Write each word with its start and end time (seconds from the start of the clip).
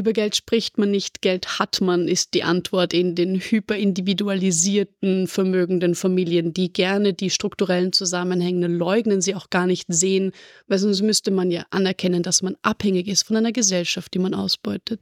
Über 0.00 0.14
Geld 0.14 0.34
spricht 0.34 0.78
man 0.78 0.90
nicht, 0.90 1.20
Geld 1.20 1.58
hat 1.58 1.82
man, 1.82 2.08
ist 2.08 2.32
die 2.32 2.42
Antwort 2.42 2.94
in 2.94 3.14
den 3.14 3.38
hyperindividualisierten, 3.38 5.26
vermögenden 5.26 5.94
Familien, 5.94 6.54
die 6.54 6.72
gerne 6.72 7.12
die 7.12 7.28
strukturellen 7.28 7.92
Zusammenhänge 7.92 8.66
leugnen, 8.66 9.20
sie 9.20 9.34
auch 9.34 9.50
gar 9.50 9.66
nicht 9.66 9.84
sehen, 9.92 10.32
weil 10.68 10.78
sonst 10.78 11.02
müsste 11.02 11.30
man 11.30 11.50
ja 11.50 11.66
anerkennen, 11.68 12.22
dass 12.22 12.40
man 12.40 12.56
abhängig 12.62 13.08
ist 13.08 13.24
von 13.24 13.36
einer 13.36 13.52
Gesellschaft, 13.52 14.14
die 14.14 14.20
man 14.20 14.32
ausbeutet. 14.32 15.00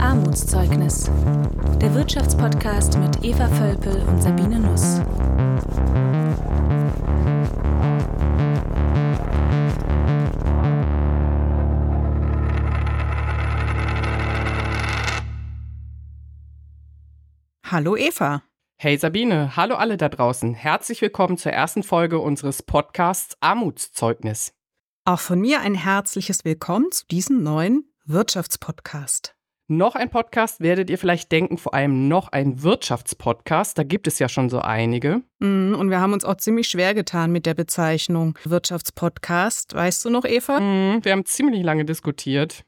Armutszeugnis. 0.00 1.08
Der 1.80 1.94
Wirtschaftspodcast 1.94 2.98
mit 2.98 3.24
Eva 3.24 3.46
Völpel 3.46 3.94
und 4.08 4.20
Sabine 4.20 4.58
Nuss. 4.58 4.98
Hallo 17.72 17.96
Eva. 17.96 18.42
Hey 18.76 18.98
Sabine, 18.98 19.56
hallo 19.56 19.76
alle 19.76 19.96
da 19.96 20.10
draußen. 20.10 20.52
Herzlich 20.52 21.00
willkommen 21.00 21.38
zur 21.38 21.52
ersten 21.52 21.82
Folge 21.82 22.18
unseres 22.18 22.62
Podcasts 22.62 23.34
Armutszeugnis. 23.40 24.52
Auch 25.06 25.20
von 25.20 25.40
mir 25.40 25.60
ein 25.62 25.74
herzliches 25.74 26.44
Willkommen 26.44 26.92
zu 26.92 27.06
diesem 27.06 27.42
neuen 27.42 27.90
Wirtschaftspodcast. 28.04 29.34
Noch 29.68 29.94
ein 29.94 30.10
Podcast 30.10 30.60
werdet 30.60 30.90
ihr 30.90 30.98
vielleicht 30.98 31.32
denken, 31.32 31.56
vor 31.56 31.72
allem 31.72 32.08
noch 32.08 32.28
ein 32.28 32.62
Wirtschaftspodcast. 32.62 33.78
Da 33.78 33.84
gibt 33.84 34.06
es 34.06 34.18
ja 34.18 34.28
schon 34.28 34.50
so 34.50 34.58
einige. 34.58 35.22
Mm, 35.38 35.72
und 35.72 35.88
wir 35.88 35.98
haben 35.98 36.12
uns 36.12 36.26
auch 36.26 36.36
ziemlich 36.36 36.68
schwer 36.68 36.92
getan 36.92 37.32
mit 37.32 37.46
der 37.46 37.54
Bezeichnung 37.54 38.38
Wirtschaftspodcast. 38.44 39.74
Weißt 39.74 40.04
du 40.04 40.10
noch, 40.10 40.26
Eva? 40.26 40.60
Mm, 40.60 41.02
wir 41.02 41.12
haben 41.12 41.24
ziemlich 41.24 41.62
lange 41.62 41.86
diskutiert. 41.86 42.66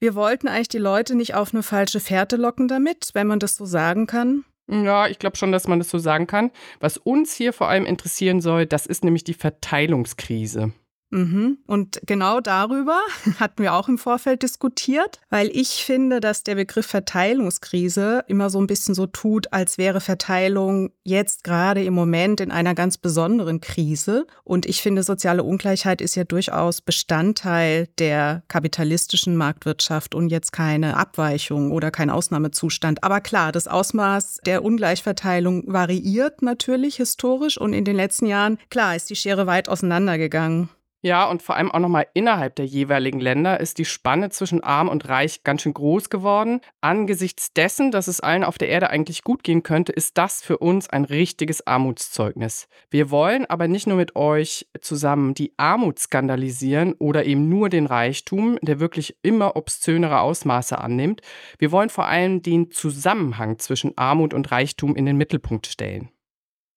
Wir 0.00 0.14
wollten 0.14 0.46
eigentlich 0.46 0.68
die 0.68 0.78
Leute 0.78 1.16
nicht 1.16 1.34
auf 1.34 1.52
eine 1.52 1.62
falsche 1.62 1.98
Fährte 1.98 2.36
locken 2.36 2.68
damit, 2.68 3.10
wenn 3.14 3.26
man 3.26 3.40
das 3.40 3.56
so 3.56 3.66
sagen 3.66 4.06
kann. 4.06 4.44
Ja, 4.70 5.08
ich 5.08 5.18
glaube 5.18 5.36
schon, 5.36 5.50
dass 5.50 5.66
man 5.66 5.78
das 5.78 5.90
so 5.90 5.98
sagen 5.98 6.26
kann. 6.26 6.50
Was 6.78 6.98
uns 6.98 7.32
hier 7.34 7.52
vor 7.52 7.68
allem 7.68 7.86
interessieren 7.86 8.40
soll, 8.40 8.66
das 8.66 8.86
ist 8.86 9.02
nämlich 9.02 9.24
die 9.24 9.34
Verteilungskrise. 9.34 10.72
Mhm. 11.10 11.58
Und 11.66 12.00
genau 12.06 12.40
darüber 12.40 12.98
hatten 13.40 13.62
wir 13.62 13.74
auch 13.74 13.88
im 13.88 13.98
Vorfeld 13.98 14.42
diskutiert, 14.42 15.20
weil 15.30 15.48
ich 15.52 15.84
finde, 15.84 16.20
dass 16.20 16.42
der 16.42 16.56
Begriff 16.56 16.86
Verteilungskrise 16.86 18.24
immer 18.28 18.50
so 18.50 18.60
ein 18.60 18.66
bisschen 18.66 18.94
so 18.94 19.06
tut, 19.06 19.52
als 19.52 19.78
wäre 19.78 20.00
Verteilung 20.00 20.90
jetzt 21.04 21.44
gerade 21.44 21.82
im 21.82 21.94
Moment 21.94 22.40
in 22.40 22.50
einer 22.50 22.74
ganz 22.74 22.98
besonderen 22.98 23.60
Krise. 23.60 24.26
Und 24.44 24.66
ich 24.66 24.82
finde, 24.82 25.02
soziale 25.02 25.44
Ungleichheit 25.44 26.00
ist 26.00 26.14
ja 26.14 26.24
durchaus 26.24 26.82
Bestandteil 26.82 27.88
der 27.98 28.42
kapitalistischen 28.48 29.36
Marktwirtschaft 29.36 30.14
und 30.14 30.28
jetzt 30.28 30.52
keine 30.52 30.96
Abweichung 30.96 31.72
oder 31.72 31.90
kein 31.90 32.10
Ausnahmezustand. 32.10 33.02
Aber 33.02 33.20
klar, 33.20 33.52
das 33.52 33.66
Ausmaß 33.66 34.40
der 34.44 34.62
Ungleichverteilung 34.62 35.72
variiert 35.72 36.42
natürlich 36.42 36.96
historisch 36.96 37.58
und 37.58 37.72
in 37.72 37.84
den 37.84 37.96
letzten 37.96 38.26
Jahren, 38.26 38.58
klar, 38.70 38.94
ist 38.94 39.08
die 39.08 39.16
Schere 39.16 39.46
weit 39.46 39.68
auseinandergegangen. 39.68 40.68
Ja, 41.00 41.26
und 41.26 41.42
vor 41.42 41.54
allem 41.54 41.70
auch 41.70 41.78
nochmal 41.78 42.08
innerhalb 42.12 42.56
der 42.56 42.66
jeweiligen 42.66 43.20
Länder 43.20 43.60
ist 43.60 43.78
die 43.78 43.84
Spanne 43.84 44.30
zwischen 44.30 44.64
arm 44.64 44.88
und 44.88 45.08
reich 45.08 45.44
ganz 45.44 45.62
schön 45.62 45.72
groß 45.72 46.10
geworden. 46.10 46.60
Angesichts 46.80 47.52
dessen, 47.52 47.92
dass 47.92 48.08
es 48.08 48.18
allen 48.18 48.42
auf 48.42 48.58
der 48.58 48.68
Erde 48.68 48.90
eigentlich 48.90 49.22
gut 49.22 49.44
gehen 49.44 49.62
könnte, 49.62 49.92
ist 49.92 50.18
das 50.18 50.42
für 50.42 50.58
uns 50.58 50.90
ein 50.90 51.04
richtiges 51.04 51.64
Armutszeugnis. 51.64 52.66
Wir 52.90 53.12
wollen 53.12 53.46
aber 53.46 53.68
nicht 53.68 53.86
nur 53.86 53.96
mit 53.96 54.16
euch 54.16 54.66
zusammen 54.80 55.34
die 55.34 55.54
Armut 55.56 56.00
skandalisieren 56.00 56.94
oder 56.94 57.24
eben 57.26 57.48
nur 57.48 57.68
den 57.68 57.86
Reichtum, 57.86 58.58
der 58.62 58.80
wirklich 58.80 59.16
immer 59.22 59.54
obszönere 59.54 60.18
Ausmaße 60.20 60.78
annimmt. 60.78 61.20
Wir 61.60 61.70
wollen 61.70 61.90
vor 61.90 62.06
allem 62.06 62.42
den 62.42 62.72
Zusammenhang 62.72 63.60
zwischen 63.60 63.96
Armut 63.96 64.34
und 64.34 64.50
Reichtum 64.50 64.96
in 64.96 65.06
den 65.06 65.16
Mittelpunkt 65.16 65.68
stellen. 65.68 66.10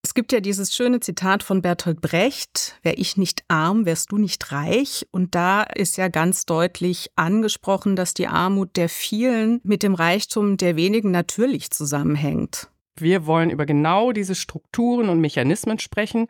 Es 0.04 0.16
gibt 0.16 0.32
ja 0.32 0.40
dieses 0.40 0.74
schöne 0.74 1.00
Zitat 1.00 1.44
von 1.44 1.62
Bertolt 1.62 2.02
Brecht, 2.02 2.76
wär 2.82 2.98
ich 2.98 3.18
nicht 3.18 3.44
arm, 3.50 3.86
wärst 3.86 4.12
du 4.12 4.18
nicht 4.18 4.52
reich. 4.52 5.08
Und 5.12 5.36
da 5.36 5.62
ist 5.62 5.96
ja 5.98 6.08
ganz 6.08 6.48
deutlich 6.48 7.12
angesprochen, 7.16 7.96
dass 7.96 8.16
die 8.16 8.28
Armut 8.28 8.76
der 8.78 8.90
vielen 8.90 9.62
mit 9.64 9.84
dem 9.84 9.94
Reichtum 9.94 10.58
der 10.58 10.76
wenigen 10.76 11.12
natürlich 11.12 11.70
zusammenhängt. 11.70 12.68
Wir 12.98 13.26
wollen 13.26 13.52
über 13.52 13.66
genau 13.66 14.12
diese 14.12 14.36
Strukturen 14.36 15.08
und 15.10 15.22
Mechanismen 15.22 15.80
sprechen, 15.80 16.28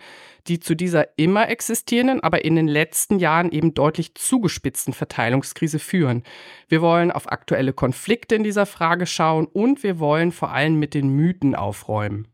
die 0.48 0.60
zu 0.60 0.76
dieser 0.76 1.18
immer 1.18 1.50
existierenden, 1.50 2.22
aber 2.22 2.46
in 2.46 2.56
den 2.56 2.68
letzten 2.68 3.20
Jahren 3.20 3.52
eben 3.52 3.74
deutlich 3.74 4.16
zugespitzten 4.16 4.94
Verteilungskrise 4.94 5.80
führen. 5.80 6.24
Wir 6.68 6.82
wollen 6.82 7.12
auf 7.12 7.32
aktuelle 7.32 7.74
Konflikte 7.74 8.36
in 8.36 8.44
dieser 8.44 8.66
Frage 8.66 9.06
schauen 9.06 9.48
und 9.48 9.82
wir 9.82 10.00
wollen 10.00 10.32
vor 10.32 10.52
allem 10.52 10.78
mit 10.78 10.94
den 10.94 11.10
Mythen 11.10 11.56
aufräumen. 11.56 12.31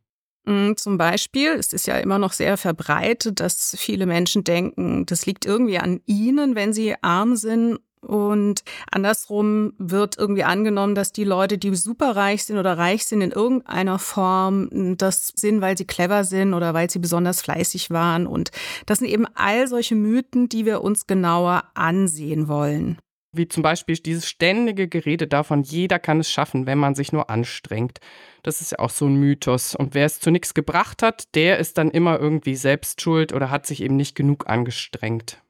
Mm, 0.47 0.75
zum 0.77 0.97
Beispiel, 0.97 1.49
es 1.55 1.73
ist 1.73 1.87
ja 1.87 1.97
immer 1.97 2.19
noch 2.19 2.31
sehr 2.31 2.55
verbreitet, 2.55 3.41
dass 3.41 3.75
viele 3.77 4.05
Menschen 4.05 4.45
denken, 4.45 5.05
das 5.05 5.25
liegt 5.25 5.45
irgendwie 5.45 5.77
an 5.77 5.99
ihnen, 6.05 6.55
wenn 6.55 6.71
sie 6.71 6.95
arm 7.01 7.35
sind. 7.35 7.79
Und 7.99 8.63
andersrum 8.89 9.73
wird 9.77 10.17
irgendwie 10.17 10.45
angenommen, 10.45 10.95
dass 10.95 11.11
die 11.11 11.25
Leute, 11.25 11.57
die 11.57 11.75
superreich 11.75 12.45
sind 12.45 12.57
oder 12.57 12.77
reich 12.77 13.05
sind 13.05 13.19
in 13.21 13.31
irgendeiner 13.31 13.99
Form, 13.99 14.95
das 14.97 15.33
sind, 15.35 15.59
weil 15.59 15.77
sie 15.77 15.85
clever 15.85 16.23
sind 16.23 16.53
oder 16.53 16.73
weil 16.73 16.89
sie 16.89 16.99
besonders 16.99 17.41
fleißig 17.41 17.89
waren. 17.89 18.25
Und 18.25 18.51
das 18.85 18.99
sind 18.99 19.09
eben 19.09 19.25
all 19.35 19.67
solche 19.67 19.95
Mythen, 19.95 20.47
die 20.47 20.65
wir 20.65 20.81
uns 20.81 21.07
genauer 21.07 21.63
ansehen 21.73 22.47
wollen 22.47 22.97
wie 23.31 23.47
zum 23.47 23.63
Beispiel 23.63 23.95
dieses 23.97 24.27
ständige 24.27 24.87
Gerede 24.87 25.27
davon, 25.27 25.63
jeder 25.63 25.99
kann 25.99 26.19
es 26.19 26.31
schaffen, 26.31 26.65
wenn 26.65 26.77
man 26.77 26.95
sich 26.95 27.11
nur 27.11 27.29
anstrengt. 27.29 27.99
Das 28.43 28.61
ist 28.61 28.71
ja 28.71 28.79
auch 28.79 28.89
so 28.89 29.05
ein 29.05 29.15
Mythos. 29.15 29.75
Und 29.75 29.93
wer 29.93 30.05
es 30.05 30.19
zu 30.19 30.31
nichts 30.31 30.53
gebracht 30.53 31.03
hat, 31.03 31.35
der 31.35 31.57
ist 31.57 31.77
dann 31.77 31.91
immer 31.91 32.19
irgendwie 32.19 32.55
selbst 32.55 33.01
schuld 33.01 33.33
oder 33.33 33.49
hat 33.49 33.65
sich 33.65 33.81
eben 33.81 33.95
nicht 33.95 34.15
genug 34.15 34.47
angestrengt. 34.47 35.41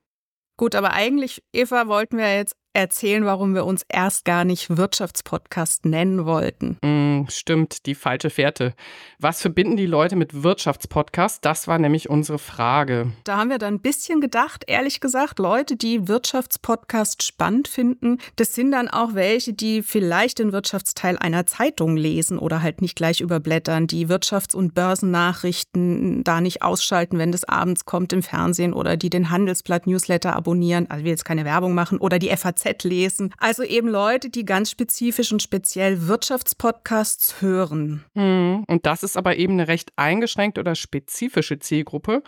Gut, 0.57 0.73
aber 0.73 0.93
eigentlich, 0.93 1.43
Eva, 1.53 1.87
wollten 1.87 2.17
wir 2.17 2.35
jetzt 2.35 2.55
erzählen, 2.77 3.25
warum 3.25 3.55
wir 3.55 3.65
uns 3.65 3.83
erst 3.89 4.23
gar 4.23 4.45
nicht 4.45 4.77
Wirtschaftspodcast 4.77 5.85
nennen 5.85 6.25
wollten. 6.25 6.77
Mm, 6.83 7.27
stimmt, 7.27 7.87
die 7.87 7.95
falsche 7.95 8.29
Fährte. 8.29 8.75
Was 9.17 9.41
verbinden 9.41 9.77
die 9.77 9.87
Leute 9.87 10.15
mit 10.15 10.43
Wirtschaftspodcast? 10.43 11.43
Das 11.43 11.67
war 11.67 11.79
nämlich 11.79 12.07
unsere 12.07 12.37
Frage. 12.37 13.11
Da 13.23 13.37
haben 13.37 13.49
wir 13.49 13.57
dann 13.57 13.75
ein 13.75 13.79
bisschen 13.79 14.21
gedacht, 14.21 14.63
ehrlich 14.67 14.99
gesagt, 14.99 15.39
Leute, 15.39 15.75
die 15.75 16.07
Wirtschaftspodcast 16.07 17.23
spannend 17.23 17.67
finden, 17.67 18.19
das 18.35 18.53
sind 18.53 18.71
dann 18.71 18.87
auch 18.87 19.15
welche, 19.15 19.53
die 19.53 19.81
vielleicht 19.81 20.37
den 20.37 20.51
Wirtschaftsteil 20.51 21.17
einer 21.17 21.47
Zeitung 21.47 21.97
lesen 21.97 22.37
oder 22.37 22.61
halt 22.61 22.81
nicht 22.81 22.95
gleich 22.95 23.21
überblättern, 23.21 23.87
die 23.87 24.07
Wirtschafts- 24.07 24.55
und 24.55 24.75
Börsennachrichten 24.75 26.23
da 26.23 26.41
nicht 26.41 26.61
ausschalten, 26.61 27.17
wenn 27.17 27.31
das 27.31 27.43
abends 27.43 27.85
kommt 27.85 28.13
im 28.13 28.21
Fernsehen 28.21 28.73
oder 28.73 28.97
die 28.97 29.09
den 29.09 29.31
Handelsblatt-Newsletter 29.31 30.35
abonnieren, 30.35 30.85
also 30.91 31.03
wir 31.03 31.11
jetzt 31.11 31.25
keine 31.25 31.43
Werbung 31.43 31.73
machen, 31.73 31.97
oder 31.97 32.19
die 32.19 32.29
FAZ 32.29 32.66
lesen. 32.83 33.33
Also 33.37 33.63
eben 33.63 33.87
Leute, 33.87 34.29
die 34.29 34.45
ganz 34.45 34.71
spezifisch 34.71 35.31
und 35.31 35.41
speziell 35.41 36.07
Wirtschaftspodcasts 36.07 37.41
hören. 37.41 38.03
Hm, 38.15 38.65
und 38.67 38.85
das 38.85 39.03
ist 39.03 39.17
aber 39.17 39.37
eben 39.37 39.53
eine 39.53 39.67
recht 39.67 39.91
eingeschränkte 39.95 40.61
oder 40.61 40.75
spezifische 40.75 41.59
Zielgruppe. 41.59 42.23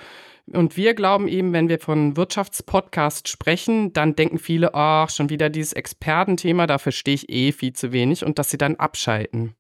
Und 0.52 0.78
wir 0.78 0.94
glauben 0.94 1.28
eben, 1.28 1.54
wenn 1.54 1.70
wir 1.70 1.80
von 1.80 2.18
Wirtschaftspodcast 2.18 3.28
sprechen, 3.28 3.94
dann 3.94 4.16
denken 4.16 4.40
viele, 4.40 4.74
ach, 4.74 5.10
schon 5.10 5.30
wieder 5.30 5.50
dieses 5.50 5.74
Expertenthema, 5.74 6.66
da 6.68 6.78
verstehe 6.78 7.16
ich 7.16 7.30
eh 7.30 7.52
viel 7.52 7.74
zu 7.74 7.92
wenig 7.92 8.26
und 8.26 8.40
dass 8.40 8.50
sie 8.50 8.58
dann 8.58 8.76
abschalten. 8.76 9.56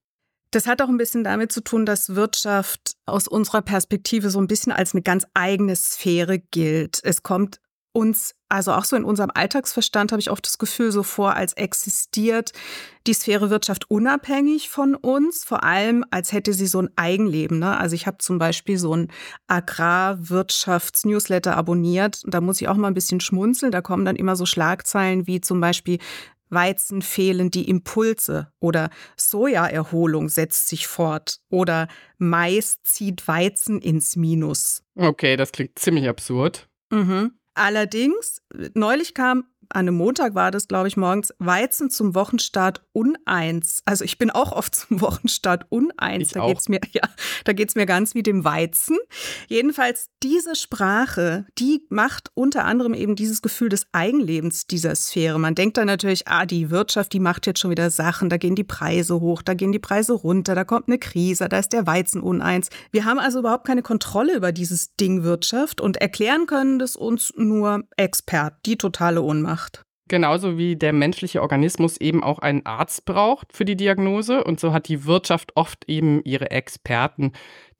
Das 0.51 0.65
hat 0.65 0.81
auch 0.81 0.89
ein 0.89 0.97
bisschen 0.97 1.23
damit 1.23 1.51
zu 1.51 1.61
tun, 1.61 1.85
dass 1.85 2.15
Wirtschaft 2.15 2.93
aus 3.05 3.27
unserer 3.27 3.61
Perspektive 3.61 4.31
so 4.31 4.39
ein 4.39 4.47
bisschen 4.47 4.71
als 4.71 4.93
eine 4.93 5.03
ganz 5.03 5.27
eigene 5.35 5.75
Sphäre 5.75 6.39
gilt. 6.39 6.99
Es 7.03 7.21
kommt 7.21 7.59
uns, 7.91 8.35
also 8.49 8.73
auch 8.73 8.83
so 8.83 8.95
in 8.95 9.03
unserem 9.03 9.31
Alltagsverstand 9.33 10.11
habe 10.11 10.19
ich 10.19 10.29
oft 10.29 10.45
das 10.45 10.57
Gefühl 10.57 10.91
so 10.91 11.03
vor, 11.03 11.35
als 11.35 11.53
existiert 11.53 12.51
die 13.07 13.13
Sphäre 13.13 13.49
Wirtschaft 13.49 13.89
unabhängig 13.89 14.69
von 14.69 14.95
uns, 14.95 15.43
vor 15.43 15.63
allem 15.63 16.05
als 16.11 16.31
hätte 16.31 16.53
sie 16.53 16.67
so 16.67 16.81
ein 16.81 16.89
Eigenleben. 16.95 17.59
Ne? 17.59 17.77
Also 17.77 17.95
ich 17.95 18.07
habe 18.07 18.19
zum 18.19 18.37
Beispiel 18.37 18.77
so 18.77 18.95
ein 18.95 19.11
Agrarwirtschafts-Newsletter 19.47 21.57
abonniert. 21.57 22.21
Da 22.25 22.41
muss 22.41 22.61
ich 22.61 22.67
auch 22.67 22.75
mal 22.75 22.89
ein 22.89 22.93
bisschen 22.93 23.19
schmunzeln. 23.19 23.71
Da 23.71 23.81
kommen 23.81 24.05
dann 24.05 24.15
immer 24.15 24.35
so 24.35 24.45
Schlagzeilen 24.45 25.27
wie 25.27 25.41
zum 25.41 25.59
Beispiel 25.59 25.97
Weizen 26.49 27.01
fehlen 27.01 27.51
die 27.51 27.69
Impulse 27.69 28.51
oder 28.59 28.89
Sojaerholung 29.15 30.29
setzt 30.29 30.67
sich 30.67 30.87
fort 30.87 31.39
oder 31.49 31.87
Mais 32.17 32.81
zieht 32.83 33.27
Weizen 33.27 33.79
ins 33.79 34.15
Minus. 34.15 34.83
Okay, 34.95 35.37
das 35.37 35.51
klingt 35.51 35.77
ziemlich 35.77 36.09
absurd. 36.09 36.67
Mhm. 36.91 37.38
Allerdings, 37.55 38.41
neulich 38.73 39.13
kam 39.13 39.45
an 39.71 39.87
einem 39.87 39.95
Montag 39.95 40.33
war 40.33 40.49
das, 40.49 40.67
glaube 40.67 40.87
ich, 40.87 40.97
morgens, 40.97 41.33
Weizen 41.37 41.89
zum 41.91 42.15
Wochenstart 42.15 42.81
uneins. 42.91 43.81
Also 43.85 44.03
ich 44.03 44.17
bin 44.17 44.31
auch 44.31 44.51
oft 44.51 44.75
zum 44.75 45.01
Wochenstart 45.01 45.65
uneins. 45.69 46.27
Ich 46.27 46.33
da 46.33 46.41
auch. 46.41 46.47
geht's 46.47 46.69
mir, 46.69 46.79
ja, 46.91 47.03
da 47.45 47.53
geht's 47.53 47.75
mir 47.75 47.85
ganz 47.85 48.15
wie 48.15 48.23
dem 48.23 48.43
Weizen. 48.43 48.97
Jedenfalls 49.47 50.09
diese 50.23 50.55
Sprache, 50.55 51.45
die 51.57 51.85
macht 51.89 52.31
unter 52.33 52.65
anderem 52.65 52.93
eben 52.93 53.15
dieses 53.15 53.41
Gefühl 53.41 53.69
des 53.69 53.85
Eigenlebens 53.91 54.65
dieser 54.65 54.95
Sphäre. 54.95 55.39
Man 55.39 55.55
denkt 55.55 55.77
dann 55.77 55.87
natürlich, 55.87 56.27
ah, 56.27 56.45
die 56.45 56.71
Wirtschaft, 56.71 57.13
die 57.13 57.19
macht 57.19 57.45
jetzt 57.45 57.59
schon 57.59 57.71
wieder 57.71 57.91
Sachen, 57.91 58.29
da 58.29 58.37
gehen 58.37 58.55
die 58.55 58.63
Preise 58.63 59.19
hoch, 59.19 59.41
da 59.43 59.53
gehen 59.53 59.71
die 59.71 59.79
Preise 59.79 60.13
runter, 60.13 60.55
da 60.55 60.63
kommt 60.63 60.87
eine 60.87 60.97
Krise, 60.97 61.47
da 61.47 61.59
ist 61.59 61.73
der 61.73 61.85
Weizen 61.85 62.21
uneins. 62.21 62.69
Wir 62.91 63.05
haben 63.05 63.19
also 63.19 63.39
überhaupt 63.39 63.67
keine 63.67 63.83
Kontrolle 63.83 64.35
über 64.35 64.51
dieses 64.51 64.95
Ding 64.95 65.23
Wirtschaft 65.23 65.79
und 65.79 65.97
erklären 65.97 66.47
können 66.47 66.79
das 66.79 66.95
uns 66.95 67.33
nur 67.35 67.83
Experten, 67.97 68.57
die 68.65 68.77
totale 68.77 69.21
Ohnmacht. 69.21 69.58
Genauso 70.09 70.57
wie 70.57 70.75
der 70.75 70.91
menschliche 70.91 71.41
Organismus 71.41 71.97
eben 71.97 72.23
auch 72.23 72.39
einen 72.39 72.65
Arzt 72.65 73.05
braucht 73.05 73.53
für 73.53 73.63
die 73.63 73.77
Diagnose. 73.77 74.43
Und 74.43 74.59
so 74.59 74.73
hat 74.73 74.87
die 74.87 75.05
Wirtschaft 75.05 75.51
oft 75.55 75.87
eben 75.87 76.23
ihre 76.23 76.49
Experten, 76.49 77.31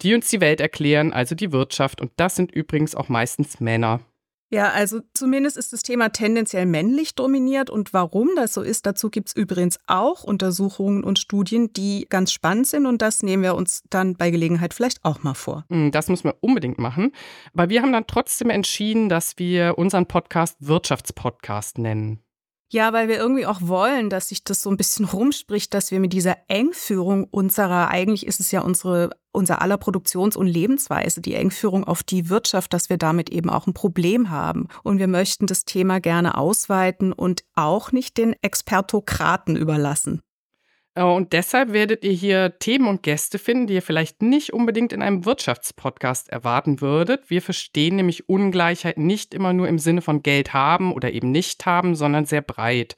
die 0.04 0.14
uns 0.14 0.30
die 0.30 0.40
Welt 0.40 0.62
erklären, 0.62 1.12
also 1.12 1.34
die 1.34 1.52
Wirtschaft. 1.52 2.00
Und 2.00 2.12
das 2.18 2.36
sind 2.36 2.52
übrigens 2.52 2.94
auch 2.94 3.10
meistens 3.10 3.60
Männer. 3.60 4.02
Ja, 4.52 4.72
also 4.72 5.02
zumindest 5.14 5.58
ist 5.58 5.74
das 5.74 5.84
Thema 5.84 6.10
tendenziell 6.10 6.66
männlich 6.66 7.14
dominiert. 7.16 7.70
Und 7.70 7.94
warum 7.94 8.30
das 8.36 8.54
so 8.54 8.62
ist, 8.62 8.86
dazu 8.86 9.10
gibt 9.10 9.30
es 9.30 9.36
übrigens 9.36 9.80
auch 9.86 10.24
Untersuchungen 10.24 11.04
und 11.04 11.20
Studien, 11.20 11.72
die 11.74 12.08
ganz 12.10 12.32
spannend 12.32 12.68
sind. 12.68 12.86
Und 12.88 13.02
das 13.02 13.22
nehmen 13.22 13.44
wir 13.44 13.56
uns 13.56 13.84
dann 13.90 14.16
bei 14.16 14.32
Gelegenheit 14.32 14.74
vielleicht 14.74 15.06
auch 15.06 15.22
mal 15.24 15.36
vor. 15.36 15.66
Hm, 15.70 15.92
Das 15.92 16.08
müssen 16.10 16.26
wir 16.26 16.36
unbedingt 16.42 16.80
machen. 16.80 17.12
Aber 17.54 17.70
wir 17.70 17.82
haben 17.82 17.94
dann 17.94 18.08
trotzdem 18.08 18.50
entschieden, 18.50 19.08
dass 19.10 19.38
wir 19.38 19.78
unseren 19.78 20.08
Podcast 20.08 20.58
Wirtschaftspodcast 20.60 21.78
nennen. 21.78 22.20
Ja, 22.72 22.94
weil 22.94 23.08
wir 23.08 23.18
irgendwie 23.18 23.48
auch 23.48 23.62
wollen, 23.62 24.12
dass 24.12 24.30
sich 24.30 24.44
das 24.44 24.62
so 24.62 24.70
ein 24.70 24.78
bisschen 24.78 25.06
rumspricht, 25.06 25.74
dass 25.74 25.90
wir 25.90 26.00
mit 26.00 26.14
dieser 26.14 26.38
Engführung 26.48 27.24
unserer, 27.24 27.88
eigentlich 27.88 28.28
ist 28.28 28.40
es 28.40 28.52
ja 28.52 28.62
unsere, 28.62 29.10
unser 29.32 29.64
aller 29.64 29.78
Produktions- 29.78 30.38
und 30.38 30.46
Lebensweise, 30.46 31.20
die 31.20 31.34
Engführung 31.34 31.84
auf 31.84 32.04
die 32.04 32.30
Wirtschaft, 32.30 32.72
dass 32.74 32.92
wir 32.92 32.98
damit 32.98 33.32
eben 33.32 33.50
auch 33.50 33.66
ein 33.66 33.74
Problem 33.74 34.30
haben. 34.30 34.68
Und 34.84 35.00
wir 35.00 35.08
möchten 35.08 35.48
das 35.48 35.66
Thema 35.66 36.00
gerne 36.00 36.38
ausweiten 36.38 37.12
und 37.12 37.44
auch 37.56 37.92
nicht 37.92 38.18
den 38.20 38.36
Expertokraten 38.44 39.56
überlassen. 39.56 40.22
Äh, 41.00 41.04
Und 41.04 41.34
deshalb 41.34 41.72
werdet 41.72 42.04
ihr 42.04 42.12
hier 42.12 42.60
Themen 42.60 42.88
und 42.88 43.04
Gäste 43.04 43.40
finden, 43.40 43.68
die 43.68 43.76
ihr 43.76 43.82
vielleicht 43.82 44.22
nicht 44.22 44.54
unbedingt 44.54 44.92
in 44.94 45.02
einem 45.02 45.26
Wirtschaftspodcast 45.26 46.30
erwarten 46.30 46.82
würdet. 46.82 47.30
Wir 47.30 47.42
verstehen 47.42 47.96
nämlich 47.96 48.28
Ungleichheit 48.28 48.98
nicht 48.98 49.34
immer 49.34 49.54
nur 49.54 49.68
im 49.70 49.80
Sinne 49.80 50.02
von 50.02 50.22
Geld 50.22 50.54
haben 50.54 50.92
oder 50.94 51.12
eben 51.14 51.32
nicht 51.32 51.66
haben, 51.66 51.96
sondern 51.96 52.26
sehr 52.26 52.42
breit. 52.42 52.96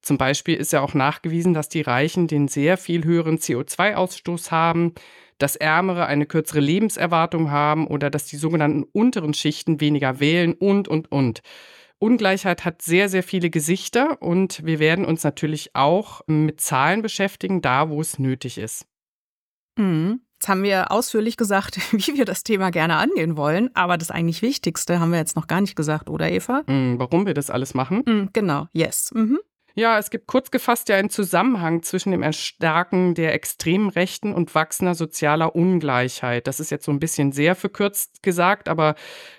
Zum 0.00 0.16
Beispiel 0.16 0.54
ist 0.56 0.72
ja 0.72 0.80
auch 0.80 0.94
nachgewiesen, 0.94 1.52
dass 1.52 1.68
die 1.68 1.82
Reichen 1.82 2.26
den 2.26 2.48
sehr 2.48 2.78
viel 2.78 3.04
höheren 3.04 3.38
CO2-Ausstoß 3.38 4.50
haben, 4.50 4.94
dass 5.38 5.56
Ärmere 5.56 6.06
eine 6.06 6.26
kürzere 6.26 6.60
Lebenserwartung 6.60 7.50
haben 7.50 7.86
oder 7.86 8.10
dass 8.10 8.26
die 8.26 8.36
sogenannten 8.36 8.84
unteren 8.84 9.34
Schichten 9.34 9.80
weniger 9.80 10.20
wählen 10.20 10.54
und, 10.54 10.88
und, 10.88 11.10
und. 11.10 11.42
Ungleichheit 12.00 12.64
hat 12.64 12.82
sehr, 12.82 13.08
sehr 13.08 13.22
viele 13.22 13.50
Gesichter 13.50 14.20
und 14.20 14.64
wir 14.64 14.78
werden 14.78 15.04
uns 15.04 15.22
natürlich 15.22 15.76
auch 15.76 16.22
mit 16.26 16.60
Zahlen 16.60 17.02
beschäftigen, 17.02 17.60
da 17.60 17.90
wo 17.90 18.00
es 18.00 18.18
nötig 18.18 18.58
ist. 18.58 18.86
Mhm. 19.76 20.22
Jetzt 20.40 20.48
haben 20.48 20.62
wir 20.62 20.90
ausführlich 20.90 21.36
gesagt, 21.36 21.76
wie 21.92 22.16
wir 22.16 22.24
das 22.24 22.42
Thema 22.42 22.70
gerne 22.70 22.96
angehen 22.96 23.36
wollen, 23.36 23.68
aber 23.74 23.98
das 23.98 24.10
eigentlich 24.10 24.40
Wichtigste 24.40 24.98
haben 24.98 25.12
wir 25.12 25.18
jetzt 25.18 25.36
noch 25.36 25.46
gar 25.46 25.60
nicht 25.60 25.76
gesagt, 25.76 26.08
oder 26.08 26.30
Eva? 26.30 26.62
Hm, 26.66 26.98
Warum 26.98 27.26
wir 27.26 27.34
das 27.34 27.50
alles 27.50 27.74
machen? 27.74 28.02
Mhm, 28.06 28.30
genau, 28.32 28.66
yes. 28.72 29.10
Mhm. 29.14 29.38
Ja, 29.74 29.98
es 29.98 30.10
gibt 30.10 30.26
kurz 30.26 30.50
gefasst 30.50 30.88
ja 30.88 30.96
einen 30.96 31.10
Zusammenhang 31.10 31.82
zwischen 31.82 32.10
dem 32.10 32.22
Erstarken 32.22 33.14
der 33.14 33.34
extremen 33.34 33.88
Rechten 33.88 34.34
und 34.34 34.54
wachsender 34.54 34.94
sozialer 34.94 35.54
Ungleichheit. 35.54 36.46
Das 36.46 36.60
ist 36.60 36.70
jetzt 36.70 36.84
so 36.84 36.92
ein 36.92 36.98
bisschen 36.98 37.32
sehr 37.32 37.54
verkürzt 37.54 38.22
gesagt, 38.22 38.68
aber 38.68 38.94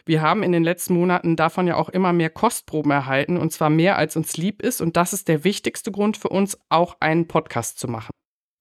wir 0.05 0.21
haben 0.21 0.43
in 0.43 0.51
den 0.51 0.63
letzten 0.63 0.93
Monaten 0.93 1.35
davon 1.35 1.67
ja 1.67 1.75
auch 1.75 1.89
immer 1.89 2.13
mehr 2.13 2.29
Kostproben 2.29 2.91
erhalten 2.91 3.37
und 3.37 3.51
zwar 3.51 3.69
mehr 3.69 3.97
als 3.97 4.15
uns 4.15 4.37
lieb 4.37 4.61
ist 4.61 4.81
und 4.81 4.97
das 4.97 5.13
ist 5.13 5.27
der 5.27 5.43
wichtigste 5.43 5.91
Grund 5.91 6.17
für 6.17 6.29
uns, 6.29 6.57
auch 6.69 6.97
einen 6.99 7.27
Podcast 7.27 7.79
zu 7.79 7.87
machen. 7.87 8.11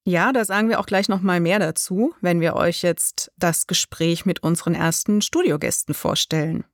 Ja, 0.07 0.33
da 0.33 0.45
sagen 0.45 0.69
wir 0.69 0.81
auch 0.81 0.87
gleich 0.87 1.09
noch 1.09 1.21
mal 1.21 1.41
mehr 1.41 1.59
dazu, 1.59 2.15
wenn 2.21 2.41
wir 2.41 2.57
euch 2.57 2.83
jetzt 2.83 3.31
das 3.37 3.67
Gespräch 3.67 4.25
mit 4.25 4.43
unseren 4.43 4.75
ersten 4.75 5.21
Studiogästen 5.21 5.95
vorstellen. 5.95 6.65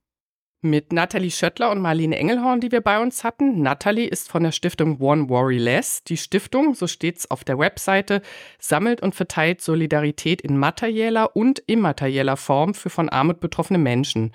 Mit 0.71 0.93
Nathalie 0.93 1.31
Schöttler 1.31 1.71
und 1.71 1.81
Marlene 1.81 2.19
Engelhorn, 2.19 2.61
die 2.61 2.73
wir 2.73 2.81
bei 2.81 3.01
uns 3.01 3.23
hatten. 3.23 3.63
Nathalie 3.63 4.09
ist 4.09 4.29
von 4.29 4.43
der 4.43 4.51
Stiftung 4.51 5.01
One 5.01 5.29
Worry 5.29 5.59
Less. 5.59 6.03
Die 6.03 6.17
Stiftung, 6.17 6.75
so 6.75 6.89
steht's 6.89 7.31
auf 7.31 7.45
der 7.45 7.57
Webseite, 7.57 8.21
sammelt 8.59 9.01
und 9.01 9.15
verteilt 9.15 9.63
Solidarität 9.63 10.43
in 10.43 10.59
materieller 10.59 11.37
und 11.37 11.63
immaterieller 11.69 12.37
Form 12.37 12.75
für 12.75 12.91
von 12.91 13.09
Armut 13.09 13.39
betroffene 13.39 13.79
Menschen. 13.79 14.33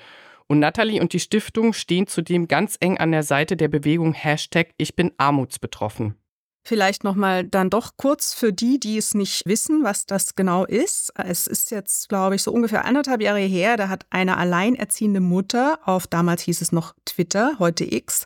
Und 0.48 0.60
Nathalie 0.60 1.02
und 1.02 1.12
die 1.12 1.20
Stiftung 1.20 1.74
stehen 1.74 2.08
zudem 2.08 2.48
ganz 2.48 2.78
eng 2.80 2.98
an 2.98 3.12
der 3.12 3.24
Seite 3.24 3.58
der 3.58 3.68
Bewegung 3.68 4.14
Hashtag 4.14 4.70
Ich 4.78 4.96
bin 4.96 5.12
armutsbetroffen. 5.18 6.16
Vielleicht 6.64 7.04
noch 7.04 7.16
mal 7.16 7.44
dann 7.44 7.72
doch 7.72 7.98
kurz 7.98 8.34
für 8.34 8.54
die, 8.54 8.80
die 8.80 8.98
es 8.98 9.16
nicht 9.16 9.48
wissen, 9.48 9.84
was 9.84 10.06
das 10.06 10.36
genau 10.36 10.64
ist. 10.66 11.12
Es 11.16 11.48
ist 11.48 11.72
jetzt, 11.72 12.08
glaube 12.08 12.36
ich, 12.36 12.44
so 12.44 12.52
ungefähr 12.52 12.86
anderthalb 12.86 13.22
Jahre 13.22 13.40
her. 13.40 13.78
Da 13.78 13.90
hat 13.90 14.06
eine 14.12 14.38
alleinerziehende 14.38 15.22
Mutter 15.22 15.80
auf 15.86 16.06
damals 16.06 16.44
hieß 16.44 16.62
es 16.62 16.72
noch 16.72 16.94
Twitter, 17.06 17.54
heute 17.58 17.84
X, 17.92 18.26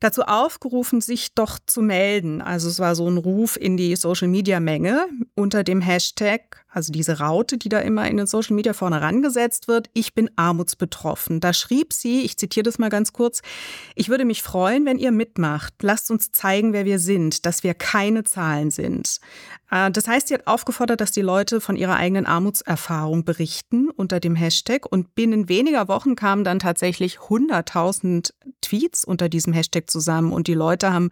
dazu 0.00 0.22
aufgerufen, 0.22 1.00
sich 1.00 1.34
doch 1.34 1.58
zu 1.64 1.80
melden. 1.80 2.42
Also 2.42 2.68
es 2.68 2.80
war 2.80 2.96
so 2.96 3.08
ein 3.08 3.18
Ruf 3.18 3.56
in 3.56 3.76
die 3.76 3.94
Social-Media-Menge 3.94 5.06
unter 5.36 5.62
dem 5.62 5.80
Hashtag, 5.80 6.64
also 6.70 6.92
diese 6.92 7.18
Raute, 7.18 7.58
die 7.58 7.68
da 7.68 7.80
immer 7.80 8.08
in 8.08 8.16
den 8.16 8.26
Social 8.26 8.54
Media 8.54 8.72
vorne 8.72 9.00
rangesetzt 9.00 9.68
wird, 9.68 9.90
ich 9.92 10.14
bin 10.14 10.30
armutsbetroffen. 10.36 11.40
Da 11.40 11.52
schrieb 11.52 11.92
sie, 11.92 12.22
ich 12.22 12.36
zitiere 12.36 12.64
das 12.64 12.78
mal 12.78 12.90
ganz 12.90 13.12
kurz, 13.12 13.42
ich 13.94 14.08
würde 14.08 14.24
mich 14.24 14.42
freuen, 14.42 14.86
wenn 14.86 14.98
ihr 14.98 15.10
mitmacht. 15.10 15.74
Lasst 15.82 16.10
uns 16.10 16.30
zeigen, 16.30 16.72
wer 16.72 16.84
wir 16.84 16.98
sind, 16.98 17.44
dass 17.44 17.64
wir 17.64 17.74
keine 17.74 18.24
Zahlen 18.24 18.70
sind. 18.70 19.18
Äh, 19.70 19.90
Das 19.90 20.06
heißt, 20.06 20.28
sie 20.28 20.34
hat 20.34 20.46
aufgefordert, 20.46 21.00
dass 21.00 21.10
die 21.10 21.22
Leute 21.22 21.60
von 21.60 21.76
ihrer 21.76 21.96
eigenen 21.96 22.26
Armutserfahrung 22.26 23.24
berichten 23.24 23.88
unter 23.90 24.20
dem 24.20 24.36
Hashtag 24.36 24.86
und 24.90 25.14
binnen 25.14 25.48
weniger 25.48 25.88
Wochen 25.88 26.14
kamen 26.14 26.44
dann 26.44 26.60
tatsächlich 26.60 27.18
100.000 27.18 28.32
Tweets 28.60 29.04
unter 29.04 29.28
diesem 29.28 29.52
Hashtag 29.52 29.90
zusammen 29.90 30.32
und 30.32 30.46
die 30.46 30.54
Leute 30.54 30.92
haben 30.92 31.10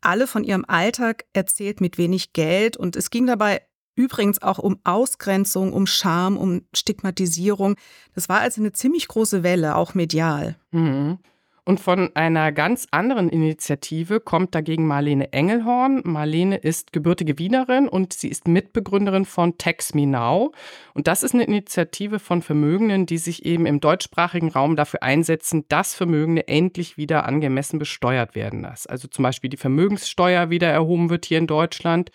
alle 0.00 0.26
von 0.26 0.44
ihrem 0.44 0.64
Alltag 0.66 1.24
erzählt 1.32 1.80
mit 1.80 1.98
wenig 1.98 2.32
Geld 2.32 2.76
und 2.76 2.96
es 2.96 3.10
ging 3.10 3.26
dabei 3.26 3.62
übrigens 3.98 4.40
auch 4.40 4.58
um 4.58 4.78
Ausgrenzung, 4.84 5.72
um 5.72 5.86
Scham, 5.86 6.36
um 6.36 6.62
Stigmatisierung. 6.72 7.74
Das 8.14 8.28
war 8.28 8.40
also 8.40 8.62
eine 8.62 8.72
ziemlich 8.72 9.08
große 9.08 9.42
Welle, 9.42 9.74
auch 9.74 9.94
medial. 9.94 10.56
Mhm. 10.70 11.18
Und 11.64 11.80
von 11.80 12.16
einer 12.16 12.50
ganz 12.50 12.86
anderen 12.92 13.28
Initiative 13.28 14.20
kommt 14.20 14.54
dagegen 14.54 14.86
Marlene 14.86 15.34
Engelhorn. 15.34 16.00
Marlene 16.02 16.56
ist 16.56 16.94
gebürtige 16.94 17.38
Wienerin 17.38 17.88
und 17.88 18.14
sie 18.14 18.28
ist 18.28 18.48
Mitbegründerin 18.48 19.26
von 19.26 19.58
Tax 19.58 19.92
Me 19.92 20.06
Now. 20.06 20.52
Und 20.94 21.08
das 21.08 21.22
ist 21.22 21.34
eine 21.34 21.44
Initiative 21.44 22.20
von 22.20 22.40
Vermögenden, 22.40 23.04
die 23.04 23.18
sich 23.18 23.44
eben 23.44 23.66
im 23.66 23.80
deutschsprachigen 23.80 24.48
Raum 24.48 24.76
dafür 24.76 25.02
einsetzen, 25.02 25.66
dass 25.68 25.94
Vermögende 25.94 26.48
endlich 26.48 26.96
wieder 26.96 27.26
angemessen 27.26 27.78
besteuert 27.78 28.34
werden. 28.34 28.62
Dass 28.62 28.86
also 28.86 29.06
zum 29.06 29.24
Beispiel 29.24 29.50
die 29.50 29.58
Vermögenssteuer 29.58 30.48
wieder 30.48 30.68
erhoben 30.68 31.10
wird 31.10 31.26
hier 31.26 31.36
in 31.36 31.46
Deutschland, 31.46 32.10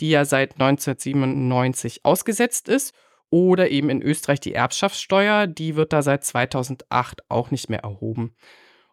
die 0.00 0.10
ja 0.10 0.24
seit 0.24 0.54
1997 0.54 2.04
ausgesetzt 2.04 2.68
ist. 2.68 2.94
Oder 3.30 3.70
eben 3.70 3.90
in 3.90 4.00
Österreich 4.00 4.40
die 4.40 4.54
Erbschaftssteuer, 4.54 5.46
die 5.46 5.76
wird 5.76 5.92
da 5.92 6.00
seit 6.00 6.24
2008 6.24 7.22
auch 7.28 7.50
nicht 7.50 7.68
mehr 7.68 7.80
erhoben. 7.80 8.34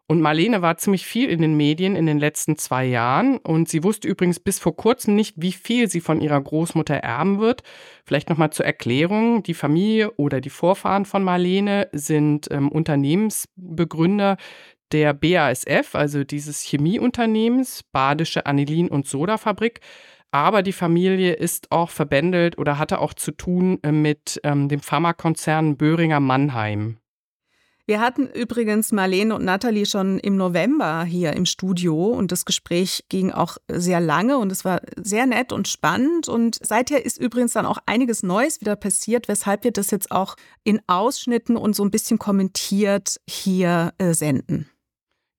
Und 0.08 0.20
Marlene 0.20 0.62
war 0.62 0.76
ziemlich 0.76 1.04
viel 1.04 1.28
in 1.28 1.42
den 1.42 1.56
Medien 1.56 1.96
in 1.96 2.06
den 2.06 2.20
letzten 2.20 2.56
zwei 2.56 2.84
Jahren 2.84 3.38
und 3.38 3.68
sie 3.68 3.82
wusste 3.82 4.06
übrigens 4.06 4.38
bis 4.38 4.60
vor 4.60 4.76
kurzem 4.76 5.16
nicht, 5.16 5.34
wie 5.36 5.50
viel 5.50 5.90
sie 5.90 6.00
von 6.00 6.20
ihrer 6.20 6.40
Großmutter 6.40 6.94
erben 6.94 7.40
wird. 7.40 7.64
Vielleicht 8.04 8.30
nochmal 8.30 8.50
zur 8.50 8.66
Erklärung, 8.66 9.42
die 9.42 9.54
Familie 9.54 10.12
oder 10.12 10.40
die 10.40 10.50
Vorfahren 10.50 11.06
von 11.06 11.24
Marlene 11.24 11.88
sind 11.92 12.46
ähm, 12.52 12.68
Unternehmensbegründer 12.68 14.36
der 14.92 15.12
BASF, 15.12 15.96
also 15.96 16.22
dieses 16.22 16.62
Chemieunternehmens, 16.62 17.82
Badische 17.90 18.46
Anilin- 18.46 18.88
und 18.88 19.08
Sodafabrik. 19.08 19.80
Aber 20.30 20.62
die 20.62 20.72
Familie 20.72 21.32
ist 21.34 21.72
auch 21.72 21.90
verbändelt 21.90 22.58
oder 22.58 22.78
hatte 22.78 23.00
auch 23.00 23.14
zu 23.14 23.32
tun 23.32 23.78
äh, 23.82 23.92
mit 23.92 24.40
ähm, 24.44 24.68
dem 24.68 24.80
Pharmakonzern 24.80 25.76
Böhringer 25.76 26.20
Mannheim. 26.20 26.98
Wir 27.88 28.00
hatten 28.00 28.26
übrigens 28.26 28.90
Marlene 28.90 29.32
und 29.32 29.44
Nathalie 29.44 29.86
schon 29.86 30.18
im 30.18 30.36
November 30.36 31.04
hier 31.04 31.34
im 31.34 31.46
Studio 31.46 32.06
und 32.06 32.32
das 32.32 32.44
Gespräch 32.44 33.04
ging 33.08 33.30
auch 33.30 33.58
sehr 33.68 34.00
lange 34.00 34.38
und 34.38 34.50
es 34.50 34.64
war 34.64 34.80
sehr 34.96 35.24
nett 35.26 35.52
und 35.52 35.68
spannend 35.68 36.28
und 36.28 36.58
seither 36.60 37.06
ist 37.06 37.16
übrigens 37.16 37.52
dann 37.52 37.64
auch 37.64 37.78
einiges 37.86 38.24
Neues 38.24 38.60
wieder 38.60 38.74
passiert, 38.74 39.28
weshalb 39.28 39.62
wir 39.62 39.70
das 39.70 39.92
jetzt 39.92 40.10
auch 40.10 40.34
in 40.64 40.80
Ausschnitten 40.88 41.56
und 41.56 41.76
so 41.76 41.84
ein 41.84 41.92
bisschen 41.92 42.18
kommentiert 42.18 43.20
hier 43.28 43.94
äh, 43.98 44.14
senden. 44.14 44.68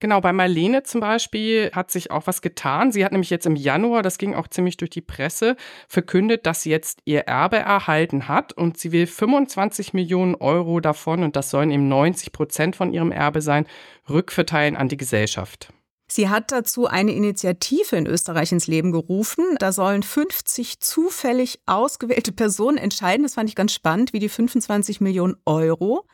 Genau, 0.00 0.20
bei 0.20 0.32
Marlene 0.32 0.84
zum 0.84 1.00
Beispiel 1.00 1.72
hat 1.72 1.90
sich 1.90 2.12
auch 2.12 2.28
was 2.28 2.40
getan. 2.40 2.92
Sie 2.92 3.04
hat 3.04 3.10
nämlich 3.10 3.30
jetzt 3.30 3.46
im 3.46 3.56
Januar, 3.56 4.02
das 4.02 4.18
ging 4.18 4.34
auch 4.34 4.46
ziemlich 4.46 4.76
durch 4.76 4.90
die 4.90 5.00
Presse, 5.00 5.56
verkündet, 5.88 6.46
dass 6.46 6.62
sie 6.62 6.70
jetzt 6.70 7.00
ihr 7.04 7.22
Erbe 7.22 7.56
erhalten 7.56 8.28
hat 8.28 8.52
und 8.52 8.78
sie 8.78 8.92
will 8.92 9.08
25 9.08 9.94
Millionen 9.94 10.36
Euro 10.36 10.78
davon, 10.78 11.24
und 11.24 11.34
das 11.34 11.50
sollen 11.50 11.72
eben 11.72 11.88
90 11.88 12.30
Prozent 12.30 12.76
von 12.76 12.92
ihrem 12.92 13.10
Erbe 13.10 13.42
sein, 13.42 13.66
rückverteilen 14.08 14.76
an 14.76 14.88
die 14.88 14.96
Gesellschaft. 14.96 15.72
Sie 16.10 16.28
hat 16.28 16.52
dazu 16.52 16.86
eine 16.86 17.12
Initiative 17.12 17.96
in 17.96 18.06
Österreich 18.06 18.52
ins 18.52 18.66
Leben 18.66 18.92
gerufen. 18.92 19.44
Da 19.58 19.72
sollen 19.72 20.02
50 20.02 20.80
zufällig 20.80 21.60
ausgewählte 21.66 22.32
Personen 22.32 22.78
entscheiden. 22.78 23.24
Das 23.24 23.34
fand 23.34 23.50
ich 23.50 23.54
ganz 23.54 23.74
spannend, 23.74 24.14
wie 24.14 24.18
die 24.18 24.30
25 24.30 25.02
Millionen 25.02 25.36
Euro 25.44 26.06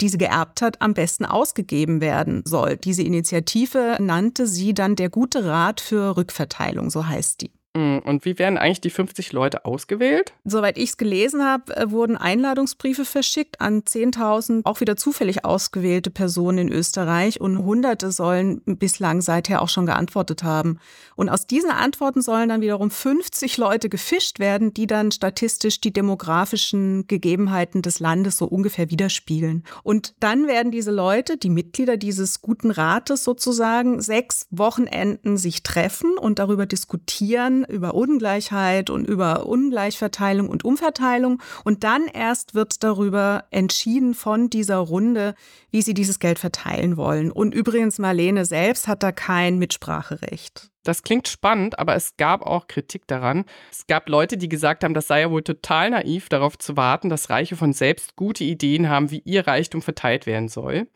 die 0.00 0.08
sie 0.08 0.18
geerbt 0.18 0.62
hat, 0.62 0.80
am 0.80 0.94
besten 0.94 1.24
ausgegeben 1.24 2.00
werden 2.00 2.42
soll. 2.44 2.76
Diese 2.76 3.02
Initiative 3.02 3.96
nannte 4.00 4.46
sie 4.46 4.74
dann 4.74 4.96
der 4.96 5.10
gute 5.10 5.44
Rat 5.44 5.80
für 5.80 6.16
Rückverteilung, 6.16 6.90
so 6.90 7.06
heißt 7.06 7.42
die. 7.42 7.52
Mm, 7.76 7.98
und 7.98 8.24
wie 8.24 8.36
werden 8.38 8.58
eigentlich 8.58 8.80
die 8.80 8.90
50 8.90 9.32
Leute 9.32 9.64
ausgewählt? 9.64 10.32
Soweit 10.44 10.76
ich 10.76 10.90
es 10.90 10.96
gelesen 10.96 11.44
habe, 11.44 11.76
äh, 11.76 11.90
wurden 11.92 12.16
Einladungsbriefe 12.16 13.04
verschickt 13.04 13.60
an 13.60 13.84
10.000 13.84 14.62
auch 14.64 14.80
wieder 14.80 14.96
zufällig 14.96 15.44
ausgewählte 15.44 16.10
Personen 16.10 16.58
in 16.58 16.72
Österreich 16.72 17.40
und 17.40 17.58
Hunderte 17.58 18.10
sollen 18.10 18.60
bislang 18.64 19.20
seither 19.20 19.62
auch 19.62 19.68
schon 19.68 19.86
geantwortet 19.86 20.42
haben. 20.42 20.80
Und 21.14 21.28
aus 21.28 21.46
diesen 21.46 21.70
Antworten 21.70 22.22
sollen 22.22 22.48
dann 22.48 22.60
wiederum 22.60 22.90
50 22.90 23.56
Leute 23.56 23.88
gefischt 23.88 24.40
werden, 24.40 24.74
die 24.74 24.88
dann 24.88 25.12
statistisch 25.12 25.80
die 25.80 25.92
demografischen 25.92 27.06
Gegebenheiten 27.06 27.82
des 27.82 28.00
Landes 28.00 28.36
so 28.36 28.46
ungefähr 28.46 28.90
widerspiegeln. 28.90 29.62
Und 29.84 30.14
dann 30.18 30.48
werden 30.48 30.72
diese 30.72 30.90
Leute, 30.90 31.36
die 31.36 31.50
Mitglieder 31.50 31.96
dieses 31.96 32.40
guten 32.40 32.72
Rates 32.72 33.22
sozusagen, 33.22 34.00
sechs 34.00 34.48
Wochenenden 34.50 35.36
sich 35.36 35.62
treffen 35.62 36.18
und 36.18 36.40
darüber 36.40 36.66
diskutieren, 36.66 37.59
über 37.64 37.94
Ungleichheit 37.94 38.90
und 38.90 39.06
über 39.06 39.46
Ungleichverteilung 39.46 40.48
und 40.48 40.64
Umverteilung. 40.64 41.42
Und 41.64 41.84
dann 41.84 42.06
erst 42.06 42.54
wird 42.54 42.82
darüber 42.82 43.44
entschieden 43.50 44.14
von 44.14 44.50
dieser 44.50 44.78
Runde, 44.78 45.34
wie 45.70 45.82
sie 45.82 45.94
dieses 45.94 46.18
Geld 46.18 46.38
verteilen 46.38 46.96
wollen. 46.96 47.30
Und 47.30 47.54
übrigens, 47.54 47.98
Marlene 47.98 48.44
selbst 48.44 48.88
hat 48.88 49.02
da 49.02 49.12
kein 49.12 49.58
Mitspracherecht. 49.58 50.70
Das 50.82 51.02
klingt 51.02 51.28
spannend, 51.28 51.78
aber 51.78 51.94
es 51.94 52.16
gab 52.16 52.42
auch 52.42 52.66
Kritik 52.66 53.06
daran. 53.06 53.44
Es 53.70 53.86
gab 53.86 54.08
Leute, 54.08 54.38
die 54.38 54.48
gesagt 54.48 54.82
haben, 54.82 54.94
das 54.94 55.08
sei 55.08 55.20
ja 55.20 55.30
wohl 55.30 55.42
total 55.42 55.90
naiv, 55.90 56.30
darauf 56.30 56.56
zu 56.56 56.76
warten, 56.76 57.10
dass 57.10 57.28
Reiche 57.28 57.56
von 57.56 57.74
selbst 57.74 58.16
gute 58.16 58.44
Ideen 58.44 58.88
haben, 58.88 59.10
wie 59.10 59.22
ihr 59.24 59.46
Reichtum 59.46 59.82
verteilt 59.82 60.24
werden 60.24 60.48
soll. 60.48 60.88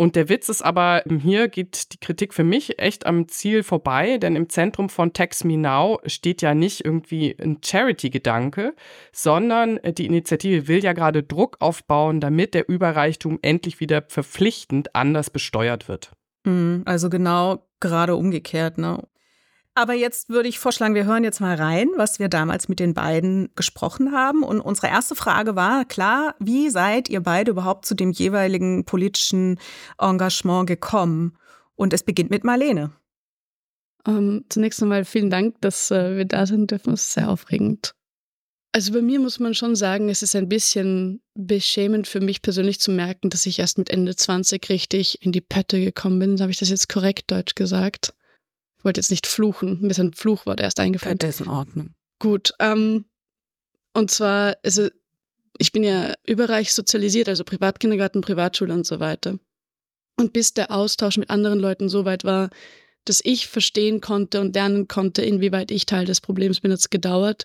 Und 0.00 0.14
der 0.14 0.28
Witz 0.28 0.48
ist 0.48 0.62
aber, 0.62 1.02
hier 1.22 1.48
geht 1.48 1.92
die 1.92 1.98
Kritik 1.98 2.32
für 2.32 2.44
mich 2.44 2.78
echt 2.78 3.04
am 3.04 3.26
Ziel 3.26 3.64
vorbei, 3.64 4.18
denn 4.18 4.36
im 4.36 4.48
Zentrum 4.48 4.88
von 4.90 5.12
Tax 5.12 5.42
Me 5.42 5.58
Now 5.58 5.98
steht 6.06 6.40
ja 6.40 6.54
nicht 6.54 6.84
irgendwie 6.84 7.36
ein 7.40 7.58
Charity-Gedanke, 7.64 8.76
sondern 9.10 9.80
die 9.84 10.06
Initiative 10.06 10.68
will 10.68 10.84
ja 10.84 10.92
gerade 10.92 11.24
Druck 11.24 11.56
aufbauen, 11.58 12.20
damit 12.20 12.54
der 12.54 12.68
Überreichtum 12.68 13.40
endlich 13.42 13.80
wieder 13.80 14.04
verpflichtend 14.06 14.94
anders 14.94 15.30
besteuert 15.30 15.88
wird. 15.88 16.12
Mhm, 16.44 16.82
also 16.84 17.10
genau 17.10 17.66
gerade 17.80 18.14
umgekehrt, 18.14 18.78
ne? 18.78 19.02
Aber 19.78 19.94
jetzt 19.94 20.28
würde 20.28 20.48
ich 20.48 20.58
vorschlagen, 20.58 20.96
wir 20.96 21.04
hören 21.04 21.22
jetzt 21.22 21.40
mal 21.40 21.54
rein, 21.54 21.86
was 21.94 22.18
wir 22.18 22.28
damals 22.28 22.68
mit 22.68 22.80
den 22.80 22.94
beiden 22.94 23.48
gesprochen 23.54 24.10
haben. 24.10 24.42
Und 24.42 24.60
unsere 24.60 24.88
erste 24.88 25.14
Frage 25.14 25.54
war, 25.54 25.84
klar, 25.84 26.34
wie 26.40 26.68
seid 26.68 27.08
ihr 27.08 27.20
beide 27.20 27.52
überhaupt 27.52 27.86
zu 27.86 27.94
dem 27.94 28.10
jeweiligen 28.10 28.84
politischen 28.84 29.60
Engagement 29.96 30.66
gekommen? 30.66 31.38
Und 31.76 31.92
es 31.92 32.02
beginnt 32.02 32.28
mit 32.30 32.42
Marlene. 32.42 32.90
Um, 34.04 34.16
ähm, 34.16 34.44
zunächst 34.48 34.82
einmal 34.82 35.04
vielen 35.04 35.30
Dank, 35.30 35.60
dass 35.60 35.92
äh, 35.92 36.16
wir 36.16 36.24
da 36.24 36.44
sind 36.44 36.72
dürfen. 36.72 36.94
Es 36.94 37.02
ist 37.02 37.12
sehr 37.12 37.30
aufregend. 37.30 37.94
Also 38.72 38.92
bei 38.92 39.00
mir 39.00 39.20
muss 39.20 39.38
man 39.38 39.54
schon 39.54 39.76
sagen, 39.76 40.08
es 40.08 40.24
ist 40.24 40.34
ein 40.34 40.48
bisschen 40.48 41.22
beschämend 41.34 42.08
für 42.08 42.20
mich 42.20 42.42
persönlich 42.42 42.80
zu 42.80 42.90
merken, 42.90 43.30
dass 43.30 43.46
ich 43.46 43.60
erst 43.60 43.78
mit 43.78 43.90
Ende 43.90 44.16
20 44.16 44.68
richtig 44.70 45.22
in 45.22 45.30
die 45.30 45.40
Pötte 45.40 45.78
gekommen 45.78 46.18
bin. 46.18 46.40
Habe 46.40 46.50
ich 46.50 46.58
das 46.58 46.68
jetzt 46.68 46.88
korrekt 46.88 47.30
deutsch 47.30 47.54
gesagt? 47.54 48.12
Ich 48.88 48.90
wollte 48.90 49.00
jetzt 49.00 49.10
nicht 49.10 49.26
fluchen, 49.26 49.86
ein 49.86 50.12
Fluchwort 50.14 50.60
erst 50.60 50.80
eingefallen. 50.80 51.18
Das 51.18 51.34
ist 51.34 51.40
in 51.42 51.48
Ordnung. 51.48 51.90
Gut, 52.18 52.54
ähm, 52.58 53.04
und 53.92 54.10
zwar, 54.10 54.56
also 54.62 54.88
ich 55.58 55.72
bin 55.72 55.82
ja 55.82 56.14
überreich 56.26 56.72
sozialisiert, 56.72 57.28
also 57.28 57.44
Privatkindergarten, 57.44 58.22
Privatschule 58.22 58.72
und 58.72 58.86
so 58.86 58.98
weiter. 58.98 59.38
Und 60.16 60.32
bis 60.32 60.54
der 60.54 60.70
Austausch 60.70 61.18
mit 61.18 61.28
anderen 61.28 61.58
Leuten 61.58 61.90
so 61.90 62.06
weit 62.06 62.24
war, 62.24 62.48
dass 63.04 63.20
ich 63.22 63.46
verstehen 63.46 64.00
konnte 64.00 64.40
und 64.40 64.54
lernen 64.54 64.88
konnte, 64.88 65.20
inwieweit 65.20 65.70
ich 65.70 65.84
Teil 65.84 66.06
des 66.06 66.22
Problems 66.22 66.60
bin, 66.60 66.72
hat 66.72 66.78
es 66.78 66.88
gedauert. 66.88 67.44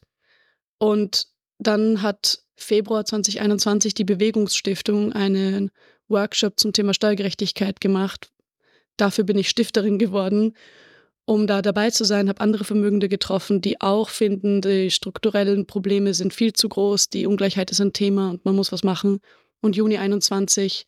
Und 0.78 1.28
dann 1.58 2.02
hat 2.02 2.40
Februar 2.56 3.04
2021 3.04 3.94
die 3.94 4.06
Bewegungsstiftung 4.06 5.12
einen 5.12 5.72
Workshop 6.08 6.58
zum 6.58 6.72
Thema 6.72 6.94
Steuergerechtigkeit 6.94 7.82
gemacht. 7.82 8.32
Dafür 8.96 9.26
bin 9.26 9.38
ich 9.38 9.50
Stifterin 9.50 10.00
geworden 10.00 10.54
um 11.26 11.48
da 11.48 11.62
dabei 11.62 11.90
zu 11.90 12.04
sein, 12.04 12.28
habe 12.28 12.42
andere 12.42 12.66
Vermögende 12.66 13.08
getroffen, 13.08 13.62
die 13.62 13.80
auch 13.80 14.10
finden, 14.10 14.62
die 14.62 14.92
strukturellen 14.92 15.66
Probleme 15.66 16.14
sind 16.14 16.34
viel 16.34 16.54
zu 16.54 16.68
groß, 16.68 17.10
die 17.10 17.26
Ungleichheit 17.26 17.72
ist 17.72 17.80
ein 17.80 17.94
Thema 17.94 18.30
und 18.30 18.46
man 18.46 18.56
muss 18.56 18.72
was 18.72 18.84
machen. 18.84 19.20
Und 19.62 19.76
Juni 19.76 19.98
21 19.98 20.86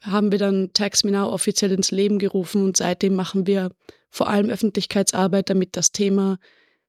haben 0.00 0.32
wir 0.32 0.38
dann 0.38 0.70
Tax 0.72 1.04
Me 1.04 1.10
Now 1.10 1.30
offiziell 1.30 1.72
ins 1.72 1.90
Leben 1.90 2.18
gerufen 2.18 2.64
und 2.64 2.76
seitdem 2.76 3.14
machen 3.14 3.46
wir 3.46 3.70
vor 4.08 4.28
allem 4.28 4.48
Öffentlichkeitsarbeit, 4.48 5.50
damit 5.50 5.76
das 5.76 5.92
Thema 5.92 6.38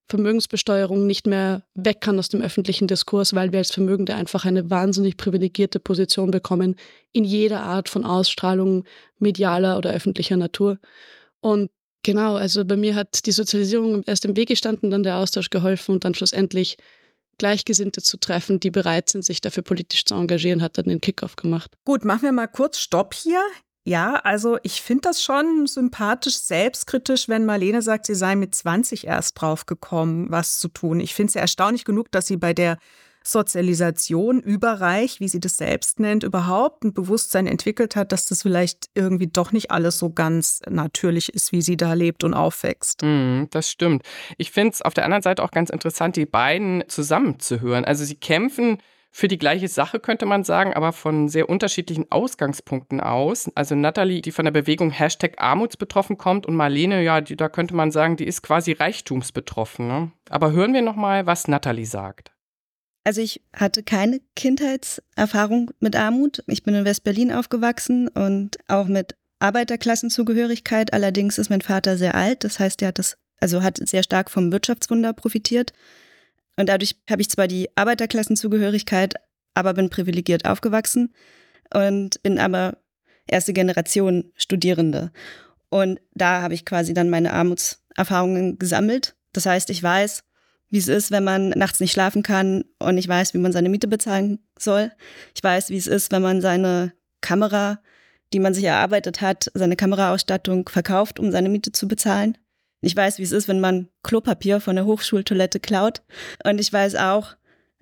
Vermögensbesteuerung 0.07 1.05
nicht 1.05 1.27
mehr 1.27 1.63
weg 1.73 2.01
kann 2.01 2.19
aus 2.19 2.29
dem 2.29 2.41
öffentlichen 2.41 2.87
Diskurs, 2.87 3.33
weil 3.33 3.51
wir 3.51 3.59
als 3.59 3.71
Vermögende 3.71 4.15
einfach 4.15 4.45
eine 4.45 4.69
wahnsinnig 4.69 5.17
privilegierte 5.17 5.79
Position 5.79 6.31
bekommen 6.31 6.75
in 7.11 7.23
jeder 7.23 7.63
Art 7.63 7.89
von 7.89 8.05
Ausstrahlung 8.05 8.85
medialer 9.19 9.77
oder 9.77 9.91
öffentlicher 9.91 10.37
Natur. 10.37 10.79
Und 11.39 11.69
Genau, 12.03 12.36
also 12.36 12.65
bei 12.65 12.77
mir 12.77 12.96
hat 12.96 13.25
die 13.25 13.31
Sozialisierung 13.31 14.03
erst 14.03 14.25
im 14.25 14.36
Weg 14.36 14.50
gestanden, 14.50 14.89
dann 14.89 15.03
der 15.03 15.17
Austausch 15.17 15.50
geholfen 15.50 15.93
und 15.93 16.03
dann 16.03 16.15
schlussendlich 16.15 16.77
Gleichgesinnte 17.38 18.01
zu 18.01 18.17
treffen, 18.17 18.60
die 18.60 18.72
bereit 18.72 19.10
sind, 19.10 19.25
sich 19.25 19.41
dafür 19.41 19.63
politisch 19.63 20.05
zu 20.05 20.15
engagieren, 20.15 20.62
hat 20.62 20.77
dann 20.77 20.86
den 20.86 21.01
Kickoff 21.01 21.36
gemacht. 21.36 21.72
Gut, 21.86 22.05
machen 22.05 22.24
wir 22.24 22.31
mal 22.31 22.48
kurz 22.48 22.79
Stopp 22.79 23.13
hier. 23.13 23.41
Ja, 23.84 24.15
also 24.15 24.60
ich 24.62 24.81
finde 24.81 25.01
das 25.10 25.24
schon 25.24 25.65
sympathisch, 25.65 26.38
selbstkritisch, 26.38 27.27
wenn 27.27 27.46
Marlene 27.46 27.81
sagt, 27.81 28.05
sie 28.05 28.13
sei 28.13 28.36
mit 28.36 28.53
20 28.53 29.08
erst 29.08 29.41
drauf 29.41 29.65
gekommen, 29.65 30.27
was 30.29 30.60
zu 30.60 30.67
tun. 30.67 31.00
Ich 31.00 31.15
finde 31.15 31.29
es 31.29 31.34
ja 31.34 31.41
erstaunlich 31.41 31.84
genug, 31.84 32.12
dass 32.12 32.27
sie 32.27 32.38
bei 32.38 32.53
der 32.53 32.77
Sozialisation 33.23 34.39
überreich, 34.39 35.19
wie 35.19 35.27
sie 35.27 35.39
das 35.39 35.57
selbst 35.57 35.99
nennt, 35.99 36.23
überhaupt 36.23 36.83
ein 36.83 36.93
Bewusstsein 36.93 37.47
entwickelt 37.47 37.95
hat, 37.95 38.11
dass 38.11 38.25
das 38.25 38.41
vielleicht 38.41 38.89
irgendwie 38.95 39.27
doch 39.27 39.51
nicht 39.51 39.71
alles 39.71 39.99
so 39.99 40.09
ganz 40.11 40.61
natürlich 40.69 41.33
ist, 41.33 41.51
wie 41.51 41.61
sie 41.61 41.77
da 41.77 41.93
lebt 41.93 42.23
und 42.23 42.33
aufwächst. 42.33 43.01
Mm, 43.03 43.43
das 43.51 43.69
stimmt. 43.69 44.03
Ich 44.37 44.51
finde 44.51 44.73
es 44.73 44.81
auf 44.81 44.93
der 44.93 45.05
anderen 45.05 45.21
Seite 45.21 45.43
auch 45.43 45.51
ganz 45.51 45.69
interessant, 45.69 46.15
die 46.15 46.25
beiden 46.25 46.83
zusammenzuhören. 46.87 47.85
Also 47.85 48.05
sie 48.05 48.15
kämpfen 48.15 48.77
für 49.11 49.27
die 49.27 49.37
gleiche 49.37 49.67
Sache, 49.67 49.99
könnte 49.99 50.25
man 50.25 50.43
sagen, 50.43 50.73
aber 50.73 50.93
von 50.93 51.27
sehr 51.27 51.49
unterschiedlichen 51.49 52.09
Ausgangspunkten 52.09 53.01
aus. 53.01 53.51
Also 53.55 53.75
Natalie, 53.75 54.21
die 54.21 54.31
von 54.31 54.45
der 54.45 54.53
Bewegung 54.53 54.89
Hashtag 54.89 55.35
Armutsbetroffen 55.37 56.17
kommt 56.17 56.45
und 56.45 56.55
Marlene, 56.55 57.03
ja, 57.03 57.19
die, 57.19 57.35
da 57.35 57.49
könnte 57.49 57.75
man 57.75 57.91
sagen, 57.91 58.15
die 58.15 58.25
ist 58.25 58.41
quasi 58.41 58.71
reichtumsbetroffen. 58.71 59.87
Ne? 59.87 60.11
Aber 60.29 60.53
hören 60.53 60.73
wir 60.73 60.81
nochmal, 60.81 61.25
was 61.25 61.49
Natalie 61.49 61.85
sagt. 61.85 62.31
Also 63.03 63.22
ich 63.22 63.41
hatte 63.53 63.84
keine 63.84 64.22
Kindheitserfahrung 64.36 65.72
mit 65.79 65.96
Armut. 65.96 66.43
Ich 66.48 66.63
bin 66.63 66.75
in 66.75 66.86
West-Berlin 66.86 67.31
aufgewachsen 67.31 68.08
und 68.08 68.58
auch 68.67 68.88
mit 68.88 69.15
Arbeiterklassenzugehörigkeit. 69.39 70.93
Allerdings 70.93 71.38
ist 71.39 71.50
mein 71.50 71.62
Vater 71.62 71.98
sehr 71.98 72.13
alt. 72.13 72.43
Das 72.43 72.60
heißt, 72.60 72.81
er 72.81 72.89
hat 72.89 73.00
das, 73.00 73.17
also 73.39 73.63
hat 73.63 73.79
sehr 73.88 74.03
stark 74.03 74.29
vom 74.29 74.51
Wirtschaftswunder 74.51 75.13
profitiert. 75.13 75.74
Und 76.58 76.70
dadurch 76.70 76.96
habe 77.10 77.22
ich 77.22 77.29
zwar 77.29 77.48
die 77.48 77.70
Arbeiterklassenzugehörigkeit, 77.75 79.15
aber 79.55 79.74
bin 79.74 79.89
privilegiert 79.89 80.46
aufgewachsen 80.46 81.13
und 81.74 82.22
bin 82.22 82.38
aber 82.38 82.77
erste 83.27 83.53
Generation 83.53 84.31
Studierende. 84.36 85.12
Und 85.70 86.00
da 86.13 86.41
habe 86.41 86.53
ich 86.53 86.65
quasi 86.65 86.93
dann 86.93 87.10
meine 87.10 87.34
Armutserfahrungen 87.34 88.60
gesammelt. 88.60 89.15
Das 89.34 89.46
heißt, 89.46 89.70
ich 89.70 89.81
weiß, 89.81 90.24
wie 90.71 90.77
es 90.77 90.87
ist, 90.87 91.11
wenn 91.11 91.23
man 91.23 91.49
nachts 91.49 91.79
nicht 91.79 91.91
schlafen 91.91 92.23
kann 92.23 92.63
und 92.79 92.95
nicht 92.95 93.07
weiß, 93.07 93.33
wie 93.33 93.39
man 93.39 93.51
seine 93.51 93.69
Miete 93.69 93.87
bezahlen 93.87 94.39
soll. 94.57 94.91
Ich 95.35 95.43
weiß, 95.43 95.69
wie 95.69 95.77
es 95.77 95.87
ist, 95.87 96.11
wenn 96.11 96.21
man 96.21 96.41
seine 96.41 96.93
Kamera, 97.19 97.79
die 98.33 98.39
man 98.39 98.53
sich 98.53 98.63
erarbeitet 98.63 99.21
hat, 99.21 99.51
seine 99.53 99.75
Kameraausstattung 99.75 100.67
verkauft, 100.69 101.19
um 101.19 101.31
seine 101.31 101.49
Miete 101.49 101.73
zu 101.73 101.87
bezahlen. 101.87 102.37
Ich 102.79 102.95
weiß, 102.95 103.19
wie 103.19 103.23
es 103.23 103.33
ist, 103.33 103.47
wenn 103.47 103.59
man 103.59 103.89
Klopapier 104.01 104.61
von 104.61 104.75
der 104.75 104.85
Hochschultoilette 104.85 105.59
klaut. 105.59 106.01
Und 106.43 106.59
ich 106.59 106.71
weiß 106.71 106.95
auch, 106.95 107.35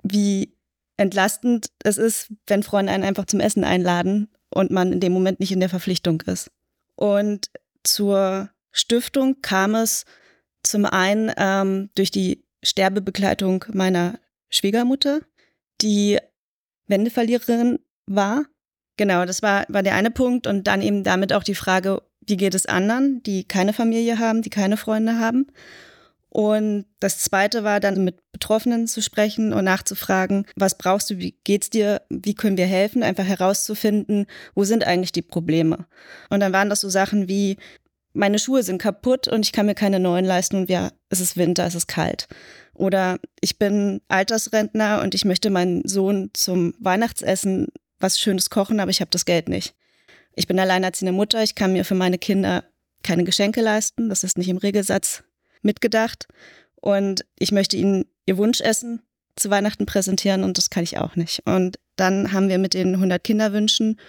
wie 0.03 0.53
entlastend 0.98 1.67
es 1.84 1.98
ist, 1.98 2.34
wenn 2.48 2.63
Freunde 2.63 2.91
einen 2.91 3.05
einfach 3.05 3.25
zum 3.25 3.39
Essen 3.39 3.63
einladen 3.63 4.29
und 4.50 4.72
man 4.72 4.91
in 4.91 5.00
dem 5.00 5.13
Moment 5.13 5.39
nicht 5.39 5.51
in 5.51 5.60
der 5.62 5.69
Verpflichtung 5.69 6.22
ist. 6.22 6.51
Und 6.96 7.50
zur 7.84 8.50
Stiftung 8.72 9.41
kam 9.41 9.75
es 9.75 10.05
zum 10.63 10.86
einen 10.86 11.31
ähm, 11.38 11.89
durch 11.96 12.12
die 12.12 12.43
Sterbebegleitung 12.63 13.66
meiner 13.74 14.20
Schwiegermutter, 14.50 15.22
die 15.82 16.20
Wendeverliererin 16.88 17.80
war. 18.06 18.46
Genau, 18.98 19.25
das 19.25 19.42
war, 19.42 19.66
war 19.70 19.84
der 19.84 19.96
eine 19.96 20.12
Punkt. 20.12 20.48
Und 20.48 20.68
dann 20.68 20.82
eben 20.82 21.04
damit 21.04 21.32
auch 21.34 21.44
die 21.44 21.56
Frage, 21.56 22.01
wie 22.22 22.38
geht 22.38 22.56
es 22.56 22.66
anderen, 22.66 23.24
die 23.24 23.44
keine 23.44 23.74
Familie 23.74 24.20
haben, 24.20 24.42
die 24.42 24.50
keine 24.50 24.78
Freunde 24.78 25.20
haben. 25.20 25.48
Und 26.30 26.86
das 27.00 27.18
zweite 27.20 27.63
war 27.63 27.80
dann 27.80 28.04
mit 28.04 28.18
Betroffenen 28.32 28.88
zu 28.88 29.01
sprechen 29.01 29.51
und 29.51 29.66
nachzufragen, 29.66 30.46
was 30.56 30.78
brauchst 30.78 31.10
du, 31.10 31.18
wie 31.18 31.36
geht's 31.44 31.72
dir, 31.72 32.04
wie 32.10 32.36
können 32.36 32.58
wir 32.58 32.68
helfen, 32.68 33.01
einfach 33.01 33.25
herauszufinden, 33.25 34.28
wo 34.54 34.63
sind 34.63 34.86
eigentlich 34.86 35.12
die 35.12 35.24
Probleme. 35.24 35.88
Und 36.30 36.42
dann 36.42 36.54
waren 36.54 36.70
das 36.70 36.82
so 36.82 36.89
Sachen 36.89 37.28
wie, 37.28 37.58
meine 38.13 38.39
Schuhe 38.39 38.63
sind 38.63 38.82
kaputt 38.82 39.28
und 39.28 39.46
ich 39.46 39.51
kann 39.51 39.66
mir 39.66 39.75
keine 39.75 40.00
neuen 40.00 40.25
leisten 40.25 40.58
und 40.58 40.70
ja, 40.70 40.92
es 41.10 41.20
ist 41.20 41.38
Winter, 41.38 41.66
es 41.66 41.75
ist 41.75 41.88
kalt. 41.88 42.28
Oder 42.74 43.20
ich 43.42 43.60
bin 43.60 44.01
Altersrentner 44.08 45.01
und 45.01 45.13
ich 45.13 45.25
möchte 45.25 45.50
meinen 45.50 45.88
Sohn 45.88 46.32
zum 46.34 46.74
Weihnachtsessen 46.80 47.68
was 48.00 48.20
Schönes 48.20 48.50
kochen, 48.50 48.80
aber 48.80 48.92
ich 48.92 49.01
habe 49.01 49.12
das 49.12 49.25
Geld 49.25 49.50
nicht. 49.50 49.75
Ich 50.36 50.48
bin 50.48 50.60
alleinerziehende 50.60 51.12
Mutter, 51.12 51.44
ich 51.44 51.56
kann 51.56 51.74
mir 51.74 51.84
für 51.84 51.96
meine 51.96 52.18
Kinder 52.18 52.63
keine 53.04 53.24
Geschenke 53.24 53.62
leisten, 53.62 54.10
das 54.10 54.24
ist 54.24 54.38
nicht 54.38 54.50
im 54.50 54.58
Regelsatz 54.58 55.24
mitgedacht. 55.62 56.28
Und 56.75 57.25
ich 57.38 57.51
möchte 57.51 57.75
ihnen 57.75 58.06
ihr 58.25 58.38
Wunschessen 58.38 59.01
zu 59.36 59.50
Weihnachten 59.50 59.86
präsentieren 59.86 60.44
und 60.44 60.58
das 60.58 60.70
kann 60.70 60.84
ich 60.84 60.98
auch 60.98 61.16
nicht. 61.16 61.46
Und 61.46 61.80
dann 61.96 62.32
haben 62.32 62.50
wir 62.50 62.58
mit 62.58 62.74
den 62.74 62.96
100 62.96 63.24
Kinderwünschen 63.24 64.00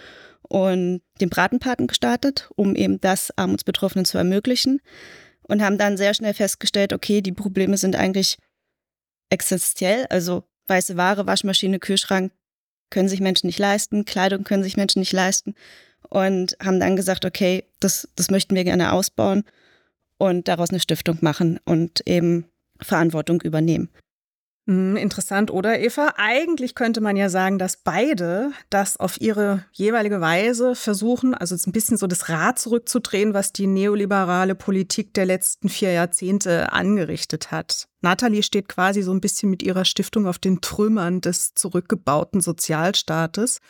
und 0.51 1.01
dem 1.21 1.29
Bratenpaten 1.29 1.87
gestartet, 1.87 2.49
um 2.57 2.75
eben 2.75 2.99
das 2.99 3.31
Armutsbetroffenen 3.37 4.03
zu 4.03 4.17
ermöglichen. 4.17 4.81
Und 5.43 5.61
haben 5.61 5.77
dann 5.77 5.95
sehr 5.95 6.13
schnell 6.13 6.33
festgestellt, 6.33 6.91
okay, 6.91 7.21
die 7.21 7.31
Probleme 7.31 7.77
sind 7.77 7.95
eigentlich 7.95 8.37
existenziell, 9.29 10.07
also 10.09 10.43
weiße 10.67 10.97
Ware, 10.97 11.25
Waschmaschine, 11.25 11.79
Kühlschrank 11.79 12.33
können 12.89 13.07
sich 13.07 13.21
Menschen 13.21 13.47
nicht 13.47 13.59
leisten, 13.59 14.03
Kleidung 14.03 14.43
können 14.43 14.63
sich 14.63 14.75
Menschen 14.75 14.99
nicht 14.99 15.13
leisten. 15.13 15.55
Und 16.09 16.57
haben 16.61 16.81
dann 16.81 16.97
gesagt, 16.97 17.23
okay, 17.23 17.63
das, 17.79 18.09
das 18.17 18.29
möchten 18.29 18.53
wir 18.53 18.65
gerne 18.65 18.91
ausbauen 18.91 19.45
und 20.17 20.49
daraus 20.49 20.71
eine 20.71 20.81
Stiftung 20.81 21.19
machen 21.21 21.61
und 21.63 22.05
eben 22.05 22.45
Verantwortung 22.81 23.39
übernehmen. 23.41 23.89
Hm, 24.67 24.95
interessant, 24.95 25.49
oder 25.49 25.79
Eva? 25.79 26.13
Eigentlich 26.17 26.75
könnte 26.75 27.01
man 27.01 27.17
ja 27.17 27.29
sagen, 27.29 27.57
dass 27.57 27.77
beide 27.77 28.51
das 28.69 28.95
auf 28.95 29.19
ihre 29.19 29.65
jeweilige 29.71 30.21
Weise 30.21 30.75
versuchen, 30.75 31.33
also 31.33 31.55
ein 31.65 31.71
bisschen 31.71 31.97
so 31.97 32.05
das 32.05 32.29
Rad 32.29 32.59
zurückzudrehen, 32.59 33.33
was 33.33 33.53
die 33.53 33.65
neoliberale 33.65 34.53
Politik 34.53 35.15
der 35.15 35.25
letzten 35.25 35.67
vier 35.67 35.93
Jahrzehnte 35.93 36.71
angerichtet 36.73 37.49
hat. 37.51 37.87
Nathalie 38.01 38.43
steht 38.43 38.67
quasi 38.67 39.01
so 39.01 39.11
ein 39.11 39.21
bisschen 39.21 39.49
mit 39.49 39.63
ihrer 39.63 39.83
Stiftung 39.83 40.27
auf 40.27 40.37
den 40.37 40.61
Trümmern 40.61 41.21
des 41.21 41.55
zurückgebauten 41.55 42.39
Sozialstaates 42.39 43.61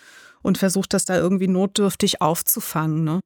und 0.41 0.57
versucht 0.57 0.93
das 0.93 1.05
da 1.05 1.17
irgendwie 1.17 1.48
notdürftig 1.48 2.21
aufzufangen. 2.21 3.05
Ne? 3.05 3.21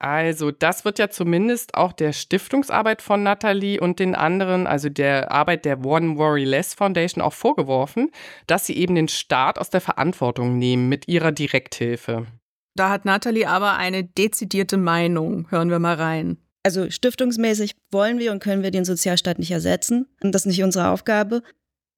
Also, 0.00 0.50
das 0.50 0.86
wird 0.86 0.98
ja 0.98 1.10
zumindest 1.10 1.74
auch 1.74 1.92
der 1.92 2.14
Stiftungsarbeit 2.14 3.02
von 3.02 3.22
Nathalie 3.22 3.78
und 3.78 3.98
den 3.98 4.14
anderen, 4.14 4.66
also 4.66 4.88
der 4.88 5.30
Arbeit 5.30 5.66
der 5.66 5.84
One 5.84 6.16
Worry 6.16 6.44
Less 6.44 6.72
Foundation 6.72 7.22
auch 7.22 7.34
vorgeworfen, 7.34 8.10
dass 8.46 8.64
sie 8.64 8.78
eben 8.78 8.94
den 8.94 9.08
Staat 9.08 9.58
aus 9.58 9.68
der 9.68 9.82
Verantwortung 9.82 10.58
nehmen 10.58 10.88
mit 10.88 11.06
ihrer 11.06 11.32
Direkthilfe. 11.32 12.26
Da 12.74 12.88
hat 12.88 13.04
Nathalie 13.04 13.46
aber 13.46 13.76
eine 13.76 14.02
dezidierte 14.02 14.78
Meinung. 14.78 15.50
Hören 15.50 15.68
wir 15.68 15.78
mal 15.78 15.96
rein. 15.96 16.38
Also 16.62 16.90
stiftungsmäßig 16.90 17.76
wollen 17.90 18.18
wir 18.18 18.32
und 18.32 18.42
können 18.42 18.62
wir 18.62 18.70
den 18.70 18.86
Sozialstaat 18.86 19.38
nicht 19.38 19.50
ersetzen. 19.50 20.06
Und 20.22 20.34
das 20.34 20.42
ist 20.42 20.46
nicht 20.46 20.62
unsere 20.62 20.88
Aufgabe. 20.88 21.42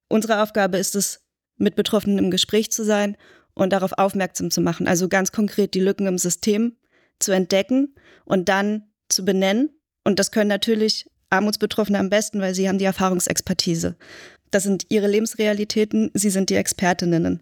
Unsere 0.09 0.43
Aufgabe 0.43 0.77
ist 0.77 0.95
es, 0.95 1.21
mit 1.55 1.75
Betroffenen 1.75 2.17
im 2.17 2.31
Gespräch 2.31 2.69
zu 2.69 2.83
sein 2.83 3.15
und 3.53 3.71
darauf 3.71 3.93
aufmerksam 3.93 4.51
zu 4.51 4.59
machen. 4.59 4.87
Also 4.87 5.07
ganz 5.07 5.31
konkret 5.31 5.73
die 5.73 5.79
Lücken 5.79 6.07
im 6.07 6.17
System 6.17 6.75
zu 7.19 7.31
entdecken 7.31 7.95
und 8.25 8.49
dann 8.49 8.91
zu 9.09 9.25
benennen. 9.25 9.69
Und 10.03 10.19
das 10.19 10.31
können 10.31 10.49
natürlich 10.49 11.09
Armutsbetroffene 11.29 11.99
am 11.99 12.09
besten, 12.09 12.41
weil 12.41 12.53
sie 12.53 12.67
haben 12.67 12.77
die 12.77 12.85
Erfahrungsexpertise. 12.85 13.95
Das 14.51 14.63
sind 14.63 14.85
ihre 14.89 15.07
Lebensrealitäten, 15.07 16.11
sie 16.13 16.29
sind 16.29 16.49
die 16.49 16.55
Expertinnen. 16.55 17.41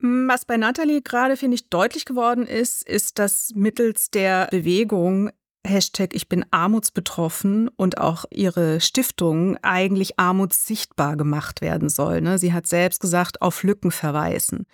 Was 0.00 0.44
bei 0.44 0.56
Nathalie 0.56 1.00
gerade, 1.00 1.36
finde 1.36 1.54
ich, 1.54 1.70
deutlich 1.70 2.04
geworden 2.04 2.46
ist, 2.46 2.86
ist, 2.86 3.18
dass 3.18 3.52
mittels 3.54 4.10
der 4.10 4.48
Bewegung 4.50 5.30
Hashtag 5.64 6.12
Ich 6.14 6.28
bin 6.28 6.44
armutsbetroffen 6.50 7.68
und 7.68 7.98
auch 7.98 8.24
ihre 8.30 8.80
Stiftung 8.80 9.56
eigentlich 9.62 10.18
armutssichtbar 10.18 11.16
gemacht 11.16 11.60
werden 11.60 11.88
soll. 11.88 12.20
Ne? 12.20 12.38
Sie 12.38 12.52
hat 12.52 12.66
selbst 12.66 13.00
gesagt, 13.00 13.40
auf 13.42 13.62
Lücken 13.62 13.92
verweisen. 13.92 14.66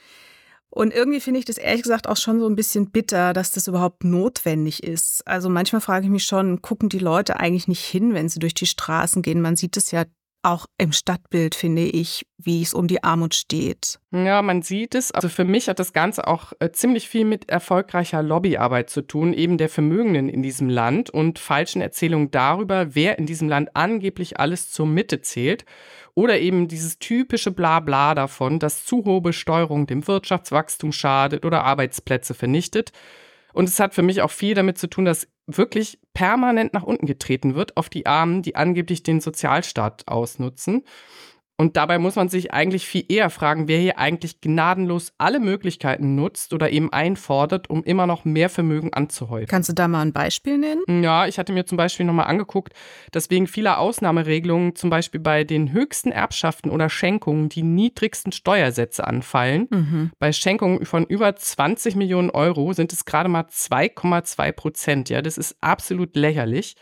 Und 0.70 0.92
irgendwie 0.92 1.20
finde 1.20 1.38
ich 1.38 1.46
das 1.46 1.56
ehrlich 1.56 1.82
gesagt 1.82 2.08
auch 2.08 2.16
schon 2.16 2.40
so 2.40 2.46
ein 2.46 2.56
bisschen 2.56 2.90
bitter, 2.90 3.32
dass 3.32 3.52
das 3.52 3.68
überhaupt 3.68 4.04
notwendig 4.04 4.82
ist. 4.82 5.26
Also 5.26 5.48
manchmal 5.48 5.80
frage 5.80 6.04
ich 6.04 6.10
mich 6.10 6.24
schon, 6.24 6.60
gucken 6.60 6.88
die 6.88 6.98
Leute 6.98 7.40
eigentlich 7.40 7.68
nicht 7.68 7.84
hin, 7.84 8.12
wenn 8.12 8.28
sie 8.28 8.38
durch 8.38 8.54
die 8.54 8.66
Straßen 8.66 9.22
gehen? 9.22 9.40
Man 9.40 9.56
sieht 9.56 9.76
es 9.76 9.90
ja 9.90 10.04
auch 10.42 10.66
im 10.78 10.92
Stadtbild, 10.92 11.54
finde 11.54 11.82
ich, 11.82 12.26
wie 12.36 12.62
es 12.62 12.72
um 12.72 12.86
die 12.86 13.02
Armut 13.02 13.34
steht. 13.34 13.98
Ja, 14.12 14.40
man 14.42 14.62
sieht 14.62 14.94
es. 14.94 15.10
Also 15.10 15.28
für 15.28 15.44
mich 15.44 15.68
hat 15.68 15.78
das 15.78 15.92
Ganze 15.92 16.26
auch 16.26 16.52
äh, 16.60 16.70
ziemlich 16.70 17.08
viel 17.08 17.24
mit 17.24 17.48
erfolgreicher 17.48 18.22
Lobbyarbeit 18.22 18.90
zu 18.90 19.02
tun, 19.02 19.32
eben 19.32 19.58
der 19.58 19.68
Vermögenden 19.68 20.28
in 20.28 20.42
diesem 20.42 20.68
Land 20.68 21.10
und 21.10 21.38
falschen 21.38 21.82
Erzählungen 21.82 22.30
darüber, 22.30 22.94
wer 22.94 23.18
in 23.18 23.26
diesem 23.26 23.48
Land 23.48 23.70
angeblich 23.74 24.38
alles 24.38 24.70
zur 24.70 24.86
Mitte 24.86 25.20
zählt. 25.20 25.64
Oder 26.14 26.40
eben 26.40 26.68
dieses 26.68 26.98
typische 26.98 27.50
Blabla 27.50 28.14
davon, 28.14 28.58
dass 28.58 28.84
zu 28.84 29.04
hohe 29.04 29.20
Besteuerung 29.20 29.86
dem 29.86 30.06
Wirtschaftswachstum 30.06 30.92
schadet 30.92 31.44
oder 31.44 31.64
Arbeitsplätze 31.64 32.34
vernichtet. 32.34 32.92
Und 33.52 33.68
es 33.68 33.80
hat 33.80 33.94
für 33.94 34.02
mich 34.02 34.22
auch 34.22 34.30
viel 34.30 34.54
damit 34.54 34.78
zu 34.78 34.88
tun, 34.88 35.04
dass 35.04 35.28
wirklich 35.46 35.98
permanent 36.12 36.74
nach 36.74 36.82
unten 36.82 37.06
getreten 37.06 37.54
wird 37.54 37.76
auf 37.76 37.88
die 37.88 38.06
Armen, 38.06 38.42
die 38.42 38.56
angeblich 38.56 39.02
den 39.02 39.20
Sozialstaat 39.20 40.06
ausnutzen. 40.06 40.84
Und 41.60 41.76
dabei 41.76 41.98
muss 41.98 42.14
man 42.14 42.28
sich 42.28 42.52
eigentlich 42.52 42.86
viel 42.86 43.04
eher 43.08 43.30
fragen, 43.30 43.66
wer 43.66 43.80
hier 43.80 43.98
eigentlich 43.98 44.40
gnadenlos 44.40 45.12
alle 45.18 45.40
Möglichkeiten 45.40 46.14
nutzt 46.14 46.52
oder 46.52 46.70
eben 46.70 46.92
einfordert, 46.92 47.68
um 47.68 47.82
immer 47.82 48.06
noch 48.06 48.24
mehr 48.24 48.48
Vermögen 48.48 48.92
anzuhäufen. 48.92 49.48
Kannst 49.48 49.68
du 49.68 49.72
da 49.72 49.88
mal 49.88 50.02
ein 50.02 50.12
Beispiel 50.12 50.56
nennen? 50.56 51.02
Ja, 51.02 51.26
ich 51.26 51.36
hatte 51.36 51.52
mir 51.52 51.66
zum 51.66 51.76
Beispiel 51.76 52.06
nochmal 52.06 52.26
angeguckt, 52.26 52.74
dass 53.10 53.28
wegen 53.30 53.48
vieler 53.48 53.80
Ausnahmeregelungen 53.80 54.76
zum 54.76 54.88
Beispiel 54.88 55.20
bei 55.20 55.42
den 55.42 55.72
höchsten 55.72 56.12
Erbschaften 56.12 56.70
oder 56.70 56.88
Schenkungen 56.88 57.48
die 57.48 57.64
niedrigsten 57.64 58.30
Steuersätze 58.30 59.04
anfallen. 59.04 59.66
Mhm. 59.70 60.10
Bei 60.20 60.32
Schenkungen 60.32 60.86
von 60.86 61.06
über 61.06 61.34
20 61.34 61.96
Millionen 61.96 62.30
Euro 62.30 62.72
sind 62.72 62.92
es 62.92 63.04
gerade 63.04 63.28
mal 63.28 63.46
2,2 63.50 64.52
Prozent. 64.52 65.08
Ja, 65.10 65.22
das 65.22 65.36
ist 65.36 65.56
absolut 65.60 66.14
lächerlich. 66.14 66.76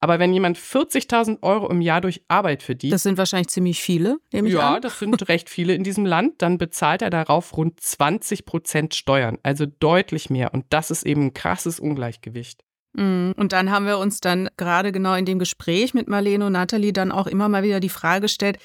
Aber 0.00 0.18
wenn 0.18 0.32
jemand 0.32 0.58
40.000 0.58 1.42
Euro 1.42 1.68
im 1.68 1.80
Jahr 1.80 2.00
durch 2.00 2.22
Arbeit 2.28 2.62
verdient. 2.62 2.92
Das 2.92 3.02
sind 3.02 3.18
wahrscheinlich 3.18 3.48
ziemlich 3.48 3.80
viele, 3.82 4.18
nehme 4.32 4.48
ich 4.48 4.54
Ja, 4.54 4.76
an. 4.76 4.82
das 4.82 4.98
sind 5.00 5.28
recht 5.28 5.50
viele 5.50 5.74
in 5.74 5.82
diesem 5.82 6.06
Land. 6.06 6.40
Dann 6.40 6.56
bezahlt 6.56 7.02
er 7.02 7.10
darauf 7.10 7.56
rund 7.56 7.80
20 7.80 8.44
Prozent 8.44 8.94
Steuern. 8.94 9.38
Also 9.42 9.66
deutlich 9.66 10.30
mehr. 10.30 10.54
Und 10.54 10.66
das 10.70 10.90
ist 10.92 11.04
eben 11.04 11.26
ein 11.26 11.34
krasses 11.34 11.80
Ungleichgewicht. 11.80 12.62
Mm, 12.92 13.32
und 13.36 13.52
dann 13.52 13.70
haben 13.70 13.86
wir 13.86 13.98
uns 13.98 14.20
dann 14.20 14.48
gerade 14.56 14.92
genau 14.92 15.14
in 15.14 15.24
dem 15.24 15.38
Gespräch 15.38 15.94
mit 15.94 16.08
Marlene 16.08 16.46
und 16.46 16.52
Nathalie 16.52 16.92
dann 16.92 17.10
auch 17.12 17.26
immer 17.26 17.48
mal 17.48 17.62
wieder 17.64 17.80
die 17.80 17.88
Frage 17.88 18.22
gestellt, 18.22 18.58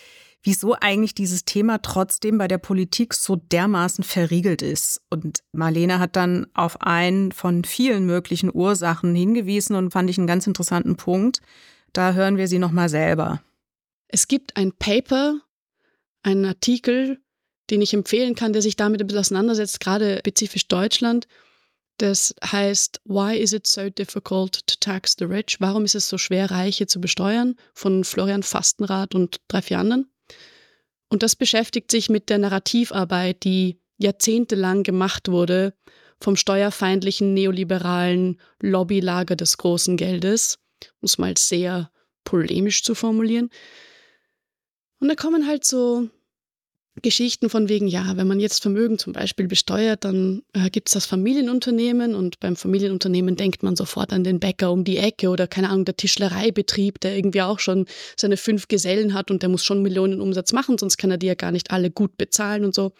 wieso 0.43 0.75
eigentlich 0.79 1.15
dieses 1.15 1.45
Thema 1.45 1.81
trotzdem 1.81 2.37
bei 2.37 2.47
der 2.47 2.57
Politik 2.57 3.13
so 3.13 3.37
dermaßen 3.37 4.03
verriegelt 4.03 4.61
ist. 4.61 5.01
Und 5.09 5.39
Marlene 5.53 5.99
hat 5.99 6.15
dann 6.15 6.47
auf 6.53 6.81
einen 6.81 7.31
von 7.31 7.63
vielen 7.63 8.05
möglichen 8.05 8.53
Ursachen 8.53 9.15
hingewiesen 9.15 9.75
und 9.75 9.91
fand 9.91 10.09
ich 10.09 10.17
einen 10.17 10.27
ganz 10.27 10.45
interessanten 10.45 10.97
Punkt. 10.97 11.39
Da 11.93 12.13
hören 12.13 12.37
wir 12.37 12.47
sie 12.47 12.59
nochmal 12.59 12.89
selber. 12.89 13.41
Es 14.09 14.27
gibt 14.27 14.57
ein 14.57 14.73
Paper, 14.73 15.39
einen 16.23 16.45
Artikel, 16.45 17.19
den 17.69 17.81
ich 17.81 17.93
empfehlen 17.93 18.35
kann, 18.35 18.53
der 18.53 18.61
sich 18.61 18.75
damit 18.75 19.01
ein 19.01 19.07
bisschen 19.07 19.21
auseinandersetzt, 19.21 19.79
gerade 19.79 20.19
spezifisch 20.19 20.67
Deutschland. 20.67 21.27
Das 21.97 22.35
heißt, 22.43 23.01
Why 23.05 23.37
is 23.37 23.53
it 23.53 23.65
so 23.65 23.89
difficult 23.89 24.67
to 24.67 24.75
tax 24.79 25.15
the 25.17 25.25
rich? 25.25 25.57
Warum 25.59 25.85
ist 25.85 25.95
es 25.95 26.09
so 26.09 26.17
schwer, 26.17 26.51
Reiche 26.51 26.87
zu 26.87 26.99
besteuern? 26.99 27.55
Von 27.73 28.03
Florian 28.03 28.43
Fastenrath 28.43 29.15
und 29.15 29.39
drei, 29.47 29.61
vier 29.61 29.79
anderen. 29.79 30.12
Und 31.13 31.21
das 31.21 31.35
beschäftigt 31.35 31.91
sich 31.91 32.09
mit 32.09 32.31
der 32.31 32.39
Narrativarbeit, 32.39 33.43
die 33.43 33.79
jahrzehntelang 33.99 34.81
gemacht 34.81 35.27
wurde 35.27 35.75
vom 36.19 36.35
steuerfeindlichen 36.35 37.35
neoliberalen 37.35 38.41
Lobbylager 38.59 39.35
des 39.35 39.59
großen 39.59 39.95
Geldes, 39.95 40.57
um 41.01 41.05
es 41.05 41.19
mal 41.19 41.35
sehr 41.37 41.91
polemisch 42.23 42.81
zu 42.81 42.95
formulieren. 42.95 43.51
Und 44.99 45.07
da 45.07 45.13
kommen 45.13 45.45
halt 45.45 45.65
so 45.65 46.09
Geschichten 47.01 47.49
von 47.49 47.69
wegen, 47.69 47.87
ja, 47.87 48.15
wenn 48.17 48.27
man 48.27 48.39
jetzt 48.39 48.61
Vermögen 48.61 48.99
zum 48.99 49.13
Beispiel 49.13 49.47
besteuert, 49.47 50.05
dann 50.05 50.43
äh, 50.53 50.69
gibt 50.69 50.89
es 50.89 50.93
das 50.93 51.07
Familienunternehmen 51.07 52.13
und 52.13 52.39
beim 52.39 52.55
Familienunternehmen 52.55 53.35
denkt 53.35 53.63
man 53.63 53.75
sofort 53.75 54.13
an 54.13 54.23
den 54.23 54.39
Bäcker 54.39 54.71
um 54.71 54.83
die 54.83 54.97
Ecke 54.97 55.29
oder 55.29 55.47
keine 55.47 55.69
Ahnung, 55.69 55.85
der 55.85 55.97
Tischlereibetrieb, 55.97 56.99
der 56.99 57.15
irgendwie 57.15 57.41
auch 57.41 57.59
schon 57.59 57.87
seine 58.15 58.37
fünf 58.37 58.67
Gesellen 58.67 59.15
hat 59.15 59.31
und 59.31 59.41
der 59.41 59.49
muss 59.49 59.65
schon 59.65 59.81
Millionen 59.81 60.21
Umsatz 60.21 60.53
machen, 60.53 60.77
sonst 60.77 60.97
kann 60.97 61.09
er 61.09 61.17
die 61.17 61.27
ja 61.27 61.33
gar 61.33 61.51
nicht 61.51 61.71
alle 61.71 61.89
gut 61.89 62.15
bezahlen 62.15 62.63
und 62.63 62.75
so. 62.75 62.91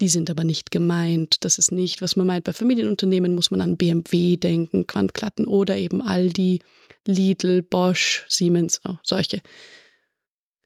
Die 0.00 0.08
sind 0.08 0.30
aber 0.30 0.44
nicht 0.44 0.70
gemeint. 0.70 1.44
Das 1.44 1.58
ist 1.58 1.72
nicht, 1.72 2.02
was 2.02 2.14
man 2.14 2.26
meint. 2.26 2.44
Bei 2.44 2.52
Familienunternehmen 2.52 3.34
muss 3.34 3.50
man 3.50 3.60
an 3.60 3.76
BMW 3.76 4.36
denken, 4.36 4.86
Quantklatten 4.86 5.46
oder 5.46 5.76
eben 5.76 6.02
Aldi, 6.02 6.60
Lidl, 7.04 7.62
Bosch, 7.62 8.24
Siemens, 8.28 8.80
oh, 8.84 8.94
solche. 9.02 9.40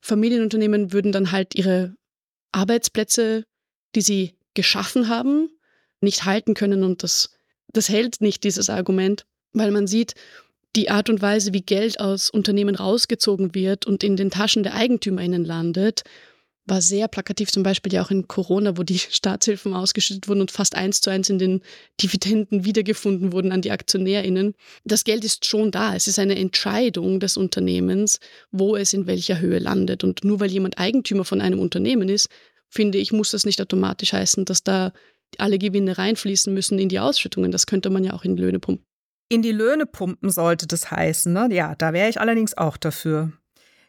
Familienunternehmen 0.00 0.92
würden 0.92 1.12
dann 1.12 1.32
halt 1.32 1.54
ihre 1.54 1.94
Arbeitsplätze, 2.52 3.44
die 3.94 4.00
sie 4.00 4.34
geschaffen 4.54 5.08
haben, 5.08 5.48
nicht 6.00 6.24
halten 6.24 6.54
können. 6.54 6.84
Und 6.84 7.02
das, 7.02 7.30
das 7.72 7.88
hält 7.88 8.20
nicht, 8.20 8.44
dieses 8.44 8.70
Argument, 8.70 9.26
weil 9.52 9.70
man 9.70 9.86
sieht, 9.86 10.14
die 10.76 10.90
Art 10.90 11.10
und 11.10 11.20
Weise, 11.20 11.52
wie 11.52 11.62
Geld 11.62 12.00
aus 12.00 12.30
Unternehmen 12.30 12.74
rausgezogen 12.74 13.54
wird 13.54 13.86
und 13.86 14.02
in 14.02 14.16
den 14.16 14.30
Taschen 14.30 14.62
der 14.62 14.74
EigentümerInnen 14.74 15.44
landet, 15.44 16.02
war 16.64 16.80
sehr 16.80 17.08
plakativ, 17.08 17.50
zum 17.50 17.62
Beispiel 17.62 17.92
ja 17.92 18.02
auch 18.02 18.10
in 18.10 18.28
Corona, 18.28 18.76
wo 18.76 18.82
die 18.82 18.98
Staatshilfen 19.10 19.74
ausgeschüttet 19.74 20.28
wurden 20.28 20.42
und 20.42 20.50
fast 20.50 20.76
eins 20.76 21.00
zu 21.00 21.10
eins 21.10 21.28
in 21.28 21.38
den 21.38 21.60
Dividenden 22.00 22.64
wiedergefunden 22.64 23.32
wurden 23.32 23.52
an 23.52 23.62
die 23.62 23.70
AktionärInnen. 23.70 24.54
Das 24.84 25.04
Geld 25.04 25.24
ist 25.24 25.46
schon 25.46 25.70
da. 25.70 25.94
Es 25.94 26.06
ist 26.06 26.18
eine 26.18 26.36
Entscheidung 26.36 27.20
des 27.20 27.36
Unternehmens, 27.36 28.18
wo 28.50 28.76
es 28.76 28.92
in 28.92 29.06
welcher 29.06 29.40
Höhe 29.40 29.58
landet. 29.58 30.04
Und 30.04 30.24
nur 30.24 30.40
weil 30.40 30.50
jemand 30.50 30.78
Eigentümer 30.78 31.24
von 31.24 31.40
einem 31.40 31.58
Unternehmen 31.58 32.08
ist, 32.08 32.28
finde 32.68 32.98
ich, 32.98 33.12
muss 33.12 33.32
das 33.32 33.44
nicht 33.44 33.60
automatisch 33.60 34.12
heißen, 34.12 34.44
dass 34.44 34.62
da 34.62 34.92
alle 35.38 35.58
Gewinne 35.58 35.98
reinfließen 35.98 36.52
müssen 36.52 36.78
in 36.78 36.88
die 36.88 37.00
Ausschüttungen. 37.00 37.50
Das 37.50 37.66
könnte 37.66 37.90
man 37.90 38.04
ja 38.04 38.12
auch 38.12 38.24
in 38.24 38.36
Löhne 38.36 38.58
pumpen. 38.58 38.86
In 39.28 39.42
die 39.42 39.52
Löhne 39.52 39.86
pumpen 39.86 40.30
sollte 40.30 40.66
das 40.66 40.90
heißen. 40.90 41.32
Ne? 41.32 41.48
Ja, 41.52 41.74
da 41.74 41.92
wäre 41.92 42.10
ich 42.10 42.20
allerdings 42.20 42.56
auch 42.56 42.76
dafür. 42.76 43.32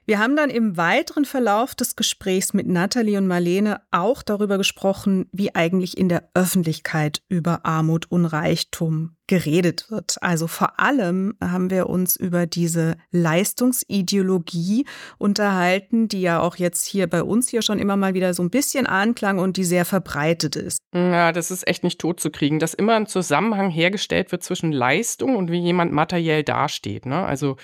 Wir 0.05 0.19
haben 0.19 0.35
dann 0.35 0.49
im 0.49 0.75
weiteren 0.75 1.23
Verlauf 1.23 1.75
des 1.75 1.95
Gesprächs 1.95 2.53
mit 2.53 2.67
Nathalie 2.67 3.17
und 3.17 3.27
Marlene 3.27 3.81
auch 3.91 4.21
darüber 4.21 4.57
gesprochen, 4.57 5.29
wie 5.31 5.55
eigentlich 5.55 5.97
in 5.97 6.09
der 6.09 6.29
Öffentlichkeit 6.33 7.21
über 7.29 7.65
Armut 7.65 8.11
und 8.11 8.25
Reichtum 8.25 9.15
geredet 9.27 9.89
wird. 9.89 10.17
Also 10.21 10.47
vor 10.47 10.81
allem 10.81 11.37
haben 11.41 11.69
wir 11.69 11.87
uns 11.87 12.17
über 12.17 12.45
diese 12.45 12.97
Leistungsideologie 13.11 14.85
unterhalten, 15.17 16.09
die 16.09 16.21
ja 16.21 16.41
auch 16.41 16.57
jetzt 16.57 16.85
hier 16.85 17.07
bei 17.07 17.23
uns 17.23 17.47
hier 17.47 17.61
schon 17.61 17.79
immer 17.79 17.95
mal 17.95 18.13
wieder 18.13 18.33
so 18.33 18.43
ein 18.43 18.49
bisschen 18.49 18.85
anklang 18.85 19.39
und 19.39 19.55
die 19.55 19.63
sehr 19.63 19.85
verbreitet 19.85 20.57
ist. 20.57 20.79
Ja, 20.93 21.31
das 21.31 21.49
ist 21.49 21.65
echt 21.65 21.83
nicht 21.83 21.99
tot 21.99 22.19
zu 22.19 22.29
kriegen, 22.29 22.59
dass 22.59 22.73
immer 22.73 22.95
ein 22.95 23.07
Zusammenhang 23.07 23.69
hergestellt 23.69 24.33
wird 24.33 24.43
zwischen 24.43 24.73
Leistung 24.73 25.37
und 25.37 25.49
wie 25.49 25.59
jemand 25.59 25.93
materiell 25.93 26.43
dasteht. 26.43 27.05
Ne? 27.05 27.25
Also 27.25 27.55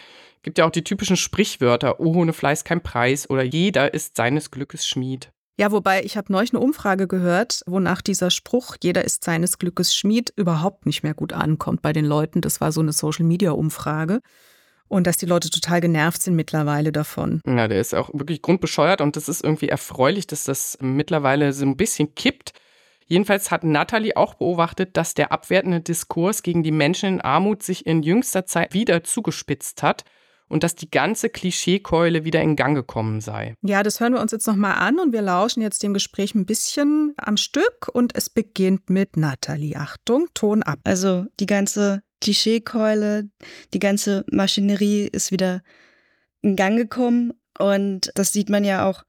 Gibt 0.41 0.57
ja 0.57 0.65
auch 0.65 0.71
die 0.71 0.83
typischen 0.83 1.17
Sprichwörter, 1.17 1.99
oh, 1.99 2.15
ohne 2.15 2.33
Fleiß 2.33 2.63
kein 2.63 2.81
Preis 2.81 3.29
oder 3.29 3.43
jeder 3.43 3.93
ist 3.93 4.15
seines 4.15 4.51
Glückes 4.51 4.87
Schmied. 4.87 5.31
Ja, 5.59 5.73
wobei 5.73 6.03
ich 6.03 6.15
habe 6.15 6.31
neulich 6.31 6.53
eine 6.53 6.61
Umfrage 6.61 7.05
gehört, 7.05 7.63
wonach 7.65 8.01
dieser 8.01 8.31
Spruch, 8.31 8.77
jeder 8.81 9.03
ist 9.03 9.25
seines 9.25 9.59
Glückes 9.59 9.93
Schmied, 9.93 10.31
überhaupt 10.37 10.85
nicht 10.85 11.03
mehr 11.03 11.13
gut 11.13 11.33
ankommt 11.33 11.81
bei 11.81 11.91
den 11.91 12.05
Leuten. 12.05 12.39
Das 12.39 12.61
war 12.61 12.71
so 12.71 12.79
eine 12.79 12.93
Social-Media-Umfrage. 12.93 14.21
Und 14.87 15.05
dass 15.05 15.17
die 15.17 15.25
Leute 15.25 15.49
total 15.49 15.81
genervt 15.81 16.21
sind 16.21 16.35
mittlerweile 16.35 16.93
davon. 16.93 17.41
Ja, 17.45 17.67
der 17.67 17.81
ist 17.81 17.93
auch 17.93 18.09
wirklich 18.13 18.41
grundbescheuert 18.41 19.01
und 19.01 19.17
das 19.17 19.27
ist 19.27 19.43
irgendwie 19.43 19.67
erfreulich, 19.67 20.25
dass 20.27 20.45
das 20.45 20.77
mittlerweile 20.81 21.51
so 21.51 21.65
ein 21.65 21.75
bisschen 21.75 22.15
kippt. 22.15 22.53
Jedenfalls 23.05 23.51
hat 23.51 23.65
Natalie 23.65 24.15
auch 24.15 24.35
beobachtet, 24.35 24.95
dass 24.95 25.13
der 25.13 25.33
abwertende 25.33 25.81
Diskurs 25.81 26.41
gegen 26.41 26.63
die 26.63 26.71
Menschen 26.71 27.15
in 27.15 27.21
Armut 27.21 27.63
sich 27.63 27.85
in 27.85 28.01
jüngster 28.01 28.45
Zeit 28.45 28.73
wieder 28.73 29.03
zugespitzt 29.03 29.83
hat 29.83 30.05
und 30.49 30.63
dass 30.63 30.75
die 30.75 30.89
ganze 30.89 31.29
Klischeekeule 31.29 32.25
wieder 32.25 32.41
in 32.41 32.55
Gang 32.55 32.75
gekommen 32.75 33.21
sei. 33.21 33.53
Ja, 33.61 33.83
das 33.83 33.99
hören 33.99 34.13
wir 34.13 34.21
uns 34.21 34.31
jetzt 34.31 34.47
nochmal 34.47 34.75
an 34.75 34.99
und 34.99 35.13
wir 35.13 35.21
lauschen 35.21 35.61
jetzt 35.61 35.83
dem 35.83 35.93
Gespräch 35.93 36.35
ein 36.35 36.45
bisschen 36.45 37.13
am 37.17 37.37
Stück 37.37 37.87
und 37.93 38.15
es 38.15 38.29
beginnt 38.29 38.89
mit 38.89 39.15
Nathalie. 39.15 39.77
Achtung, 39.77 40.27
Ton 40.33 40.63
ab. 40.63 40.79
Also 40.83 41.25
die 41.39 41.45
ganze 41.45 42.01
Klischeekeule, 42.19 43.29
die 43.73 43.79
ganze 43.79 44.25
Maschinerie 44.31 45.07
ist 45.07 45.31
wieder 45.31 45.61
in 46.41 46.55
Gang 46.55 46.77
gekommen 46.77 47.33
und 47.57 48.11
das 48.15 48.33
sieht 48.33 48.49
man 48.49 48.63
ja 48.63 48.85
auch, 48.89 49.03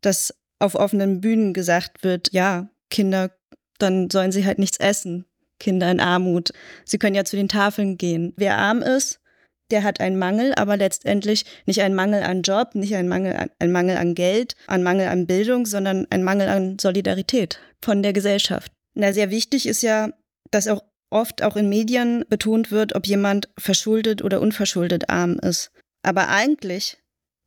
dass 0.00 0.34
auf 0.58 0.74
offenen 0.74 1.20
Bühnen 1.20 1.54
gesagt 1.54 2.04
wird, 2.04 2.32
ja, 2.32 2.68
Kinder, 2.90 3.30
dann 3.78 4.10
sollen 4.10 4.32
sie 4.32 4.44
halt 4.44 4.58
nichts 4.58 4.78
essen. 4.78 5.26
Kinder 5.58 5.90
in 5.90 6.00
Armut. 6.00 6.52
Sie 6.84 6.98
können 6.98 7.16
ja 7.16 7.24
zu 7.24 7.36
den 7.36 7.48
Tafeln 7.48 7.96
gehen. 7.96 8.34
Wer 8.36 8.58
arm 8.58 8.82
ist, 8.82 9.20
der 9.70 9.82
hat 9.82 10.00
einen 10.00 10.18
Mangel, 10.18 10.54
aber 10.54 10.76
letztendlich 10.76 11.44
nicht 11.66 11.82
einen 11.82 11.94
Mangel 11.94 12.22
an 12.22 12.42
Job, 12.42 12.74
nicht 12.74 12.94
einen 12.94 13.08
Mangel 13.08 13.36
an, 13.36 13.50
einen 13.58 13.72
Mangel 13.72 13.96
an 13.96 14.14
Geld, 14.14 14.54
einen 14.66 14.84
Mangel 14.84 15.08
an 15.08 15.26
Bildung, 15.26 15.66
sondern 15.66 16.06
einen 16.10 16.24
Mangel 16.24 16.48
an 16.48 16.78
Solidarität 16.78 17.58
von 17.82 18.02
der 18.02 18.12
Gesellschaft. 18.12 18.72
Na, 18.94 19.12
sehr 19.12 19.30
wichtig 19.30 19.66
ist 19.66 19.82
ja, 19.82 20.10
dass 20.50 20.68
auch 20.68 20.84
oft 21.10 21.42
auch 21.42 21.56
in 21.56 21.68
Medien 21.68 22.24
betont 22.28 22.70
wird, 22.70 22.94
ob 22.94 23.06
jemand 23.06 23.48
verschuldet 23.58 24.22
oder 24.22 24.40
unverschuldet 24.40 25.10
arm 25.10 25.38
ist. 25.38 25.70
Aber 26.02 26.28
eigentlich 26.28 26.98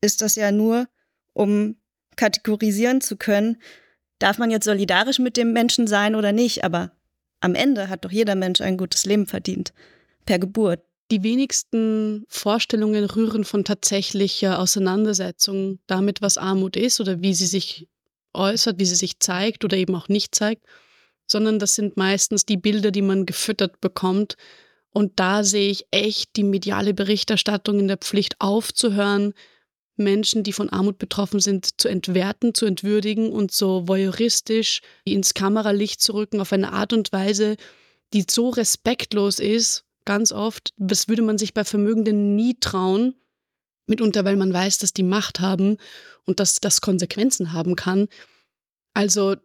ist 0.02 0.22
das 0.22 0.36
ja 0.36 0.52
nur, 0.52 0.88
um 1.34 1.76
kategorisieren 2.16 3.02
zu 3.02 3.16
können, 3.16 3.58
darf 4.20 4.38
man 4.38 4.52
jetzt 4.52 4.66
solidarisch 4.66 5.20
mit 5.20 5.38
dem 5.38 5.54
Menschen 5.54 5.88
sein 5.88 6.16
oder 6.16 6.32
nicht, 6.32 6.64
aber 6.64 6.92
am 7.40 7.56
Ende 7.56 7.90
hat 7.90 8.04
doch 8.04 8.12
jeder 8.12 8.36
Mensch 8.36 8.60
ein 8.62 8.78
gutes 8.78 9.06
Leben 9.06 9.26
verdient, 9.26 9.74
per 10.26 10.40
Geburt. 10.40 10.82
Die 11.12 11.24
wenigsten 11.24 12.24
Vorstellungen 12.28 13.04
rühren 13.06 13.44
von 13.44 13.64
tatsächlicher 13.64 14.60
Auseinandersetzung 14.60 15.80
damit, 15.88 16.22
was 16.22 16.38
Armut 16.38 16.76
ist 16.76 17.00
oder 17.00 17.22
wie 17.22 17.34
sie 17.34 17.48
sich 17.48 17.88
äußert, 18.34 18.80
wie 18.80 18.86
sie 18.86 18.96
sich 18.96 19.20
zeigt 19.20 19.66
oder 19.66 19.76
eben 19.76 19.96
auch 19.96 20.08
nicht 20.08 20.36
zeigt, 20.36 20.66
sondern 21.26 21.58
das 21.58 21.74
sind 21.74 21.98
meistens 21.98 22.46
die 22.46 22.58
Bilder, 22.58 22.92
die 22.92 23.02
man 23.02 23.26
gefüttert 23.26 23.82
bekommt. 23.82 24.36
Und 24.92 25.20
da 25.20 25.44
sehe 25.44 25.72
ich 25.72 25.86
echt 25.90 26.36
die 26.36 26.44
mediale 26.44 26.94
Berichterstattung 26.94 27.80
in 27.80 27.88
der 27.88 27.98
Pflicht 27.98 28.36
aufzuhören, 28.40 29.34
Menschen, 29.96 30.44
die 30.44 30.54
von 30.54 30.70
Armut 30.70 31.00
betroffen 31.00 31.40
sind, 31.40 31.82
zu 31.82 31.88
entwerten, 31.90 32.54
zu 32.54 32.66
entwürdigen 32.66 33.32
und 33.32 33.52
so 33.52 33.88
voyeuristisch 33.88 34.82
ins 35.04 35.34
Kameralicht 35.34 36.02
zu 36.02 36.14
rücken 36.14 36.40
auf 36.40 36.54
eine 36.54 36.72
Art 36.72 36.94
und 36.94 37.12
Weise, 37.12 37.58
die 38.14 38.26
so 38.30 38.50
respektlos 38.50 39.40
ist 39.40 39.86
ganz 40.10 40.32
oft. 40.32 40.74
Das 40.78 41.08
würde 41.08 41.22
man 41.22 41.38
sich 41.38 41.54
bei 41.54 41.64
Vermögenden 41.64 42.36
nie 42.36 42.60
trauen, 42.60 43.14
mitunter, 43.86 44.26
weil 44.26 44.38
man 44.38 44.52
weiß, 44.52 44.80
dass 44.80 44.92
die 44.92 45.04
Macht 45.04 45.40
haben 45.40 45.78
und 46.26 46.40
dass 46.40 46.56
das 46.56 46.82
Konsequenzen 46.82 47.54
haben 47.54 47.76
kann. 47.76 48.08
Also 48.96 49.36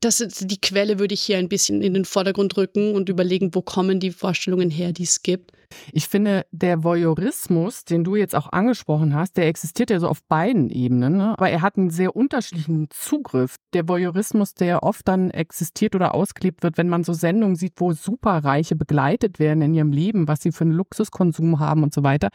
das 0.00 0.20
ist 0.20 0.50
die 0.50 0.60
Quelle 0.60 0.98
würde 0.98 1.14
ich 1.14 1.22
hier 1.22 1.38
ein 1.38 1.48
bisschen 1.48 1.82
in 1.82 1.94
den 1.94 2.04
Vordergrund 2.04 2.56
rücken 2.56 2.94
und 2.94 3.08
überlegen, 3.08 3.54
wo 3.54 3.62
kommen 3.62 4.00
die 4.00 4.10
Vorstellungen 4.10 4.70
her, 4.70 4.92
die 4.92 5.04
es 5.04 5.22
gibt. 5.22 5.52
Ich 5.92 6.08
finde, 6.08 6.46
der 6.50 6.82
Voyeurismus, 6.82 7.84
den 7.84 8.04
du 8.04 8.16
jetzt 8.16 8.34
auch 8.34 8.52
angesprochen 8.52 9.14
hast, 9.14 9.36
der 9.36 9.48
existiert 9.48 9.90
ja 9.90 10.00
so 10.00 10.08
auf 10.08 10.22
beiden 10.24 10.70
Ebenen, 10.70 11.18
ne? 11.18 11.32
aber 11.32 11.50
er 11.50 11.60
hat 11.60 11.76
einen 11.76 11.90
sehr 11.90 12.16
unterschiedlichen 12.16 12.88
Zugriff. 12.90 13.56
Der 13.74 13.86
Voyeurismus, 13.88 14.54
der 14.54 14.82
oft 14.82 15.06
dann 15.06 15.30
existiert 15.30 15.94
oder 15.94 16.14
ausgelebt 16.14 16.62
wird, 16.62 16.78
wenn 16.78 16.88
man 16.88 17.04
so 17.04 17.12
Sendungen 17.12 17.56
sieht, 17.56 17.74
wo 17.76 17.92
Superreiche 17.92 18.76
begleitet 18.76 19.38
werden 19.38 19.62
in 19.62 19.74
ihrem 19.74 19.92
Leben, 19.92 20.26
was 20.26 20.40
sie 20.42 20.52
für 20.52 20.64
einen 20.64 20.72
Luxuskonsum 20.72 21.58
haben 21.58 21.82
und 21.82 21.92
so 21.92 22.02
weiter. 22.02 22.28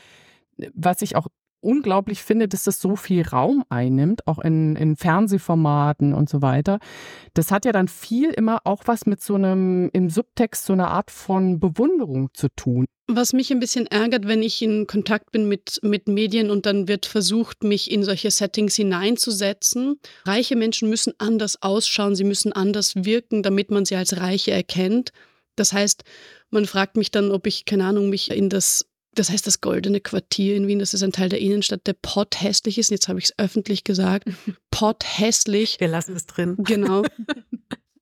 Was 0.75 1.01
ich 1.01 1.15
auch 1.15 1.27
unglaublich 1.63 2.21
finde, 2.21 2.47
dass 2.47 2.63
das 2.63 2.79
so 2.79 2.95
viel 2.95 3.27
Raum 3.27 3.63
einnimmt, 3.69 4.27
auch 4.27 4.39
in, 4.39 4.75
in 4.75 4.95
Fernsehformaten 4.95 6.13
und 6.13 6.29
so 6.29 6.41
weiter. 6.41 6.79
Das 7.33 7.51
hat 7.51 7.65
ja 7.65 7.71
dann 7.71 7.87
viel 7.87 8.29
immer 8.31 8.59
auch 8.65 8.83
was 8.85 9.05
mit 9.05 9.21
so 9.21 9.35
einem, 9.35 9.89
im 9.93 10.09
Subtext 10.09 10.65
so 10.65 10.73
einer 10.73 10.89
Art 10.89 11.11
von 11.11 11.59
Bewunderung 11.59 12.29
zu 12.33 12.49
tun. 12.55 12.85
Was 13.07 13.33
mich 13.33 13.51
ein 13.51 13.59
bisschen 13.59 13.87
ärgert, 13.87 14.27
wenn 14.27 14.41
ich 14.41 14.61
in 14.61 14.87
Kontakt 14.87 15.31
bin 15.31 15.47
mit, 15.47 15.79
mit 15.81 16.07
Medien 16.07 16.49
und 16.49 16.65
dann 16.65 16.87
wird 16.87 17.05
versucht, 17.05 17.63
mich 17.63 17.91
in 17.91 18.03
solche 18.03 18.31
Settings 18.31 18.75
hineinzusetzen. 18.75 19.99
Reiche 20.25 20.55
Menschen 20.55 20.89
müssen 20.89 21.13
anders 21.17 21.61
ausschauen, 21.61 22.15
sie 22.15 22.23
müssen 22.23 22.53
anders 22.53 22.95
wirken, 22.95 23.43
damit 23.43 23.71
man 23.71 23.85
sie 23.85 23.95
als 23.95 24.17
Reiche 24.17 24.51
erkennt. 24.51 25.11
Das 25.55 25.73
heißt, 25.73 26.03
man 26.49 26.65
fragt 26.65 26.97
mich 26.97 27.11
dann, 27.11 27.31
ob 27.31 27.45
ich, 27.45 27.65
keine 27.65 27.85
Ahnung, 27.85 28.09
mich 28.09 28.31
in 28.31 28.49
das 28.49 28.85
das 29.15 29.29
heißt 29.29 29.45
das 29.45 29.61
Goldene 29.61 29.99
Quartier 29.99 30.55
in 30.55 30.67
Wien, 30.67 30.79
das 30.79 30.93
ist 30.93 31.03
ein 31.03 31.11
Teil 31.11 31.29
der 31.29 31.39
Innenstadt, 31.39 31.85
der 31.85 31.93
potthässlich 31.93 32.77
ist. 32.77 32.91
Jetzt 32.91 33.07
habe 33.07 33.19
ich 33.19 33.25
es 33.25 33.33
öffentlich 33.37 33.83
gesagt. 33.83 34.27
Potthässlich. 34.71 35.79
Wir 35.79 35.87
lassen 35.87 36.15
es 36.15 36.25
drin. 36.25 36.55
Genau. 36.59 37.03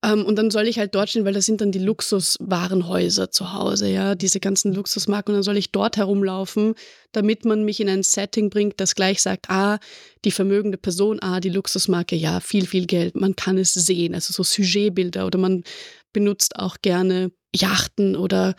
Ähm, 0.03 0.25
und 0.25 0.35
dann 0.35 0.49
soll 0.49 0.67
ich 0.67 0.79
halt 0.79 0.95
dort 0.95 1.09
stehen, 1.09 1.25
weil 1.25 1.33
das 1.33 1.45
sind 1.45 1.61
dann 1.61 1.71
die 1.71 1.79
Luxuswarenhäuser 1.79 3.29
zu 3.29 3.53
Hause, 3.53 3.87
ja, 3.87 4.15
diese 4.15 4.39
ganzen 4.39 4.73
Luxusmarken. 4.73 5.33
Und 5.33 5.37
dann 5.37 5.43
soll 5.43 5.57
ich 5.57 5.71
dort 5.71 5.97
herumlaufen, 5.97 6.73
damit 7.11 7.45
man 7.45 7.63
mich 7.63 7.79
in 7.79 7.89
ein 7.89 8.03
Setting 8.03 8.49
bringt, 8.49 8.79
das 8.79 8.95
gleich 8.95 9.21
sagt, 9.21 9.49
ah, 9.49 9.79
die 10.25 10.31
vermögende 10.31 10.77
Person, 10.77 11.19
ah, 11.21 11.39
die 11.39 11.49
Luxusmarke, 11.49 12.15
ja, 12.15 12.39
viel, 12.39 12.65
viel 12.65 12.87
Geld. 12.87 13.15
Man 13.15 13.35
kann 13.35 13.57
es 13.57 13.73
sehen, 13.73 14.15
also 14.15 14.33
so 14.33 14.43
Sujetbilder 14.43 15.27
oder 15.27 15.37
man 15.37 15.63
benutzt 16.13 16.55
auch 16.55 16.77
gerne 16.81 17.31
Yachten 17.53 18.15
oder 18.15 18.55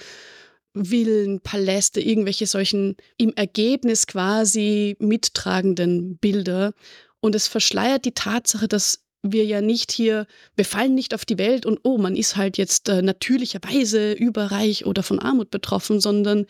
Villen, 0.75 1.41
Paläste, 1.41 2.01
irgendwelche 2.01 2.47
solchen 2.47 2.97
im 3.19 3.33
Ergebnis 3.35 4.07
quasi 4.07 4.97
mittragenden 4.99 6.17
Bilder. 6.19 6.73
Und 7.21 7.35
es 7.35 7.47
verschleiert 7.47 8.05
die 8.05 8.13
Tatsache, 8.13 8.69
dass 8.69 9.03
wir 9.23 9.45
ja 9.45 9.61
nicht 9.61 9.93
hier, 9.93 10.27
wir 10.57 10.65
fallen 10.65 10.95
nicht 10.95 11.15
auf 11.15 11.25
die 11.25 11.39
Welt 11.39 11.65
und 11.65 11.81
oh, 11.85 11.99
man 11.99 12.17
ist 12.17 12.37
halt 12.37 12.59
jetzt 12.59 12.89
äh, 12.89 13.03
natürlicherweise 13.03 14.13
überreich 14.13 14.85
oder 14.85 15.03
von 15.03 15.21
Armut 15.21 15.51
betroffen, 15.51 16.01
sondern 16.01 16.47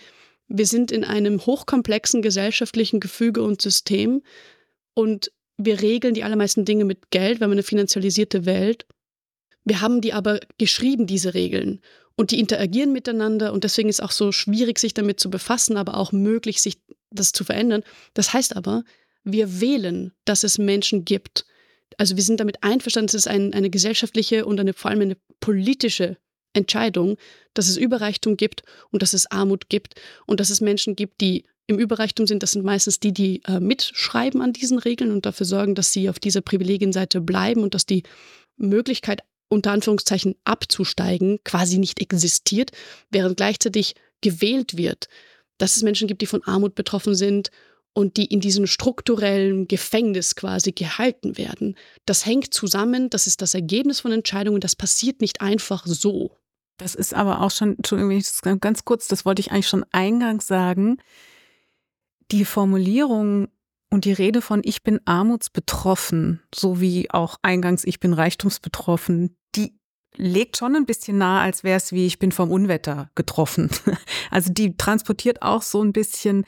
wir 0.48 0.66
sind 0.66 0.90
in 0.90 1.04
einem 1.04 1.44
hochkomplexen 1.44 2.22
gesellschaftlichen 2.22 3.00
Gefüge 3.00 3.42
und 3.42 3.60
System 3.60 4.22
und 4.94 5.30
wir 5.58 5.82
regeln 5.82 6.14
die 6.14 6.24
allermeisten 6.24 6.64
Dinge 6.64 6.84
mit 6.84 7.10
Geld, 7.10 7.40
wir 7.40 7.44
haben 7.44 7.52
eine 7.52 7.62
finanzialisierte 7.62 8.46
Welt. 8.46 8.86
Wir 9.64 9.80
haben 9.80 10.00
die 10.00 10.12
aber 10.12 10.40
geschrieben, 10.58 11.06
diese 11.06 11.34
Regeln. 11.34 11.80
Und 12.16 12.30
die 12.30 12.40
interagieren 12.40 12.92
miteinander 12.92 13.52
und 13.52 13.64
deswegen 13.64 13.88
ist 13.88 14.02
auch 14.02 14.10
so 14.10 14.32
schwierig, 14.32 14.78
sich 14.78 14.94
damit 14.94 15.18
zu 15.18 15.30
befassen, 15.30 15.76
aber 15.76 15.96
auch 15.96 16.12
möglich, 16.12 16.60
sich 16.60 16.78
das 17.10 17.32
zu 17.32 17.44
verändern. 17.44 17.82
Das 18.14 18.32
heißt 18.32 18.56
aber, 18.56 18.84
wir 19.24 19.60
wählen, 19.60 20.12
dass 20.24 20.44
es 20.44 20.58
Menschen 20.58 21.04
gibt, 21.04 21.46
also 21.98 22.16
wir 22.16 22.22
sind 22.22 22.40
damit 22.40 22.62
einverstanden, 22.62 23.08
es 23.08 23.14
ist 23.14 23.28
ein, 23.28 23.54
eine 23.54 23.70
gesellschaftliche 23.70 24.46
und 24.46 24.58
eine, 24.58 24.72
vor 24.72 24.90
allem 24.90 25.02
eine 25.02 25.16
politische 25.40 26.16
Entscheidung, 26.54 27.16
dass 27.54 27.68
es 27.68 27.76
Überreichtum 27.76 28.36
gibt 28.36 28.62
und 28.90 29.02
dass 29.02 29.12
es 29.12 29.30
Armut 29.30 29.68
gibt 29.68 29.94
und 30.26 30.40
dass 30.40 30.50
es 30.50 30.60
Menschen 30.60 30.96
gibt, 30.96 31.20
die 31.20 31.44
im 31.66 31.78
Überreichtum 31.78 32.26
sind. 32.26 32.42
Das 32.42 32.52
sind 32.52 32.64
meistens 32.64 33.00
die, 33.00 33.12
die 33.12 33.42
äh, 33.44 33.60
mitschreiben 33.60 34.42
an 34.42 34.52
diesen 34.52 34.78
Regeln 34.78 35.12
und 35.12 35.26
dafür 35.26 35.46
sorgen, 35.46 35.74
dass 35.74 35.92
sie 35.92 36.08
auf 36.08 36.18
dieser 36.18 36.40
Privilegienseite 36.40 37.20
bleiben 37.20 37.62
und 37.62 37.74
dass 37.74 37.86
die 37.86 38.02
Möglichkeit, 38.56 39.22
unter 39.52 39.70
Anführungszeichen 39.70 40.34
abzusteigen, 40.44 41.38
quasi 41.44 41.78
nicht 41.78 42.00
existiert, 42.00 42.70
während 43.10 43.36
gleichzeitig 43.36 43.94
gewählt 44.22 44.78
wird, 44.78 45.08
dass 45.58 45.76
es 45.76 45.82
Menschen 45.82 46.08
gibt, 46.08 46.22
die 46.22 46.26
von 46.26 46.42
Armut 46.44 46.74
betroffen 46.74 47.14
sind 47.14 47.50
und 47.92 48.16
die 48.16 48.24
in 48.24 48.40
diesem 48.40 48.66
strukturellen 48.66 49.68
Gefängnis 49.68 50.36
quasi 50.36 50.72
gehalten 50.72 51.36
werden. 51.36 51.76
Das 52.06 52.24
hängt 52.24 52.54
zusammen, 52.54 53.10
das 53.10 53.26
ist 53.26 53.42
das 53.42 53.52
Ergebnis 53.52 54.00
von 54.00 54.12
Entscheidungen, 54.12 54.60
das 54.60 54.74
passiert 54.74 55.20
nicht 55.20 55.42
einfach 55.42 55.84
so. 55.86 56.38
Das 56.78 56.94
ist 56.94 57.12
aber 57.12 57.42
auch 57.42 57.50
schon, 57.50 57.76
ganz 58.60 58.86
kurz, 58.86 59.06
das 59.06 59.26
wollte 59.26 59.40
ich 59.40 59.52
eigentlich 59.52 59.68
schon 59.68 59.84
eingangs 59.92 60.46
sagen. 60.46 60.96
Die 62.30 62.46
Formulierung 62.46 63.48
und 63.92 64.06
die 64.06 64.12
Rede 64.12 64.40
von 64.40 64.62
ich 64.64 64.82
bin 64.82 65.00
armutsbetroffen, 65.04 66.40
sowie 66.54 67.08
auch 67.10 67.36
eingangs 67.42 67.84
ich 67.84 68.00
bin 68.00 68.14
reichtumsbetroffen, 68.14 69.36
die 69.54 69.78
legt 70.16 70.56
schon 70.56 70.74
ein 70.74 70.86
bisschen 70.86 71.18
nahe, 71.18 71.42
als 71.42 71.62
wäre 71.62 71.76
es 71.76 71.92
wie 71.92 72.06
ich 72.06 72.18
bin 72.18 72.32
vom 72.32 72.50
Unwetter 72.50 73.10
getroffen. 73.14 73.70
Also 74.30 74.50
die 74.50 74.78
transportiert 74.78 75.42
auch 75.42 75.60
so 75.60 75.82
ein 75.82 75.92
bisschen 75.92 76.46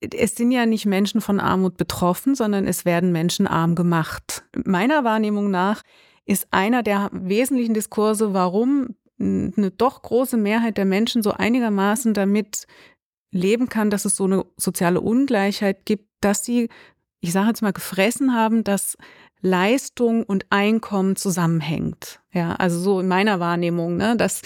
es 0.00 0.36
sind 0.36 0.52
ja 0.52 0.66
nicht 0.66 0.86
Menschen 0.86 1.20
von 1.20 1.40
Armut 1.40 1.76
betroffen, 1.76 2.34
sondern 2.34 2.66
es 2.66 2.84
werden 2.84 3.10
Menschen 3.10 3.46
arm 3.46 3.74
gemacht. 3.74 4.44
Meiner 4.64 5.02
Wahrnehmung 5.02 5.50
nach 5.50 5.82
ist 6.26 6.46
einer 6.50 6.82
der 6.82 7.08
wesentlichen 7.12 7.74
Diskurse, 7.74 8.34
warum 8.34 8.94
eine 9.18 9.72
doch 9.76 10.02
große 10.02 10.36
Mehrheit 10.36 10.76
der 10.76 10.84
Menschen 10.84 11.22
so 11.22 11.32
einigermaßen 11.32 12.14
damit 12.14 12.66
leben 13.32 13.68
kann, 13.68 13.90
dass 13.90 14.04
es 14.04 14.14
so 14.14 14.24
eine 14.24 14.44
soziale 14.56 15.00
Ungleichheit 15.00 15.86
gibt, 15.86 16.08
dass 16.24 16.44
sie, 16.44 16.68
ich 17.20 17.32
sage 17.32 17.48
jetzt 17.48 17.62
mal, 17.62 17.72
gefressen 17.72 18.34
haben, 18.34 18.64
dass 18.64 18.96
Leistung 19.44 20.22
und 20.22 20.46
Einkommen 20.48 21.16
zusammenhängt. 21.16 22.20
Ja, 22.32 22.54
also 22.54 22.80
so 22.80 23.00
in 23.00 23.08
meiner 23.08 23.40
Wahrnehmung, 23.40 23.98
ne, 23.98 24.16
dass 24.16 24.40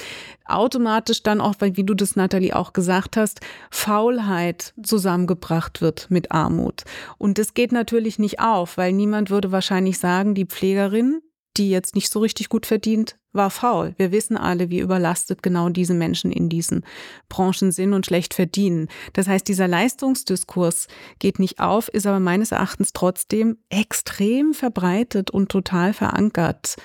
automatisch 0.44 1.22
dann 1.22 1.40
auch, 1.40 1.54
wie 1.60 1.84
du 1.84 1.94
das, 1.94 2.16
Nathalie, 2.16 2.54
auch 2.54 2.72
gesagt 2.72 3.16
hast, 3.16 3.40
Faulheit 3.70 4.74
zusammengebracht 4.82 5.80
wird 5.80 6.10
mit 6.10 6.32
Armut. 6.32 6.82
Und 7.16 7.38
das 7.38 7.54
geht 7.54 7.70
natürlich 7.70 8.18
nicht 8.18 8.40
auf, 8.40 8.76
weil 8.76 8.92
niemand 8.92 9.30
würde 9.30 9.52
wahrscheinlich 9.52 10.00
sagen, 10.00 10.34
die 10.34 10.46
Pflegerin 10.46 11.22
die 11.58 11.70
jetzt 11.70 11.94
nicht 11.94 12.10
so 12.10 12.20
richtig 12.20 12.48
gut 12.48 12.66
verdient, 12.66 13.18
war 13.32 13.50
faul. 13.50 13.94
Wir 13.98 14.12
wissen 14.12 14.36
alle, 14.36 14.70
wie 14.70 14.78
überlastet 14.78 15.42
genau 15.42 15.68
diese 15.68 15.94
Menschen 15.94 16.32
in 16.32 16.48
diesen 16.48 16.84
Branchen 17.28 17.72
sind 17.72 17.92
und 17.92 18.06
schlecht 18.06 18.34
verdienen. 18.34 18.88
Das 19.12 19.28
heißt, 19.28 19.46
dieser 19.46 19.68
Leistungsdiskurs 19.68 20.88
geht 21.18 21.38
nicht 21.38 21.60
auf, 21.60 21.88
ist 21.88 22.06
aber 22.06 22.20
meines 22.20 22.52
Erachtens 22.52 22.92
trotzdem 22.92 23.58
extrem 23.68 24.54
verbreitet 24.54 25.30
und 25.30 25.50
total 25.50 25.92
verankert. 25.92 26.76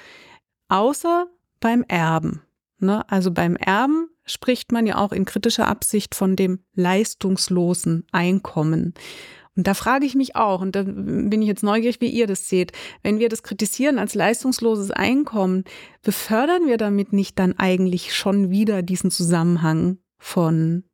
Außer 0.67 1.27
beim 1.59 1.83
Erben. 1.87 2.41
Ne? 2.79 3.09
Also 3.09 3.31
beim 3.31 3.55
Erben 3.55 4.09
spricht 4.25 4.71
man 4.71 4.85
ja 4.85 4.97
auch 4.97 5.11
in 5.11 5.25
kritischer 5.25 5.67
Absicht 5.67 6.15
von 6.15 6.35
dem 6.35 6.59
leistungslosen 6.73 8.05
Einkommen. 8.11 8.93
Und 9.55 9.67
da 9.67 9.73
frage 9.75 10.05
ich 10.05 10.15
mich 10.15 10.35
auch, 10.35 10.61
und 10.61 10.75
da 10.75 10.83
bin 10.83 11.41
ich 11.41 11.47
jetzt 11.47 11.63
neugierig, 11.63 12.01
wie 12.01 12.09
ihr 12.09 12.25
das 12.25 12.49
seht, 12.49 12.71
wenn 13.03 13.19
wir 13.19 13.29
das 13.29 13.43
kritisieren 13.43 13.99
als 13.99 14.15
leistungsloses 14.15 14.89
Einkommen, 14.89 15.63
befördern 16.01 16.67
wir 16.67 16.77
damit 16.77 17.13
nicht 17.13 17.37
dann 17.37 17.57
eigentlich 17.59 18.15
schon 18.15 18.49
wieder 18.49 18.81
diesen 18.81 19.11
Zusammenhang 19.11 19.99
von 20.17 20.85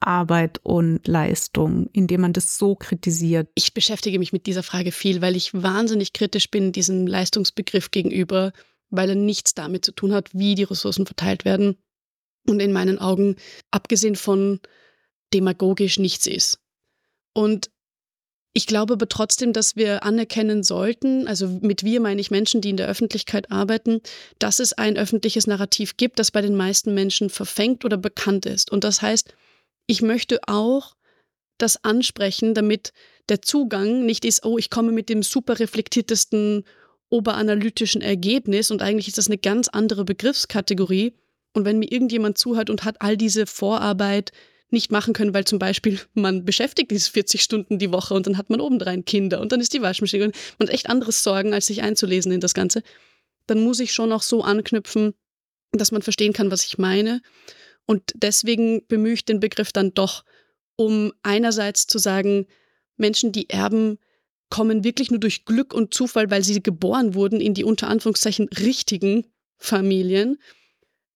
Arbeit 0.00 0.60
und 0.62 1.06
Leistung, 1.06 1.88
indem 1.92 2.22
man 2.22 2.32
das 2.32 2.58
so 2.58 2.74
kritisiert? 2.74 3.48
Ich 3.54 3.74
beschäftige 3.74 4.18
mich 4.18 4.32
mit 4.32 4.46
dieser 4.46 4.62
Frage 4.62 4.92
viel, 4.92 5.20
weil 5.20 5.36
ich 5.36 5.52
wahnsinnig 5.54 6.12
kritisch 6.12 6.50
bin 6.50 6.72
diesem 6.72 7.06
Leistungsbegriff 7.06 7.90
gegenüber, 7.90 8.52
weil 8.90 9.10
er 9.10 9.14
nichts 9.14 9.54
damit 9.54 9.84
zu 9.84 9.92
tun 9.92 10.12
hat, 10.12 10.30
wie 10.32 10.54
die 10.54 10.62
Ressourcen 10.62 11.06
verteilt 11.06 11.44
werden 11.44 11.76
und 12.46 12.60
in 12.60 12.72
meinen 12.72 12.98
Augen, 12.98 13.36
abgesehen 13.70 14.16
von 14.16 14.60
demagogisch, 15.34 15.98
nichts 15.98 16.26
ist. 16.26 16.60
Und 17.32 17.70
ich 18.56 18.66
glaube 18.66 18.94
aber 18.94 19.06
trotzdem, 19.06 19.52
dass 19.52 19.76
wir 19.76 20.02
anerkennen 20.02 20.62
sollten, 20.62 21.28
also 21.28 21.46
mit 21.60 21.84
wir 21.84 22.00
meine 22.00 22.22
ich 22.22 22.30
Menschen, 22.30 22.62
die 22.62 22.70
in 22.70 22.78
der 22.78 22.88
Öffentlichkeit 22.88 23.52
arbeiten, 23.52 24.00
dass 24.38 24.60
es 24.60 24.72
ein 24.72 24.96
öffentliches 24.96 25.46
Narrativ 25.46 25.98
gibt, 25.98 26.18
das 26.18 26.30
bei 26.30 26.40
den 26.40 26.56
meisten 26.56 26.94
Menschen 26.94 27.28
verfängt 27.28 27.84
oder 27.84 27.98
bekannt 27.98 28.46
ist. 28.46 28.72
Und 28.72 28.82
das 28.82 29.02
heißt, 29.02 29.34
ich 29.86 30.00
möchte 30.00 30.40
auch 30.46 30.96
das 31.58 31.84
ansprechen, 31.84 32.54
damit 32.54 32.94
der 33.28 33.42
Zugang 33.42 34.06
nicht 34.06 34.24
ist, 34.24 34.46
oh, 34.46 34.56
ich 34.56 34.70
komme 34.70 34.90
mit 34.90 35.10
dem 35.10 35.22
super 35.22 35.58
reflektiertesten 35.58 36.64
oberanalytischen 37.10 38.00
Ergebnis 38.00 38.70
und 38.70 38.80
eigentlich 38.80 39.08
ist 39.08 39.18
das 39.18 39.26
eine 39.26 39.36
ganz 39.36 39.68
andere 39.68 40.06
Begriffskategorie. 40.06 41.12
Und 41.52 41.66
wenn 41.66 41.78
mir 41.78 41.92
irgendjemand 41.92 42.38
zuhört 42.38 42.70
und 42.70 42.84
hat 42.84 43.02
all 43.02 43.18
diese 43.18 43.44
Vorarbeit, 43.44 44.32
nicht 44.70 44.90
machen 44.90 45.14
können, 45.14 45.32
weil 45.32 45.44
zum 45.44 45.58
Beispiel 45.58 46.00
man 46.14 46.44
beschäftigt 46.44 46.90
ist 46.92 47.08
40 47.08 47.42
Stunden 47.42 47.78
die 47.78 47.92
Woche 47.92 48.14
und 48.14 48.26
dann 48.26 48.36
hat 48.36 48.50
man 48.50 48.60
obendrein 48.60 49.04
Kinder 49.04 49.40
und 49.40 49.52
dann 49.52 49.60
ist 49.60 49.72
die 49.72 49.82
Waschmaschine 49.82 50.26
und 50.26 50.36
man 50.58 50.68
hat 50.68 50.74
echt 50.74 50.90
anderes 50.90 51.22
Sorgen, 51.22 51.54
als 51.54 51.66
sich 51.66 51.82
einzulesen 51.82 52.32
in 52.32 52.40
das 52.40 52.54
Ganze, 52.54 52.82
dann 53.46 53.62
muss 53.62 53.80
ich 53.80 53.92
schon 53.92 54.12
auch 54.12 54.22
so 54.22 54.42
anknüpfen, 54.42 55.14
dass 55.72 55.92
man 55.92 56.02
verstehen 56.02 56.32
kann, 56.32 56.50
was 56.50 56.64
ich 56.64 56.78
meine. 56.78 57.20
Und 57.86 58.12
deswegen 58.16 58.84
bemühe 58.86 59.12
ich 59.14 59.24
den 59.24 59.40
Begriff 59.40 59.72
dann 59.72 59.94
doch, 59.94 60.24
um 60.74 61.12
einerseits 61.22 61.86
zu 61.86 61.98
sagen, 61.98 62.46
Menschen, 62.96 63.30
die 63.30 63.48
erben, 63.48 63.98
kommen 64.50 64.84
wirklich 64.84 65.10
nur 65.10 65.20
durch 65.20 65.44
Glück 65.44 65.74
und 65.74 65.94
Zufall, 65.94 66.30
weil 66.30 66.42
sie 66.42 66.62
geboren 66.62 67.14
wurden 67.14 67.40
in 67.40 67.54
die 67.54 67.64
unter 67.64 67.88
Anführungszeichen 67.88 68.48
richtigen 68.48 69.26
Familien 69.58 70.38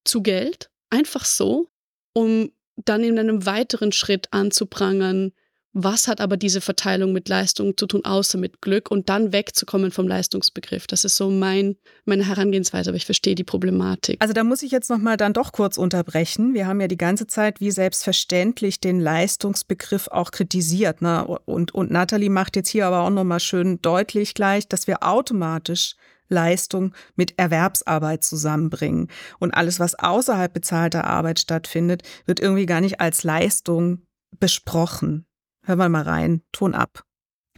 zu 0.04 0.22
Geld. 0.22 0.70
Einfach 0.90 1.24
so, 1.24 1.68
um 2.12 2.52
dann 2.84 3.02
in 3.02 3.18
einem 3.18 3.46
weiteren 3.46 3.92
Schritt 3.92 4.28
anzuprangern, 4.30 5.32
was 5.72 6.08
hat 6.08 6.20
aber 6.20 6.36
diese 6.36 6.60
Verteilung 6.60 7.12
mit 7.12 7.28
Leistung 7.28 7.76
zu 7.76 7.86
tun, 7.86 8.04
außer 8.04 8.38
mit 8.38 8.60
Glück 8.60 8.90
und 8.90 9.08
dann 9.08 9.32
wegzukommen 9.32 9.92
vom 9.92 10.08
Leistungsbegriff. 10.08 10.88
Das 10.88 11.04
ist 11.04 11.16
so 11.16 11.30
mein, 11.30 11.76
meine 12.04 12.26
Herangehensweise, 12.26 12.90
aber 12.90 12.96
ich 12.96 13.06
verstehe 13.06 13.36
die 13.36 13.44
Problematik. 13.44 14.16
Also 14.20 14.34
da 14.34 14.42
muss 14.42 14.62
ich 14.62 14.72
jetzt 14.72 14.90
nochmal 14.90 15.16
dann 15.16 15.32
doch 15.32 15.52
kurz 15.52 15.78
unterbrechen. 15.78 16.54
Wir 16.54 16.66
haben 16.66 16.80
ja 16.80 16.88
die 16.88 16.96
ganze 16.96 17.28
Zeit 17.28 17.60
wie 17.60 17.70
selbstverständlich 17.70 18.80
den 18.80 18.98
Leistungsbegriff 18.98 20.08
auch 20.08 20.32
kritisiert. 20.32 21.02
Ne? 21.02 21.24
Und, 21.24 21.72
und 21.72 21.92
Nathalie 21.92 22.30
macht 22.30 22.56
jetzt 22.56 22.68
hier 22.68 22.86
aber 22.86 23.02
auch 23.02 23.10
nochmal 23.10 23.40
schön 23.40 23.80
deutlich 23.80 24.34
gleich, 24.34 24.66
dass 24.66 24.88
wir 24.88 25.04
automatisch 25.04 25.94
Leistung 26.30 26.94
mit 27.16 27.38
Erwerbsarbeit 27.38 28.24
zusammenbringen. 28.24 29.08
Und 29.38 29.52
alles, 29.52 29.78
was 29.78 29.94
außerhalb 29.98 30.52
bezahlter 30.52 31.04
Arbeit 31.04 31.38
stattfindet, 31.38 32.02
wird 32.24 32.40
irgendwie 32.40 32.66
gar 32.66 32.80
nicht 32.80 33.00
als 33.00 33.22
Leistung 33.24 34.06
besprochen. 34.38 35.26
Hören 35.64 35.78
wir 35.78 35.88
mal 35.88 36.02
rein, 36.02 36.42
Ton 36.52 36.74
ab. 36.74 37.04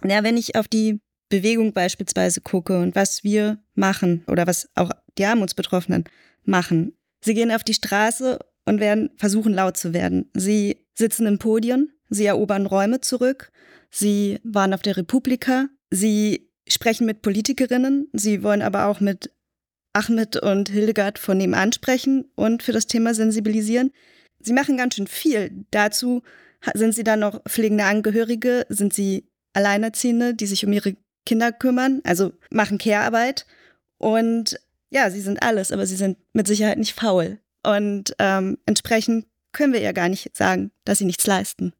Ja, 0.05 0.25
wenn 0.25 0.37
ich 0.37 0.57
auf 0.57 0.67
die 0.67 1.01
Bewegung 1.29 1.73
beispielsweise 1.73 2.43
gucke 2.43 2.79
und 2.79 2.95
was 2.95 3.25
wir 3.25 3.63
machen 3.75 4.23
oder 4.27 4.47
was 4.47 4.69
auch 4.75 4.91
die 5.17 5.25
Armutsbetroffenen 5.25 6.05
machen. 6.45 6.95
Sie 7.25 7.33
gehen 7.33 7.51
auf 7.51 7.65
die 7.65 7.73
Straße 7.73 8.39
und 8.67 8.81
werden 8.81 9.11
versuchen 9.17 9.55
laut 9.55 9.77
zu 9.79 9.95
werden. 9.95 10.31
Sie 10.35 10.87
sitzen 10.95 11.27
im 11.27 11.39
Podien, 11.39 11.91
sie 12.11 12.27
erobern 12.27 12.67
Räume 12.67 13.01
zurück, 13.01 13.51
sie 13.91 14.41
waren 14.45 14.75
auf 14.75 14.83
der 14.83 14.99
Republika, 14.99 15.69
sie 15.91 16.52
sprechen 16.69 17.07
mit 17.07 17.23
Politikerinnen, 17.23 18.09
sie 18.13 18.43
wollen 18.43 18.63
aber 18.63 18.87
auch 18.87 19.01
mit 19.01 19.31
Ahmed 19.93 20.37
und 20.37 20.71
Hildegard 20.71 21.19
von 21.19 21.37
nebenan 21.37 21.73
sprechen 21.73 22.31
und 22.35 22.63
für 22.63 22.73
das 22.73 22.87
Thema 22.87 23.15
sensibilisieren. 23.15 23.93
Sie 24.41 24.53
machen 24.53 24.77
ganz 24.77 24.95
schön 24.95 25.07
viel. 25.07 25.65
Dazu 25.71 26.23
sind 26.75 26.95
sie 26.95 27.05
dann 27.05 27.21
noch 27.21 27.43
pflegende 27.45 27.85
Angehörige, 27.85 28.67
sind 28.69 28.95
sie 28.95 29.29
Alleinerziehende, 29.53 30.35
die 30.35 30.47
sich 30.47 30.65
um 30.65 30.73
ihre 30.73 30.97
Kinder 31.27 31.53
kümmern, 31.53 32.01
also 32.05 32.33
machen 32.51 32.79
Care-Arbeit. 32.79 33.47
Und 33.99 34.59
ja, 34.91 35.11
sie 35.11 35.21
sind 35.21 35.43
alles, 35.43 35.73
aber 35.73 35.87
sie 35.87 35.97
sind 35.97 36.19
mit 36.33 36.47
Sicherheit 36.47 36.79
nicht 36.79 36.99
faul. 36.99 37.39
Und 37.65 38.15
ähm, 38.19 38.59
entsprechend 38.67 39.27
können 39.53 39.73
wir 39.73 39.81
ja 39.81 39.93
gar 39.93 40.09
nicht 40.09 40.37
sagen, 40.37 40.71
dass 40.85 40.99
sie 40.99 41.05
nichts 41.05 41.27
leisten. 41.27 41.73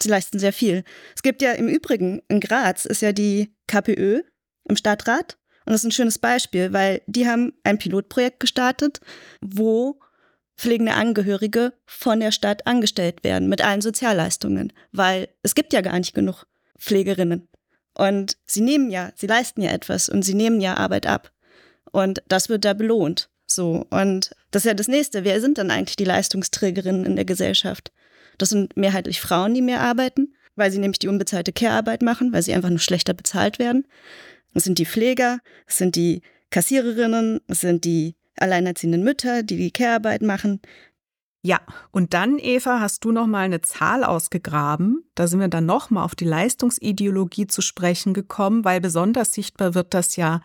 Sie 0.00 0.08
leisten 0.08 0.38
sehr 0.38 0.52
viel. 0.52 0.84
Es 1.14 1.22
gibt 1.22 1.42
ja 1.42 1.52
im 1.52 1.68
Übrigen, 1.68 2.22
in 2.28 2.40
Graz 2.40 2.84
ist 2.84 3.02
ja 3.02 3.12
die 3.12 3.54
KPÖ 3.66 4.22
im 4.68 4.76
Stadtrat. 4.76 5.38
Und 5.64 5.72
das 5.72 5.82
ist 5.82 5.88
ein 5.88 5.92
schönes 5.92 6.18
Beispiel, 6.18 6.72
weil 6.72 7.02
die 7.06 7.28
haben 7.28 7.52
ein 7.62 7.78
Pilotprojekt 7.78 8.40
gestartet, 8.40 9.00
wo 9.40 10.00
pflegende 10.56 10.94
Angehörige 10.94 11.72
von 11.86 12.20
der 12.20 12.32
Stadt 12.32 12.66
angestellt 12.66 13.24
werden 13.24 13.48
mit 13.48 13.64
allen 13.64 13.80
Sozialleistungen, 13.80 14.72
weil 14.92 15.28
es 15.42 15.54
gibt 15.54 15.72
ja 15.72 15.80
gar 15.80 15.98
nicht 15.98 16.14
genug 16.14 16.46
Pflegerinnen. 16.78 17.48
Und 17.94 18.36
sie 18.46 18.60
nehmen 18.60 18.90
ja, 18.90 19.12
sie 19.16 19.26
leisten 19.26 19.62
ja 19.62 19.70
etwas 19.70 20.08
und 20.08 20.22
sie 20.22 20.34
nehmen 20.34 20.60
ja 20.60 20.76
Arbeit 20.76 21.06
ab. 21.06 21.32
Und 21.90 22.22
das 22.28 22.48
wird 22.48 22.64
da 22.64 22.72
belohnt. 22.72 23.28
So. 23.46 23.86
Und 23.90 24.34
das 24.50 24.62
ist 24.62 24.68
ja 24.68 24.74
das 24.74 24.88
nächste. 24.88 25.24
Wer 25.24 25.40
sind 25.40 25.58
dann 25.58 25.70
eigentlich 25.70 25.96
die 25.96 26.04
Leistungsträgerinnen 26.04 27.04
in 27.04 27.16
der 27.16 27.24
Gesellschaft? 27.24 27.92
Das 28.38 28.50
sind 28.50 28.76
mehrheitlich 28.76 29.20
Frauen, 29.20 29.54
die 29.54 29.62
mehr 29.62 29.80
arbeiten, 29.80 30.34
weil 30.56 30.70
sie 30.70 30.78
nämlich 30.78 30.98
die 30.98 31.08
unbezahlte 31.08 31.52
Care-Arbeit 31.52 32.02
machen, 32.02 32.32
weil 32.32 32.42
sie 32.42 32.54
einfach 32.54 32.70
nur 32.70 32.78
schlechter 32.78 33.14
bezahlt 33.14 33.58
werden. 33.58 33.86
Es 34.54 34.64
sind 34.64 34.78
die 34.78 34.86
Pfleger, 34.86 35.38
es 35.66 35.78
sind 35.78 35.96
die 35.96 36.22
Kassiererinnen, 36.50 37.40
es 37.46 37.60
sind 37.60 37.84
die 37.84 38.16
alleinerziehenden 38.36 39.02
Mütter, 39.02 39.42
die 39.42 39.56
die 39.56 39.70
Care-Arbeit 39.70 40.22
machen. 40.22 40.60
Ja, 41.44 41.60
und 41.90 42.14
dann, 42.14 42.38
Eva, 42.38 42.78
hast 42.78 43.04
du 43.04 43.10
noch 43.10 43.26
mal 43.26 43.40
eine 43.40 43.62
Zahl 43.62 44.04
ausgegraben. 44.04 45.04
Da 45.16 45.26
sind 45.26 45.40
wir 45.40 45.48
dann 45.48 45.66
noch 45.66 45.90
mal 45.90 46.04
auf 46.04 46.14
die 46.14 46.24
Leistungsideologie 46.24 47.48
zu 47.48 47.62
sprechen 47.62 48.14
gekommen, 48.14 48.64
weil 48.64 48.80
besonders 48.80 49.32
sichtbar 49.32 49.74
wird 49.74 49.92
das 49.92 50.14
ja 50.14 50.40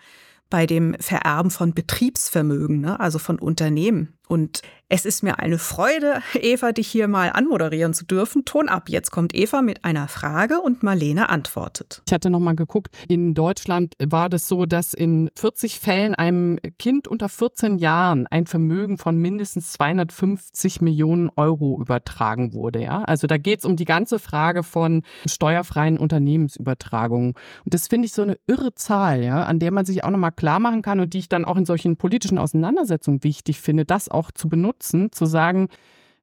bei 0.50 0.66
dem 0.66 0.96
Vererben 1.00 1.52
von 1.52 1.74
Betriebsvermögen, 1.74 2.82
ne? 2.82 3.00
also 3.00 3.20
von 3.20 3.38
Unternehmen. 3.38 4.17
Und 4.28 4.62
es 4.90 5.06
ist 5.06 5.22
mir 5.22 5.40
eine 5.40 5.58
Freude, 5.58 6.22
Eva, 6.34 6.72
dich 6.72 6.88
hier 6.88 7.10
mal 7.10 7.32
anmoderieren 7.32 7.94
zu 7.94 8.06
dürfen. 8.06 8.46
Ton 8.46 8.70
ab, 8.70 8.88
jetzt 8.88 9.12
kommt 9.12 9.36
Eva 9.36 9.62
mit 9.62 9.84
einer 9.84 10.08
Frage 10.08 10.62
und 10.62 10.82
Marlene 10.82 11.28
antwortet. 11.28 12.02
Ich 12.08 12.14
hatte 12.14 12.30
noch 12.30 12.40
mal 12.40 12.56
geguckt, 12.56 12.96
in 13.10 13.34
Deutschland 13.34 13.96
war 14.02 14.30
das 14.30 14.48
so, 14.48 14.66
dass 14.66 14.94
in 14.94 15.30
40 15.36 15.82
Fällen 15.82 16.16
einem 16.16 16.58
Kind 16.80 17.10
unter 17.10 17.28
14 17.28 17.80
Jahren 17.80 18.28
ein 18.28 18.48
Vermögen 18.48 18.98
von 18.98 19.18
mindestens 19.18 19.74
250 19.74 20.80
Millionen 20.80 21.30
Euro 21.36 21.82
übertragen 21.82 22.54
wurde. 22.54 22.82
Ja? 22.82 23.04
Also 23.04 23.28
da 23.28 23.38
geht 23.38 23.60
es 23.60 23.66
um 23.66 23.76
die 23.76 23.84
ganze 23.84 24.20
Frage 24.20 24.64
von 24.64 25.04
steuerfreien 25.26 25.98
Unternehmensübertragungen. 25.98 27.34
Und 27.66 27.74
das 27.74 27.90
finde 27.90 28.06
ich 28.06 28.14
so 28.14 28.22
eine 28.22 28.38
irre 28.48 28.74
Zahl, 28.74 29.22
ja, 29.22 29.44
an 29.44 29.60
der 29.60 29.72
man 29.72 29.86
sich 29.86 30.06
auch 30.06 30.12
noch 30.12 30.18
mal 30.18 30.32
klar 30.32 30.60
machen 30.60 30.82
kann 30.82 31.02
und 31.02 31.14
die 31.14 31.20
ich 31.20 31.30
dann 31.30 31.44
auch 31.44 31.58
in 31.58 31.66
solchen 31.66 31.98
politischen 31.98 32.38
Auseinandersetzungen 32.38 33.26
wichtig 33.26 33.60
finde, 33.60 33.84
das 33.84 34.10
auch 34.18 34.32
zu 34.32 34.50
benutzen, 34.50 35.12
zu 35.12 35.26
sagen, 35.26 35.70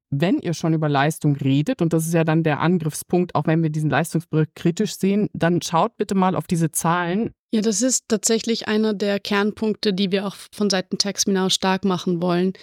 wenn 0.09 0.39
ihr 0.39 0.53
schon 0.53 0.73
über 0.73 0.87
Leistung 0.87 1.35
redet, 1.35 1.81
und 1.81 1.93
das 1.93 2.05
ist 2.05 2.13
ja 2.13 2.23
dann 2.23 2.43
der 2.43 2.59
Angriffspunkt, 2.59 3.35
auch 3.35 3.47
wenn 3.47 3.63
wir 3.63 3.69
diesen 3.69 3.89
Leistungsbericht 3.89 4.55
kritisch 4.55 4.97
sehen, 4.97 5.29
dann 5.33 5.61
schaut 5.61 5.97
bitte 5.97 6.15
mal 6.15 6.35
auf 6.35 6.47
diese 6.47 6.71
Zahlen. 6.71 7.31
Ja, 7.51 7.61
das 7.61 7.81
ist 7.81 8.05
tatsächlich 8.07 8.67
einer 8.67 8.93
der 8.93 9.19
Kernpunkte, 9.19 9.93
die 9.93 10.11
wir 10.11 10.27
auch 10.27 10.35
von 10.53 10.69
Seiten 10.69 10.97
Taxminau 10.97 11.49
stark 11.49 11.85
machen 11.85 12.21
wollen, 12.21 12.53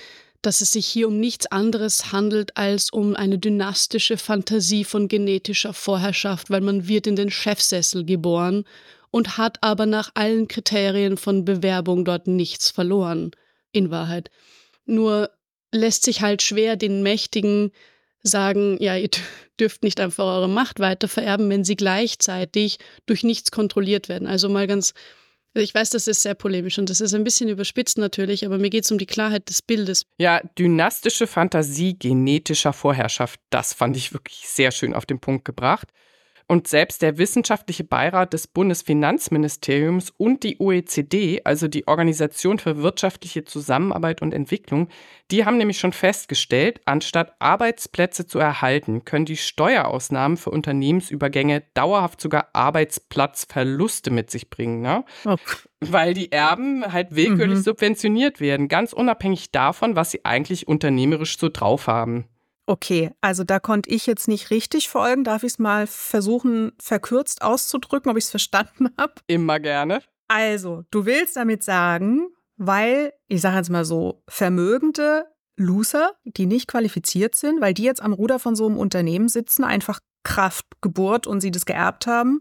dass 0.42 0.60
es 0.60 0.72
sich 0.72 0.86
hier 0.86 1.08
um 1.08 1.20
nichts 1.20 1.46
anderes 1.46 2.12
handelt 2.12 2.56
als 2.56 2.90
um 2.90 3.14
eine 3.14 3.38
dynastische 3.38 4.16
Fantasie 4.16 4.84
von 4.84 5.08
genetischer 5.08 5.72
Vorherrschaft, 5.72 6.50
weil 6.50 6.60
man 6.60 6.88
wird 6.88 7.06
in 7.06 7.16
den 7.16 7.30
Chefsessel 7.30 8.04
geboren 8.04 8.64
und 9.10 9.38
hat 9.38 9.58
aber 9.62 9.86
nach 9.86 10.10
allen 10.14 10.48
Kriterien 10.48 11.16
von 11.16 11.44
Bewerbung 11.44 12.04
dort 12.04 12.26
nichts 12.26 12.70
verloren, 12.70 13.30
in 13.70 13.90
Wahrheit. 13.90 14.30
Nur 14.92 15.30
lässt 15.72 16.04
sich 16.04 16.20
halt 16.20 16.42
schwer 16.42 16.76
den 16.76 17.02
Mächtigen 17.02 17.72
sagen, 18.22 18.76
ja, 18.80 18.96
ihr 18.96 19.08
dürft 19.60 19.82
nicht 19.82 20.00
einfach 20.00 20.24
eure 20.24 20.48
Macht 20.48 20.80
weiter 20.80 21.08
vererben, 21.08 21.48
wenn 21.50 21.64
sie 21.64 21.76
gleichzeitig 21.76 22.78
durch 23.06 23.24
nichts 23.24 23.50
kontrolliert 23.50 24.08
werden. 24.08 24.28
Also 24.28 24.48
mal 24.48 24.66
ganz, 24.66 24.92
ich 25.54 25.74
weiß, 25.74 25.90
das 25.90 26.08
ist 26.08 26.22
sehr 26.22 26.34
polemisch 26.34 26.78
und 26.78 26.90
das 26.90 27.00
ist 27.00 27.14
ein 27.14 27.24
bisschen 27.24 27.48
überspitzt 27.48 27.98
natürlich, 27.98 28.44
aber 28.44 28.58
mir 28.58 28.70
geht 28.70 28.84
es 28.84 28.92
um 28.92 28.98
die 28.98 29.06
Klarheit 29.06 29.48
des 29.48 29.62
Bildes. 29.62 30.04
Ja, 30.18 30.40
dynastische 30.58 31.26
Fantasie 31.26 31.98
genetischer 31.98 32.72
Vorherrschaft, 32.72 33.40
das 33.50 33.72
fand 33.72 33.96
ich 33.96 34.12
wirklich 34.12 34.46
sehr 34.46 34.70
schön 34.70 34.94
auf 34.94 35.06
den 35.06 35.20
Punkt 35.20 35.44
gebracht. 35.44 35.88
Und 36.52 36.68
selbst 36.68 37.00
der 37.00 37.16
wissenschaftliche 37.16 37.82
Beirat 37.82 38.34
des 38.34 38.46
Bundesfinanzministeriums 38.46 40.12
und 40.18 40.42
die 40.42 40.60
OECD, 40.60 41.40
also 41.44 41.66
die 41.66 41.88
Organisation 41.88 42.58
für 42.58 42.82
wirtschaftliche 42.82 43.46
Zusammenarbeit 43.46 44.20
und 44.20 44.34
Entwicklung, 44.34 44.88
die 45.30 45.46
haben 45.46 45.56
nämlich 45.56 45.78
schon 45.78 45.94
festgestellt, 45.94 46.82
anstatt 46.84 47.32
Arbeitsplätze 47.38 48.26
zu 48.26 48.38
erhalten, 48.38 49.06
können 49.06 49.24
die 49.24 49.38
Steuerausnahmen 49.38 50.36
für 50.36 50.50
Unternehmensübergänge 50.50 51.62
dauerhaft 51.72 52.20
sogar 52.20 52.48
Arbeitsplatzverluste 52.52 54.10
mit 54.10 54.30
sich 54.30 54.50
bringen. 54.50 54.82
Ne? 54.82 55.06
Oh. 55.24 55.36
Weil 55.80 56.12
die 56.12 56.32
Erben 56.32 56.92
halt 56.92 57.16
willkürlich 57.16 57.60
mhm. 57.60 57.62
subventioniert 57.62 58.42
werden, 58.42 58.68
ganz 58.68 58.92
unabhängig 58.92 59.52
davon, 59.52 59.96
was 59.96 60.10
sie 60.10 60.26
eigentlich 60.26 60.68
unternehmerisch 60.68 61.38
so 61.38 61.48
drauf 61.48 61.86
haben. 61.86 62.26
Okay, 62.66 63.10
also 63.20 63.44
da 63.44 63.58
konnte 63.58 63.90
ich 63.90 64.06
jetzt 64.06 64.28
nicht 64.28 64.50
richtig 64.50 64.88
folgen. 64.88 65.24
Darf 65.24 65.42
ich 65.42 65.52
es 65.52 65.58
mal 65.58 65.86
versuchen, 65.86 66.72
verkürzt 66.80 67.42
auszudrücken, 67.42 68.10
ob 68.10 68.16
ich 68.16 68.24
es 68.24 68.30
verstanden 68.30 68.90
habe? 68.98 69.14
Immer 69.26 69.60
gerne. 69.60 70.00
Also, 70.28 70.84
du 70.90 71.04
willst 71.04 71.36
damit 71.36 71.62
sagen, 71.62 72.28
weil, 72.56 73.12
ich 73.28 73.40
sage 73.40 73.56
jetzt 73.56 73.70
mal 73.70 73.84
so, 73.84 74.22
vermögende 74.28 75.26
Loser, 75.56 76.12
die 76.24 76.46
nicht 76.46 76.68
qualifiziert 76.68 77.34
sind, 77.34 77.60
weil 77.60 77.74
die 77.74 77.82
jetzt 77.82 78.02
am 78.02 78.12
Ruder 78.12 78.38
von 78.38 78.54
so 78.54 78.66
einem 78.66 78.78
Unternehmen 78.78 79.28
sitzen, 79.28 79.64
einfach 79.64 80.00
Kraft, 80.22 80.66
Geburt 80.80 81.26
und 81.26 81.40
sie 81.40 81.50
das 81.50 81.66
geerbt 81.66 82.06
haben, 82.06 82.40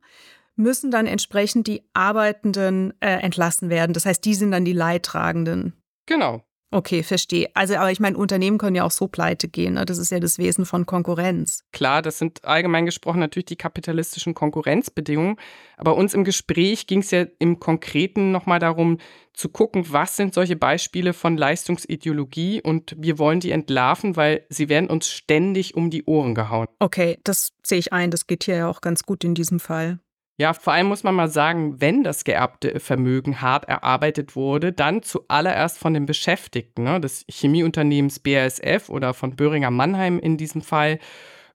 müssen 0.56 0.92
dann 0.92 1.08
entsprechend 1.08 1.68
die 1.68 1.84
Arbeitenden 1.94 2.94
äh, 3.00 3.18
entlassen 3.20 3.70
werden. 3.70 3.94
Das 3.94 4.06
heißt, 4.06 4.24
die 4.24 4.36
sind 4.36 4.52
dann 4.52 4.66
die 4.66 4.74
Leidtragenden. 4.74 5.74
Genau. 6.06 6.44
Okay, 6.74 7.04
verstehe. 7.04 7.50
Also, 7.54 7.76
aber 7.76 7.92
ich 7.92 8.00
meine, 8.00 8.18
Unternehmen 8.18 8.58
können 8.58 8.78
ja 8.78 8.86
auch 8.86 8.92
so 8.92 9.10
pleite 9.10 9.50
gehen. 9.50 9.74
Ne? 9.74 9.86
Das 9.86 9.98
ist 9.98 10.10
ja 10.10 10.22
das 10.22 10.38
Wesen 10.38 10.66
von 10.66 10.86
Konkurrenz. 10.86 11.66
Klar, 11.74 12.02
das 12.02 12.18
sind 12.18 12.46
allgemein 12.46 12.86
gesprochen 12.86 13.20
natürlich 13.20 13.48
die 13.48 13.58
kapitalistischen 13.58 14.34
Konkurrenzbedingungen. 14.34 15.36
Aber 15.76 15.98
uns 15.98 16.14
im 16.14 16.24
Gespräch 16.24 16.88
ging 16.88 17.00
es 17.00 17.12
ja 17.12 17.26
im 17.40 17.60
Konkreten 17.60 18.32
nochmal 18.32 18.60
darum, 18.60 19.00
zu 19.34 19.50
gucken, 19.50 19.86
was 19.90 20.16
sind 20.16 20.34
solche 20.34 20.56
Beispiele 20.56 21.14
von 21.14 21.38
Leistungsideologie 21.38 22.62
und 22.62 22.96
wir 22.98 23.20
wollen 23.20 23.40
die 23.42 23.52
entlarven, 23.52 24.16
weil 24.16 24.46
sie 24.50 24.70
werden 24.70 24.90
uns 24.90 25.10
ständig 25.10 25.76
um 25.76 25.90
die 25.90 26.06
Ohren 26.06 26.36
gehauen. 26.36 26.68
Okay, 26.80 27.18
das 27.24 27.52
sehe 27.64 27.80
ich 27.80 27.92
ein. 27.92 28.12
Das 28.12 28.28
geht 28.28 28.46
hier 28.46 28.56
ja 28.56 28.70
auch 28.70 28.82
ganz 28.82 29.04
gut 29.04 29.24
in 29.24 29.36
diesem 29.36 29.60
Fall. 29.60 30.00
Ja, 30.38 30.54
vor 30.54 30.74
allem 30.74 30.88
muss 30.88 31.04
man 31.04 31.14
mal 31.14 31.28
sagen, 31.28 31.80
wenn 31.80 32.04
das 32.04 32.24
geerbte 32.24 32.80
Vermögen 32.80 33.42
hart 33.42 33.66
erarbeitet 33.66 34.36
wurde, 34.36 34.72
dann 34.72 35.04
zuallererst 35.04 35.78
von 35.78 35.94
den 35.94 36.06
Beschäftigten, 36.06 36.84
ne, 36.84 37.00
des 37.00 37.26
Chemieunternehmens 37.30 38.20
BASF 38.20 38.90
oder 38.90 39.14
von 39.14 39.36
Böhringer 39.36 39.72
Mannheim 39.72 40.20
in 40.20 40.38
diesem 40.38 40.62
Fall 40.62 41.00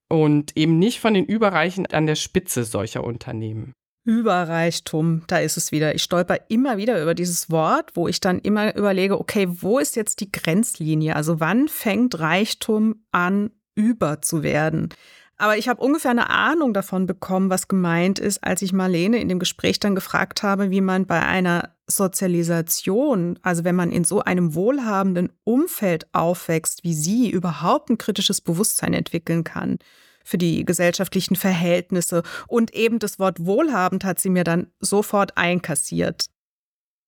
und 0.09 0.57
eben 0.57 0.79
nicht 0.79 1.01
von 1.01 1.15
den 1.15 1.25
Überreichen 1.25 1.87
an 1.87 2.07
der 2.07 2.15
Spitze 2.15 2.65
solcher 2.65 3.03
Unternehmen. 3.03 3.73
Überreichtum, 4.05 5.25
da 5.27 5.39
ist 5.39 5.57
es 5.57 5.73
wieder. 5.73 5.97
Ich 5.97 6.05
stolper 6.05 6.39
immer 6.49 6.77
wieder 6.77 7.03
über 7.03 7.15
dieses 7.15 7.51
Wort, 7.51 7.91
wo 7.95 8.07
ich 8.07 8.21
dann 8.21 8.39
immer 8.39 8.77
überlege, 8.77 9.19
okay, 9.19 9.49
wo 9.49 9.81
ist 9.81 9.97
jetzt 9.97 10.21
die 10.21 10.31
Grenzlinie? 10.31 11.17
Also 11.17 11.41
wann 11.41 11.67
fängt 11.67 12.21
Reichtum 12.21 13.05
an, 13.11 13.51
über 13.75 14.23
zu 14.23 14.45
werden? 14.45 14.91
Aber 15.39 15.59
ich 15.59 15.69
habe 15.69 15.83
ungefähr 15.83 16.13
eine 16.13 16.31
Ahnung 16.31 16.73
davon 16.73 17.07
bekommen, 17.07 17.51
was 17.51 17.69
gemeint 17.69 18.19
ist, 18.19 18.43
als 18.43 18.63
ich 18.63 18.73
Marlene 18.73 19.19
in 19.19 19.29
dem 19.29 19.39
Gespräch 19.39 19.79
dann 19.79 19.95
gefragt 19.95 20.43
habe, 20.43 20.71
wie 20.71 20.81
man 20.81 21.07
bei 21.07 21.21
einer 21.23 21.75
Sozialisation, 21.87 23.39
also 23.43 23.63
wenn 23.65 23.77
man 23.77 23.93
in 23.93 24.05
so 24.05 24.21
einem 24.21 24.55
wohlhabenden 24.55 25.31
Umfeld 25.45 26.07
aufwächst, 26.13 26.85
wie 26.85 26.95
sie 26.95 27.31
überhaupt 27.31 27.91
ein 27.91 27.99
kritisches 27.99 28.41
Bewusstsein 28.41 28.95
entwickeln 28.95 29.45
kann 29.45 29.79
für 30.25 30.39
die 30.39 30.65
gesellschaftlichen 30.65 31.37
Verhältnisse. 31.37 32.23
Und 32.49 32.75
eben 32.75 32.99
das 32.99 33.19
Wort 33.19 33.45
wohlhabend 33.45 34.05
hat 34.05 34.19
sie 34.19 34.31
mir 34.31 34.43
dann 34.43 34.73
sofort 34.81 35.37
einkassiert. 35.37 36.27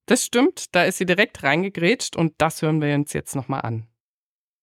Das 0.06 0.24
stimmt, 0.24 0.74
da 0.74 0.84
ist 0.84 0.98
sie 0.98 1.06
direkt 1.06 1.42
reingegrätscht 1.42 2.16
und 2.16 2.34
das 2.38 2.62
hören 2.62 2.80
wir 2.80 2.94
uns 2.94 3.12
jetzt 3.12 3.34
nochmal 3.34 3.62
an. 3.62 3.88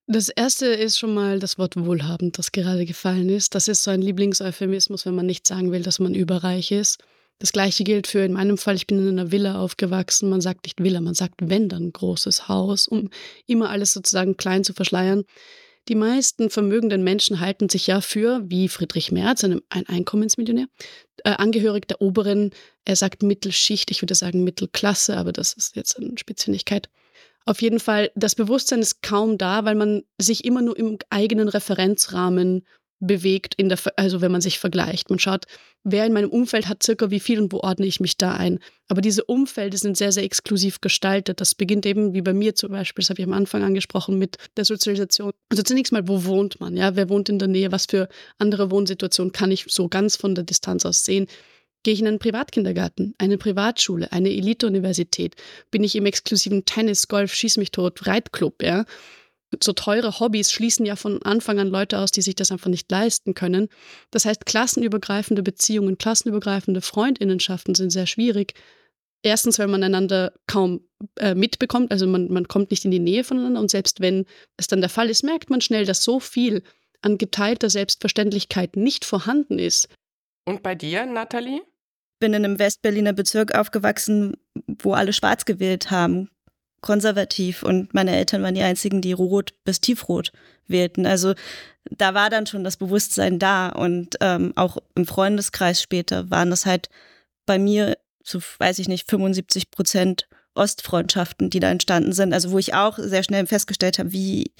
Das 0.08 0.30
erste 0.30 0.68
ist 0.68 0.99
schon 0.99 1.16
mal 1.16 1.39
das 1.39 1.58
Wort 1.58 1.76
wohlhabend, 1.76 2.38
das 2.38 2.51
gerade 2.51 2.86
gefallen 2.86 3.28
ist. 3.30 3.56
Das 3.56 3.68
ist 3.68 3.82
so 3.82 3.89
ein 3.89 4.03
Lieblingseuphemismus, 4.03 5.06
wenn 5.08 5.16
man 5.16 5.26
nicht 5.26 5.47
sagen 5.47 5.72
will, 5.72 5.82
dass 5.82 5.97
man 5.97 6.14
überreich 6.14 6.72
ist. 6.72 6.99
Das 7.39 7.51
gleiche 7.51 7.84
gilt 7.84 8.06
für 8.06 8.20
in 8.20 8.34
meinem 8.34 8.58
Fall, 8.58 8.76
ich 8.76 8.86
bin 8.86 8.99
in 8.99 9.20
einer 9.20 9.32
Villa 9.32 9.60
aufgewachsen. 9.60 10.30
Man 10.30 10.41
sagt 10.41 10.66
nicht 10.66 10.82
Villa, 10.82 11.01
man 11.01 11.16
sagt 11.16 11.36
wenn 11.41 11.70
dann 11.70 11.91
großes 11.91 12.47
Haus, 12.47 12.88
um 12.88 13.10
immer 13.47 13.72
alles 13.72 13.93
sozusagen 13.93 14.38
klein 14.38 14.64
zu 14.64 14.74
verschleiern. 14.74 15.24
Die 15.88 15.95
meisten 15.95 16.49
vermögenden 16.49 17.03
Menschen 17.03 17.39
halten 17.39 17.68
sich 17.70 17.88
ja 17.88 17.99
für, 17.99 18.41
wie 18.45 18.70
Friedrich 18.70 19.12
Merz, 19.12 19.43
ein 19.43 19.62
Einkommensmillionär, 19.70 20.68
äh, 21.24 21.32
angehörig 21.32 21.88
der 21.88 22.01
oberen, 22.01 22.51
er 22.86 22.95
sagt 22.95 23.22
Mittelschicht, 23.22 23.91
ich 23.91 24.01
würde 24.01 24.16
sagen 24.16 24.43
Mittelklasse, 24.43 25.18
aber 25.18 25.32
das 25.32 25.53
ist 25.53 25.76
jetzt 25.76 25.97
eine 25.97 26.18
Spitzfindigkeit. 26.18 26.89
Auf 27.45 27.61
jeden 27.61 27.79
Fall, 27.79 28.11
das 28.15 28.35
Bewusstsein 28.35 28.79
ist 28.79 29.03
kaum 29.03 29.37
da, 29.37 29.65
weil 29.65 29.75
man 29.75 30.03
sich 30.19 30.45
immer 30.45 30.61
nur 30.61 30.77
im 30.77 30.97
eigenen 31.09 31.47
Referenzrahmen 31.47 32.65
bewegt, 32.99 33.53
in 33.55 33.69
der, 33.69 33.77
also 33.97 34.21
wenn 34.21 34.31
man 34.31 34.41
sich 34.41 34.57
vergleicht. 34.57 35.09
Man 35.09 35.19
schaut, 35.19 35.45
wer 35.83 36.05
in 36.05 36.13
meinem 36.13 36.29
Umfeld 36.29 36.67
hat 36.67 36.81
circa 36.81 37.11
wie 37.11 37.19
viel 37.19 37.39
und 37.39 37.51
wo 37.51 37.59
ordne 37.59 37.85
ich 37.85 37.99
mich 37.99 38.17
da 38.17 38.33
ein. 38.33 38.59
Aber 38.87 39.01
diese 39.01 39.23
Umfelder 39.25 39.77
sind 39.77 39.97
sehr, 39.97 40.11
sehr 40.11 40.23
exklusiv 40.23 40.81
gestaltet. 40.81 41.41
Das 41.41 41.55
beginnt 41.55 41.85
eben, 41.85 42.13
wie 42.13 42.21
bei 42.21 42.33
mir 42.33 42.55
zum 42.55 42.71
Beispiel, 42.71 43.03
das 43.03 43.09
habe 43.09 43.21
ich 43.21 43.27
am 43.27 43.33
Anfang 43.33 43.63
angesprochen, 43.63 44.17
mit 44.17 44.37
der 44.57 44.65
Sozialisation. 44.65 45.33
Also 45.49 45.61
zunächst 45.61 45.91
mal, 45.91 46.07
wo 46.07 46.23
wohnt 46.25 46.59
man? 46.59 46.75
Ja, 46.75 46.95
wer 46.95 47.09
wohnt 47.09 47.29
in 47.29 47.37
der 47.37 47.47
Nähe? 47.47 47.71
Was 47.71 47.85
für 47.85 48.07
andere 48.39 48.71
Wohnsituationen 48.71 49.33
kann 49.33 49.51
ich 49.51 49.65
so 49.67 49.87
ganz 49.87 50.15
von 50.15 50.33
der 50.33 50.45
Distanz 50.45 50.85
aus 50.85 51.03
sehen? 51.03 51.27
Gehe 51.86 51.93
ich 51.93 52.01
in 52.01 52.07
einen 52.07 52.17
Privatkindergarten, 52.17 53.13
eine 53.19 53.38
Privatschule, 53.38 54.11
eine 54.11 54.31
Elite-Universität? 54.31 55.36
Bin 55.69 55.83
ich 55.83 55.95
im 55.95 56.07
exklusiven 56.07 56.65
Tennis, 56.65 57.07
Golf, 57.07 57.31
Schieß 57.31 57.57
mich 57.57 57.69
tot, 57.69 58.07
Reitclub, 58.07 58.63
ja? 58.63 58.86
so 59.61 59.71
teure 59.71 60.19
Hobbys 60.19 60.51
schließen 60.51 60.83
ja 60.88 60.95
von 60.95 61.21
Anfang 61.21 61.59
an 61.59 61.69
Leute 61.69 61.99
aus, 61.99 62.09
die 62.09 62.23
sich 62.23 62.33
das 62.33 62.51
einfach 62.51 62.71
nicht 62.71 62.89
leisten 62.89 63.36
können. 63.36 63.69
Das 64.09 64.25
heißt, 64.25 64.47
klassenübergreifende 64.47 65.43
Beziehungen, 65.43 65.99
klassenübergreifende 65.99 66.81
Freundinnenschaften 66.81 67.75
sind 67.75 67.91
sehr 67.91 68.07
schwierig. 68.07 68.55
Erstens, 69.21 69.59
weil 69.59 69.67
man 69.67 69.83
einander 69.83 70.33
kaum 70.47 70.81
äh, 71.19 71.36
mitbekommt, 71.36 71.91
also 71.91 72.07
man, 72.07 72.33
man 72.33 72.47
kommt 72.47 72.71
nicht 72.71 72.83
in 72.83 72.91
die 72.91 72.97
Nähe 72.97 73.23
voneinander 73.23 73.59
und 73.59 73.69
selbst 73.69 73.99
wenn 73.99 74.25
es 74.57 74.65
dann 74.65 74.81
der 74.81 74.89
Fall 74.89 75.11
ist, 75.11 75.23
merkt 75.23 75.51
man 75.51 75.61
schnell, 75.61 75.86
dass 75.86 76.03
so 76.03 76.19
viel 76.19 76.63
an 77.03 77.19
geteilter 77.19 77.69
Selbstverständlichkeit 77.69 78.75
nicht 78.75 79.05
vorhanden 79.05 79.59
ist. 79.59 79.88
Und 80.45 80.63
bei 80.63 80.73
dir, 80.73 81.05
Nathalie? 81.05 81.61
Bin 82.20 82.34
in 82.34 82.45
einem 82.45 82.59
Westberliner 82.59 83.13
Bezirk 83.13 83.55
aufgewachsen, 83.55 84.38
wo 84.68 84.93
alle 84.93 85.13
schwarz 85.13 85.45
gewählt 85.45 85.91
haben 85.91 86.30
konservativ 86.86 87.63
und 87.63 87.93
meine 87.93 88.16
Eltern 88.16 88.43
waren 88.43 88.53
die 88.53 88.61
einzigen, 88.61 89.01
die 89.01 89.11
rot 89.11 89.53
bis 89.63 89.82
tiefrot 89.82 90.32
wählten. 90.68 91.05
Also 91.05 91.34
da 91.89 92.13
war 92.13 92.30
dann 92.30 92.45
schon 92.45 92.63
das 92.63 92.78
Bewusstsein 92.78 93.39
da 93.39 93.70
und 93.70 94.16
ähm, 94.22 94.53
auch 94.55 94.78
im 94.93 95.07
Freundeskreis 95.07 95.82
später 95.82 96.30
waren 96.30 96.51
das 96.51 96.66
halt 96.66 96.89
bei 97.47 97.57
mir 97.57 97.97
zu, 98.24 98.39
weiß 98.59 98.80
ich 98.80 98.88
nicht, 98.88 99.09
75 99.09 99.72
Prozent 99.72 100.28
Ostfreundschaften, 100.53 101.49
die 101.49 101.59
da 101.59 101.70
entstanden 101.70 102.13
sind. 102.13 102.34
Also 102.34 102.51
wo 102.51 102.59
ich 102.59 102.76
auch 102.76 102.97
sehr 102.97 103.24
schnell 103.24 103.45
festgestellt 103.47 103.97
habe, 103.97 104.11
wie 104.11 104.51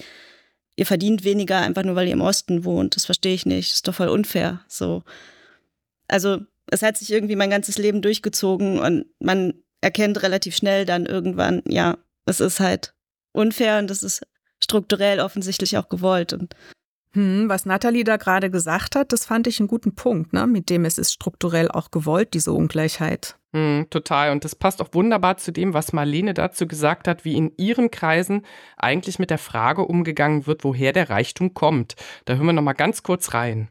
ihr 0.74 0.84
verdient 0.84 1.24
weniger 1.24 1.60
einfach 1.60 1.84
nur, 1.84 1.94
weil 1.94 2.08
ihr 2.08 2.12
im 2.12 2.20
Osten 2.20 2.64
wohnt. 2.64 2.96
Das 2.96 3.06
verstehe 3.06 3.34
ich 3.34 3.46
nicht. 3.46 3.70
Das 3.70 3.76
ist 3.76 3.88
doch 3.88 3.94
voll 3.94 4.08
unfair. 4.08 4.60
So. 4.68 5.04
Also 6.08 6.40
es 6.70 6.82
hat 6.82 6.96
sich 6.96 7.12
irgendwie 7.12 7.36
mein 7.36 7.50
ganzes 7.50 7.78
Leben 7.78 8.02
durchgezogen 8.02 8.78
und 8.78 9.06
man 9.18 9.54
erkennt 9.80 10.22
relativ 10.22 10.56
schnell 10.56 10.84
dann 10.84 11.06
irgendwann, 11.06 11.62
ja, 11.66 11.98
es 12.26 12.40
ist 12.40 12.60
halt 12.60 12.94
unfair 13.32 13.78
und 13.78 13.90
es 13.90 14.02
ist 14.02 14.26
strukturell 14.62 15.20
offensichtlich 15.20 15.76
auch 15.76 15.88
gewollt. 15.88 16.32
Und 16.32 16.54
hm, 17.12 17.48
was 17.48 17.66
Nathalie 17.66 18.04
da 18.04 18.16
gerade 18.16 18.50
gesagt 18.50 18.96
hat, 18.96 19.12
das 19.12 19.24
fand 19.24 19.46
ich 19.46 19.60
einen 19.60 19.68
guten 19.68 19.94
Punkt, 19.94 20.32
ne? 20.32 20.46
mit 20.46 20.70
dem 20.70 20.84
es 20.84 20.98
ist 20.98 21.12
strukturell 21.12 21.70
auch 21.70 21.90
gewollt, 21.90 22.34
diese 22.34 22.52
Ungleichheit. 22.52 23.36
Hm, 23.54 23.86
total. 23.88 24.32
Und 24.32 24.44
das 24.44 24.54
passt 24.54 24.82
auch 24.82 24.88
wunderbar 24.92 25.38
zu 25.38 25.52
dem, 25.52 25.72
was 25.72 25.92
Marlene 25.92 26.34
dazu 26.34 26.66
gesagt 26.66 27.08
hat, 27.08 27.24
wie 27.24 27.36
in 27.36 27.52
ihren 27.56 27.90
Kreisen 27.90 28.44
eigentlich 28.76 29.18
mit 29.18 29.30
der 29.30 29.38
Frage 29.38 29.82
umgegangen 29.86 30.46
wird, 30.46 30.64
woher 30.64 30.92
der 30.92 31.08
Reichtum 31.08 31.54
kommt. 31.54 31.94
Da 32.26 32.34
hören 32.34 32.46
wir 32.46 32.52
noch 32.52 32.62
mal 32.62 32.74
ganz 32.74 33.02
kurz 33.02 33.32
rein. 33.32 33.70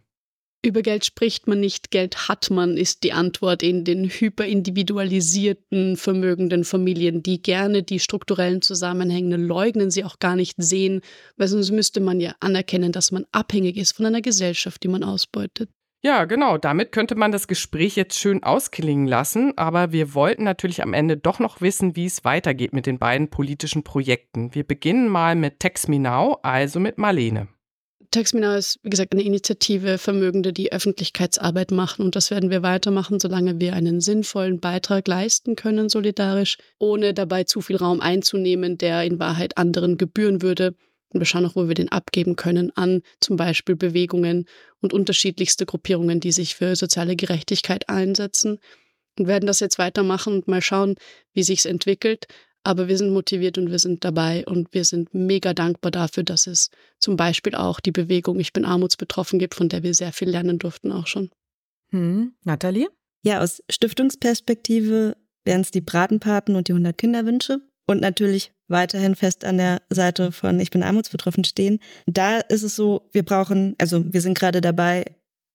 Über 0.65 0.81
Geld 0.81 1.05
spricht 1.05 1.47
man 1.47 1.59
nicht, 1.59 1.91
Geld 1.91 2.27
hat 2.27 2.49
man, 2.49 2.75
ist 2.75 3.03
die 3.03 3.13
Antwort 3.13 3.61
in 3.61 3.83
den 3.83 4.05
hyperindividualisierten, 4.05 5.95
vermögenden 5.95 6.63
Familien, 6.63 7.21
die 7.21 7.39
gerne 7.39 7.83
die 7.83 7.99
strukturellen 7.99 8.63
Zusammenhänge 8.63 9.37
leugnen, 9.37 9.91
sie 9.91 10.03
auch 10.03 10.17
gar 10.17 10.35
nicht 10.35 10.55
sehen, 10.57 11.01
weil 11.37 11.49
sonst 11.49 11.69
müsste 11.69 11.99
man 11.99 12.19
ja 12.19 12.33
anerkennen, 12.39 12.91
dass 12.91 13.11
man 13.11 13.25
abhängig 13.31 13.77
ist 13.77 13.91
von 13.91 14.07
einer 14.07 14.23
Gesellschaft, 14.23 14.81
die 14.81 14.87
man 14.87 15.03
ausbeutet. 15.03 15.69
Ja, 16.03 16.25
genau. 16.25 16.57
Damit 16.57 16.91
könnte 16.91 17.13
man 17.13 17.31
das 17.31 17.47
Gespräch 17.47 17.95
jetzt 17.95 18.17
schön 18.17 18.41
ausklingen 18.41 19.07
lassen. 19.07 19.55
Aber 19.57 19.91
wir 19.91 20.15
wollten 20.15 20.43
natürlich 20.43 20.81
am 20.81 20.93
Ende 20.93 21.17
doch 21.17 21.39
noch 21.39 21.61
wissen, 21.61 21.95
wie 21.95 22.05
es 22.05 22.23
weitergeht 22.23 22.73
mit 22.73 22.87
den 22.87 22.97
beiden 22.97 23.29
politischen 23.29 23.83
Projekten. 23.83 24.53
Wir 24.53 24.63
beginnen 24.63 25.09
mal 25.09 25.35
mit 25.35 25.59
Text 25.59 25.89
Me 25.89 25.99
Now, 25.99 26.39
also 26.41 26.79
mit 26.79 26.97
Marlene. 26.97 27.47
Taxmina 28.11 28.57
ist, 28.57 28.79
wie 28.83 28.89
gesagt, 28.89 29.13
eine 29.13 29.23
Initiative 29.23 29.97
Vermögende, 29.97 30.53
die 30.53 30.71
Öffentlichkeitsarbeit 30.71 31.71
machen. 31.71 32.03
Und 32.03 32.15
das 32.15 32.31
werden 32.31 32.49
wir 32.49 32.63
weitermachen, 32.63 33.19
solange 33.19 33.59
wir 33.59 33.73
einen 33.73 34.01
sinnvollen 34.01 34.59
Beitrag 34.59 35.07
leisten 35.07 35.55
können, 35.55 35.89
solidarisch, 35.89 36.57
ohne 36.79 37.13
dabei 37.13 37.43
zu 37.43 37.61
viel 37.61 37.75
Raum 37.75 38.01
einzunehmen, 38.01 38.77
der 38.77 39.03
in 39.03 39.19
Wahrheit 39.19 39.57
anderen 39.57 39.97
gebühren 39.97 40.41
würde. 40.41 40.75
Und 41.09 41.21
wir 41.21 41.25
schauen 41.25 41.45
auch, 41.45 41.55
wo 41.55 41.67
wir 41.67 41.75
den 41.75 41.91
abgeben 41.91 42.35
können 42.35 42.71
an 42.75 43.01
zum 43.21 43.37
Beispiel 43.37 43.75
Bewegungen 43.75 44.45
und 44.81 44.91
unterschiedlichste 44.91 45.65
Gruppierungen, 45.65 46.19
die 46.19 46.31
sich 46.31 46.55
für 46.55 46.75
soziale 46.75 47.15
Gerechtigkeit 47.15 47.87
einsetzen. 47.87 48.59
Und 49.17 49.27
werden 49.27 49.47
das 49.47 49.61
jetzt 49.61 49.77
weitermachen 49.77 50.33
und 50.33 50.47
mal 50.47 50.61
schauen, 50.61 50.95
wie 51.33 51.43
sich 51.43 51.59
es 51.59 51.65
entwickelt. 51.65 52.27
Aber 52.65 52.87
wir 52.87 52.97
sind 52.97 53.13
motiviert 53.13 53.59
und 53.59 53.69
wir 53.69 53.77
sind 53.77 54.03
dabei 54.03 54.43
und 54.47 54.73
wir 54.73 54.85
sind 54.85 55.13
mega 55.13 55.53
dankbar 55.53 55.91
dafür, 55.91 56.23
dass 56.23 56.47
es 56.47 56.71
zum 56.99 57.15
Beispiel 57.15 57.53
auch 57.53 57.79
die 57.79 57.91
Bewegung 57.91 58.39
Ich 58.39 58.53
bin 58.53 58.65
armutsbetroffen 58.65 59.37
gibt, 59.37 59.53
von 59.53 59.69
der 59.69 59.83
wir 59.83 59.93
sehr 59.93 60.11
viel 60.11 60.29
lernen 60.29 60.57
durften 60.57 60.91
auch 60.91 61.05
schon. 61.05 61.29
Hm. 61.91 62.33
Nathalie? 62.43 62.87
Ja, 63.21 63.41
aus 63.41 63.61
Stiftungsperspektive 63.69 65.15
wären 65.43 65.61
es 65.61 65.69
die 65.69 65.81
Bratenpaten 65.81 66.55
und 66.55 66.67
die 66.67 66.71
100 66.71 66.97
Kinderwünsche 66.97 67.61
und 67.85 68.01
natürlich 68.01 68.51
weiterhin 68.67 69.15
fest 69.15 69.45
an 69.45 69.57
der 69.57 69.83
Seite 69.91 70.31
von 70.31 70.59
Ich 70.59 70.71
bin 70.71 70.81
armutsbetroffen 70.81 71.43
stehen. 71.43 71.77
Da 72.07 72.39
ist 72.39 72.63
es 72.63 72.75
so, 72.75 73.07
wir 73.11 73.23
brauchen, 73.23 73.75
also 73.77 74.11
wir 74.11 74.21
sind 74.21 74.35
gerade 74.35 74.59
dabei, 74.59 75.05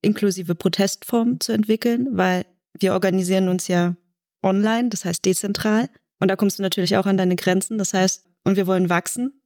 inklusive 0.01 0.55
Protestformen 0.55 1.41
zu 1.41 1.51
entwickeln, 1.53 2.07
weil 2.13 2.47
wir 2.79 2.93
organisieren 2.93 3.49
uns 3.49 3.67
ja 3.67 3.97
online, 4.45 4.91
das 4.91 5.05
heißt 5.05 5.25
dezentral. 5.25 5.89
Und 6.21 6.29
da 6.29 6.37
kommst 6.37 6.59
du 6.59 6.63
natürlich 6.63 6.97
auch 6.97 7.07
an 7.07 7.17
deine 7.17 7.37
Grenzen. 7.37 7.79
Das 7.79 7.95
heißt, 7.95 8.25
und 8.45 8.57
wir 8.57 8.67
wollen 8.67 8.89
wachsen. 8.89 9.43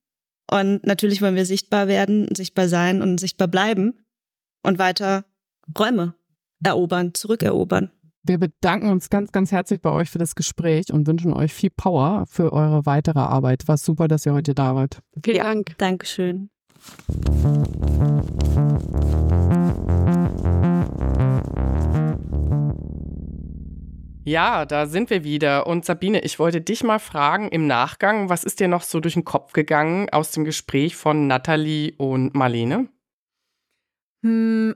Und 0.51 0.85
natürlich 0.85 1.23
wollen 1.23 1.37
wir 1.37 1.47
sichtbar 1.47 1.89
werden, 1.89 2.29
sichtbar 2.35 2.69
sein 2.69 3.01
und 3.01 3.19
sichtbar 3.19 3.49
bleiben 3.49 4.05
und 4.63 4.79
weiter 4.79 5.25
Räume 5.79 6.15
erobern, 6.63 7.15
zurückerobern. 7.15 7.91
Wir 8.27 8.39
bedanken 8.39 8.89
uns 8.89 9.11
ganz, 9.11 9.33
ganz 9.33 9.53
herzlich 9.53 9.83
bei 9.83 9.91
euch 9.91 10.09
für 10.09 10.19
das 10.19 10.35
Gespräch 10.35 10.93
und 10.93 11.07
wünschen 11.07 11.33
euch 11.33 11.53
viel 11.53 11.71
Power 11.71 12.25
für 12.27 12.53
eure 12.53 12.87
weitere 12.87 13.19
Arbeit. 13.19 13.69
War 13.69 13.77
super, 13.77 14.09
dass 14.09 14.25
ihr 14.25 14.33
heute 14.33 14.55
da 14.55 14.75
wart. 14.75 15.01
Vielen 15.23 15.37
ja, 15.37 15.45
Dank. 15.45 15.77
Dankeschön. 15.79 16.49
Ja, 24.25 24.65
da 24.65 24.87
sind 24.87 25.11
wir 25.11 25.23
wieder. 25.23 25.67
Und 25.67 25.85
Sabine, 25.85 26.21
ich 26.21 26.39
wollte 26.39 26.63
dich 26.63 26.83
mal 26.83 26.99
fragen 26.99 27.49
im 27.51 27.67
Nachgang, 27.67 28.31
was 28.31 28.43
ist 28.43 28.59
dir 28.59 28.69
noch 28.69 28.83
so 28.83 29.01
durch 29.01 29.15
den 29.15 29.25
Kopf 29.25 29.53
gegangen 29.53 30.09
aus 30.11 30.31
dem 30.31 30.45
Gespräch 30.45 30.97
von 30.97 31.27
Nathalie 31.27 31.93
und 31.99 32.35
Marlene? 32.35 32.89
Hm, 34.23 34.75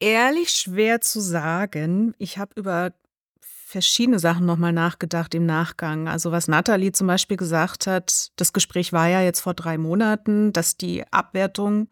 ehrlich 0.00 0.48
schwer 0.48 1.02
zu 1.02 1.20
sagen. 1.20 2.14
Ich 2.16 2.38
habe 2.38 2.52
über 2.56 2.94
verschiedene 3.40 4.18
Sachen 4.18 4.46
nochmal 4.46 4.72
nachgedacht 4.72 5.34
im 5.34 5.44
Nachgang. 5.44 6.08
Also 6.08 6.32
was 6.32 6.48
Nathalie 6.48 6.92
zum 6.92 7.06
Beispiel 7.06 7.36
gesagt 7.36 7.86
hat, 7.86 8.32
das 8.36 8.54
Gespräch 8.54 8.94
war 8.94 9.08
ja 9.08 9.20
jetzt 9.20 9.40
vor 9.40 9.52
drei 9.52 9.76
Monaten, 9.76 10.54
dass 10.54 10.78
die 10.78 11.04
Abwertung 11.12 11.88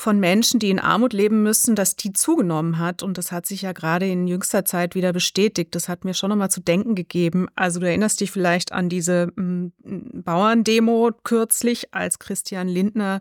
von 0.00 0.18
Menschen, 0.18 0.58
die 0.58 0.70
in 0.70 0.78
Armut 0.78 1.12
leben 1.12 1.42
müssen, 1.42 1.76
dass 1.76 1.94
die 1.94 2.14
zugenommen 2.14 2.78
hat. 2.78 3.02
Und 3.02 3.18
das 3.18 3.32
hat 3.32 3.44
sich 3.44 3.62
ja 3.62 3.72
gerade 3.72 4.08
in 4.08 4.26
jüngster 4.26 4.64
Zeit 4.64 4.94
wieder 4.94 5.12
bestätigt. 5.12 5.74
Das 5.74 5.90
hat 5.90 6.06
mir 6.06 6.14
schon 6.14 6.30
nochmal 6.30 6.50
zu 6.50 6.62
denken 6.62 6.94
gegeben. 6.94 7.48
Also 7.54 7.80
du 7.80 7.86
erinnerst 7.86 8.20
dich 8.20 8.30
vielleicht 8.30 8.72
an 8.72 8.88
diese 8.88 9.30
m, 9.36 9.72
mm, 9.84 10.22
Bauerndemo 10.22 11.10
kürzlich, 11.22 11.92
als 11.92 12.18
Christian 12.18 12.66
Lindner 12.66 13.20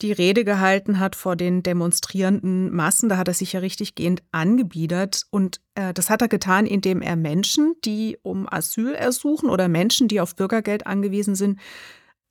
die 0.00 0.12
Rede 0.12 0.44
gehalten 0.44 1.00
hat 1.00 1.16
vor 1.16 1.34
den 1.34 1.64
demonstrierenden 1.64 2.72
Massen. 2.72 3.08
Da 3.08 3.16
hat 3.16 3.26
er 3.26 3.34
sich 3.34 3.54
ja 3.54 3.60
richtig 3.60 3.96
gehend 3.96 4.22
angebiedert. 4.30 5.24
Und 5.30 5.60
äh, 5.74 5.92
das 5.92 6.08
hat 6.08 6.22
er 6.22 6.28
getan, 6.28 6.66
indem 6.66 7.02
er 7.02 7.16
Menschen, 7.16 7.74
die 7.84 8.16
um 8.22 8.46
Asyl 8.48 8.94
ersuchen 8.94 9.50
oder 9.50 9.66
Menschen, 9.66 10.06
die 10.06 10.20
auf 10.20 10.36
Bürgergeld 10.36 10.86
angewiesen 10.86 11.34
sind, 11.34 11.58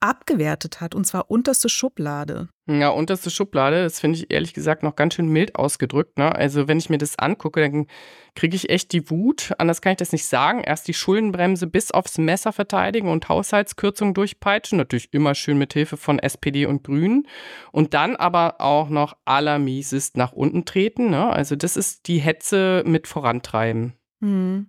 abgewertet 0.01 0.81
hat, 0.81 0.95
und 0.95 1.05
zwar 1.05 1.31
unterste 1.31 1.69
Schublade. 1.69 2.49
Ja, 2.67 2.89
unterste 2.89 3.29
Schublade, 3.29 3.83
das 3.83 3.99
finde 3.99 4.17
ich 4.17 4.31
ehrlich 4.31 4.53
gesagt 4.53 4.83
noch 4.83 4.95
ganz 4.95 5.15
schön 5.15 5.27
mild 5.27 5.55
ausgedrückt. 5.55 6.17
Ne? 6.17 6.33
Also 6.33 6.67
wenn 6.67 6.77
ich 6.77 6.89
mir 6.89 6.97
das 6.97 7.17
angucke, 7.19 7.61
dann 7.61 7.87
kriege 8.35 8.55
ich 8.55 8.69
echt 8.69 8.91
die 8.93 9.09
Wut. 9.09 9.53
Anders 9.57 9.81
kann 9.81 9.91
ich 9.91 9.97
das 9.97 10.11
nicht 10.11 10.25
sagen. 10.25 10.61
Erst 10.63 10.87
die 10.87 10.93
Schuldenbremse 10.93 11.67
bis 11.67 11.91
aufs 11.91 12.17
Messer 12.17 12.51
verteidigen 12.53 13.09
und 13.09 13.29
Haushaltskürzungen 13.29 14.13
durchpeitschen. 14.13 14.77
Natürlich 14.77 15.13
immer 15.13 15.35
schön 15.35 15.57
mit 15.57 15.73
Hilfe 15.73 15.97
von 15.97 16.19
SPD 16.19 16.65
und 16.65 16.83
Grünen. 16.83 17.27
Und 17.71 17.93
dann 17.93 18.15
aber 18.15 18.61
auch 18.61 18.89
noch 18.89 19.17
allermiesest 19.25 20.17
nach 20.17 20.31
unten 20.31 20.65
treten. 20.65 21.09
Ne? 21.09 21.27
Also 21.27 21.55
das 21.55 21.77
ist 21.77 22.07
die 22.07 22.19
Hetze 22.19 22.83
mit 22.85 23.07
vorantreiben. 23.07 23.93
Hm. 24.21 24.67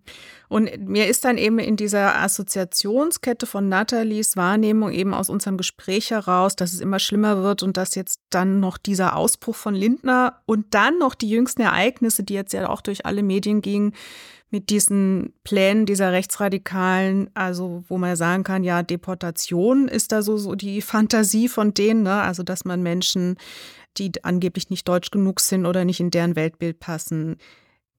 Und 0.49 0.89
mir 0.89 1.09
ist 1.09 1.25
dann 1.27 1.37
eben 1.37 1.59
in 1.59 1.77
dieser 1.77 2.19
Assoziationskette 2.21 3.47
von 3.47 3.69
Nathalies 3.69 4.37
Wahrnehmung 4.37 4.93
eben 4.93 5.13
aus 5.13 5.29
unserem 5.29 5.59
Gespräch 5.59 6.11
heraus, 6.11 6.57
dass 6.57 6.73
es 6.73 6.81
immer 6.81 6.99
schlimmer 6.99 7.43
wird 7.43 7.63
und 7.63 7.77
dass 7.77 7.95
jetzt 7.95 8.21
dann 8.31 8.61
noch 8.61 8.79
dieser 8.79 9.15
Ausbruch 9.15 9.55
von 9.55 9.75
Lindner 9.75 10.41
und 10.47 10.75
dann 10.75 10.99
noch 10.99 11.15
die 11.15 11.29
jüngsten 11.29 11.63
Ereignisse, 11.63 12.23
die 12.23 12.35
jetzt 12.35 12.55
ja 12.55 12.69
auch 12.69 12.81
durch 12.81 13.05
alle 13.05 13.23
Medien 13.23 13.61
gingen, 13.61 13.93
mit 14.51 14.69
diesen 14.69 15.33
Plänen 15.45 15.87
dieser 15.87 16.13
Rechtsradikalen, 16.13 17.31
also 17.35 17.85
wo 17.89 17.97
man 17.97 18.17
sagen 18.17 18.45
kann, 18.45 18.65
ja, 18.65 18.83
Deportation 18.83 19.89
ist 19.89 20.13
da 20.13 20.21
so, 20.21 20.37
so 20.37 20.55
die 20.55 20.83
Fantasie 20.83 21.49
von 21.49 21.73
denen, 21.73 22.03
ne? 22.03 22.21
also 22.21 22.43
dass 22.43 22.67
man 22.67 22.83
Menschen, 22.83 23.37
die 23.97 24.13
angeblich 24.23 24.69
nicht 24.69 24.87
deutsch 24.89 25.11
genug 25.11 25.41
sind 25.41 25.65
oder 25.65 25.87
nicht 25.87 26.01
in 26.01 26.11
deren 26.11 26.37
Weltbild 26.37 26.81
passen, 26.81 27.37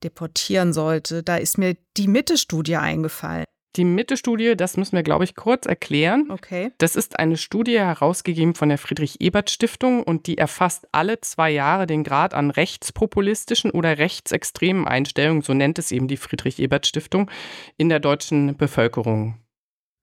deportieren 0.03 0.73
sollte. 0.73 1.23
Da 1.23 1.37
ist 1.37 1.57
mir 1.57 1.75
die 1.97 2.07
Mitte-Studie 2.07 2.75
eingefallen. 2.75 3.45
Die 3.75 3.85
Mitte-Studie, 3.85 4.55
das 4.55 4.77
müssen 4.77 4.95
wir, 4.95 5.01
glaube 5.01 5.23
ich, 5.23 5.35
kurz 5.35 5.65
erklären. 5.65 6.27
Okay. 6.29 6.71
Das 6.77 6.95
ist 6.95 7.17
eine 7.17 7.37
Studie 7.37 7.79
herausgegeben 7.79 8.53
von 8.53 8.69
der 8.69 8.77
Friedrich-Ebert-Stiftung 8.77 10.03
und 10.03 10.27
die 10.27 10.37
erfasst 10.37 10.87
alle 10.91 11.21
zwei 11.21 11.49
Jahre 11.49 11.87
den 11.87 12.03
Grad 12.03 12.35
an 12.35 12.51
rechtspopulistischen 12.51 13.71
oder 13.71 13.97
rechtsextremen 13.97 14.85
Einstellungen, 14.87 15.41
so 15.41 15.55
nennt 15.55 15.79
es 15.79 15.91
eben 15.91 16.07
die 16.07 16.17
Friedrich-Ebert-Stiftung, 16.17 17.31
in 17.77 17.89
der 17.89 17.99
deutschen 17.99 18.55
Bevölkerung. 18.57 19.42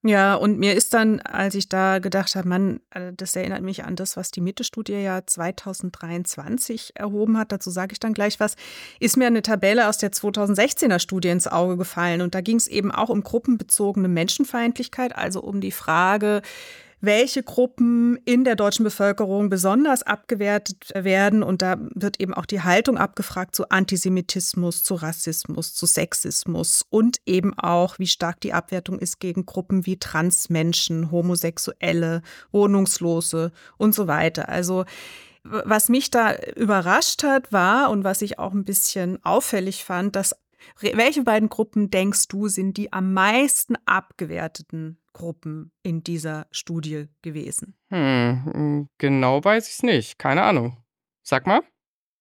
Ja, 0.03 0.33
und 0.33 0.57
mir 0.57 0.73
ist 0.73 0.95
dann, 0.95 1.19
als 1.19 1.53
ich 1.53 1.69
da 1.69 1.99
gedacht 1.99 2.35
habe, 2.35 2.49
Mann, 2.49 2.79
äh, 2.89 3.13
das 3.15 3.35
erinnert 3.35 3.61
mich 3.61 3.83
an 3.83 3.95
das, 3.95 4.17
was 4.17 4.31
die 4.31 4.41
Mitte-Studie 4.41 4.93
ja 4.93 5.21
2023 5.23 6.93
erhoben 6.95 7.37
hat, 7.37 7.51
dazu 7.51 7.69
sage 7.69 7.93
ich 7.93 7.99
dann 7.99 8.13
gleich 8.13 8.39
was, 8.39 8.55
ist 8.99 9.15
mir 9.15 9.27
eine 9.27 9.43
Tabelle 9.43 9.87
aus 9.87 9.99
der 9.99 10.11
2016er 10.11 10.97
Studie 10.97 11.29
ins 11.29 11.47
Auge 11.47 11.77
gefallen. 11.77 12.21
Und 12.21 12.33
da 12.33 12.41
ging 12.41 12.57
es 12.57 12.67
eben 12.67 12.91
auch 12.91 13.09
um 13.09 13.21
gruppenbezogene 13.21 14.07
Menschenfeindlichkeit, 14.07 15.15
also 15.15 15.39
um 15.39 15.61
die 15.61 15.71
Frage, 15.71 16.41
welche 17.01 17.41
Gruppen 17.43 18.17
in 18.25 18.43
der 18.43 18.55
deutschen 18.55 18.83
Bevölkerung 18.83 19.49
besonders 19.49 20.03
abgewertet 20.03 20.89
werden. 20.93 21.43
Und 21.43 21.61
da 21.61 21.77
wird 21.95 22.21
eben 22.21 22.33
auch 22.33 22.45
die 22.45 22.61
Haltung 22.61 22.97
abgefragt 22.97 23.55
zu 23.55 23.69
Antisemitismus, 23.69 24.83
zu 24.83 24.95
Rassismus, 24.95 25.73
zu 25.73 25.87
Sexismus 25.87 26.85
und 26.89 27.17
eben 27.25 27.57
auch, 27.57 27.99
wie 27.99 28.07
stark 28.07 28.39
die 28.41 28.53
Abwertung 28.53 28.99
ist 28.99 29.19
gegen 29.19 29.45
Gruppen 29.45 29.85
wie 29.85 29.97
Transmenschen, 29.97 31.11
Homosexuelle, 31.11 32.21
Wohnungslose 32.51 33.51
und 33.77 33.95
so 33.95 34.07
weiter. 34.07 34.47
Also 34.47 34.85
was 35.43 35.89
mich 35.89 36.11
da 36.11 36.35
überrascht 36.55 37.23
hat, 37.23 37.51
war 37.51 37.89
und 37.89 38.03
was 38.03 38.21
ich 38.21 38.37
auch 38.37 38.53
ein 38.53 38.63
bisschen 38.63 39.17
auffällig 39.25 39.83
fand, 39.83 40.15
dass 40.15 40.35
welche 40.79 41.23
beiden 41.23 41.49
Gruppen 41.49 41.89
denkst 41.89 42.27
du 42.27 42.47
sind 42.47 42.77
die 42.77 42.93
am 42.93 43.13
meisten 43.13 43.75
abgewerteten 43.87 45.00
Gruppen 45.13 45.71
in 45.83 46.03
dieser 46.03 46.47
Studie 46.51 47.07
gewesen? 47.21 47.75
Hm, 47.89 48.87
genau 48.97 49.43
weiß 49.43 49.67
ich 49.67 49.73
es 49.73 49.83
nicht. 49.83 50.19
Keine 50.19 50.43
Ahnung. 50.43 50.77
Sag 51.23 51.47
mal. 51.47 51.61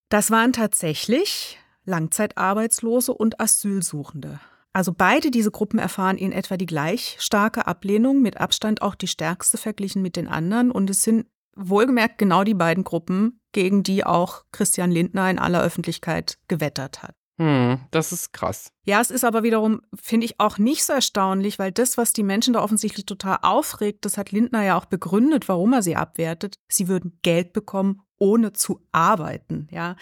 Das 0.09 0.31
waren 0.31 0.53
tatsächlich 0.53 1.59
Langzeitarbeitslose 1.85 3.13
und 3.13 3.41
Asylsuchende. 3.41 4.41
Also 4.73 4.93
beide 4.97 5.31
diese 5.31 5.51
Gruppen 5.51 5.79
erfahren 5.79 6.17
in 6.17 6.33
etwa 6.33 6.57
die 6.57 6.67
gleich 6.67 7.17
starke 7.19 7.67
Ablehnung, 7.67 8.23
mit 8.23 8.41
Abstand 8.41 8.83
auch 8.83 8.95
die 8.95 9.09
stärkste 9.09 9.59
verglichen 9.59 10.03
mit 10.03 10.17
den 10.17 10.29
anderen. 10.29 10.71
Und 10.71 10.91
es 10.91 11.03
sind 11.03 11.27
wohlgemerkt 11.57 12.19
genau 12.19 12.45
die 12.45 12.55
beiden 12.55 12.85
Gruppen, 12.85 13.41
gegen 13.53 13.83
die 13.83 14.05
auch 14.05 14.45
Christian 14.53 14.91
Lindner 14.93 15.29
in 15.29 15.39
aller 15.39 15.63
Öffentlichkeit 15.63 16.39
gewettert 16.47 17.03
hat. 17.03 17.15
Hm, 17.41 17.81
das 17.91 18.13
ist 18.13 18.35
krass. 18.35 18.71
Ja, 18.85 19.01
es 19.01 19.11
ist 19.11 19.25
aber 19.25 19.43
wiederum, 19.43 19.81
finde 19.95 20.27
ich, 20.27 20.39
auch 20.39 20.59
nicht 20.59 20.85
so 20.85 20.93
erstaunlich, 20.93 21.59
weil 21.59 21.73
das, 21.73 21.97
was 21.97 22.13
die 22.13 22.23
Menschen 22.23 22.53
da 22.53 22.63
offensichtlich 22.63 23.07
total 23.07 23.39
aufregt, 23.41 24.05
das 24.05 24.19
hat 24.19 24.31
Lindner 24.31 24.63
ja 24.63 24.77
auch 24.77 24.85
begründet, 24.85 25.49
warum 25.49 25.73
er 25.73 25.81
sie 25.81 25.97
abwertet. 25.97 26.57
Sie 26.69 26.87
würden 26.87 27.19
Geld 27.23 27.55
bekommen, 27.55 28.03
ohne 28.19 28.53
zu 28.53 28.83
arbeiten. 28.93 29.69
Ja, 29.71 29.97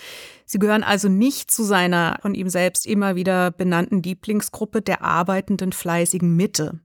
sie 0.46 0.58
gehören 0.58 0.82
also 0.82 1.08
nicht 1.08 1.52
zu 1.52 1.62
seiner 1.62 2.18
von 2.22 2.34
ihm 2.34 2.48
selbst 2.48 2.86
immer 2.86 3.14
wieder 3.14 3.52
benannten 3.52 4.02
Lieblingsgruppe 4.02 4.82
der 4.82 5.02
arbeitenden 5.02 5.70
fleißigen 5.70 6.34
Mitte. 6.34 6.80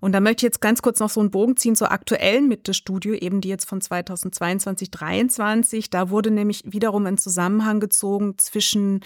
Und 0.00 0.10
da 0.10 0.20
möchte 0.20 0.40
ich 0.40 0.50
jetzt 0.50 0.60
ganz 0.60 0.82
kurz 0.82 0.98
noch 0.98 1.10
so 1.10 1.20
einen 1.20 1.30
Bogen 1.30 1.56
ziehen 1.56 1.76
zur 1.76 1.92
aktuellen 1.92 2.48
Mitte-Studio, 2.48 3.14
eben 3.14 3.40
die 3.40 3.50
jetzt 3.50 3.68
von 3.68 3.80
2022, 3.80 4.90
2023. 4.90 5.90
Da 5.90 6.10
wurde 6.10 6.32
nämlich 6.32 6.64
wiederum 6.66 7.06
ein 7.06 7.18
Zusammenhang 7.18 7.78
gezogen 7.78 8.36
zwischen 8.36 9.04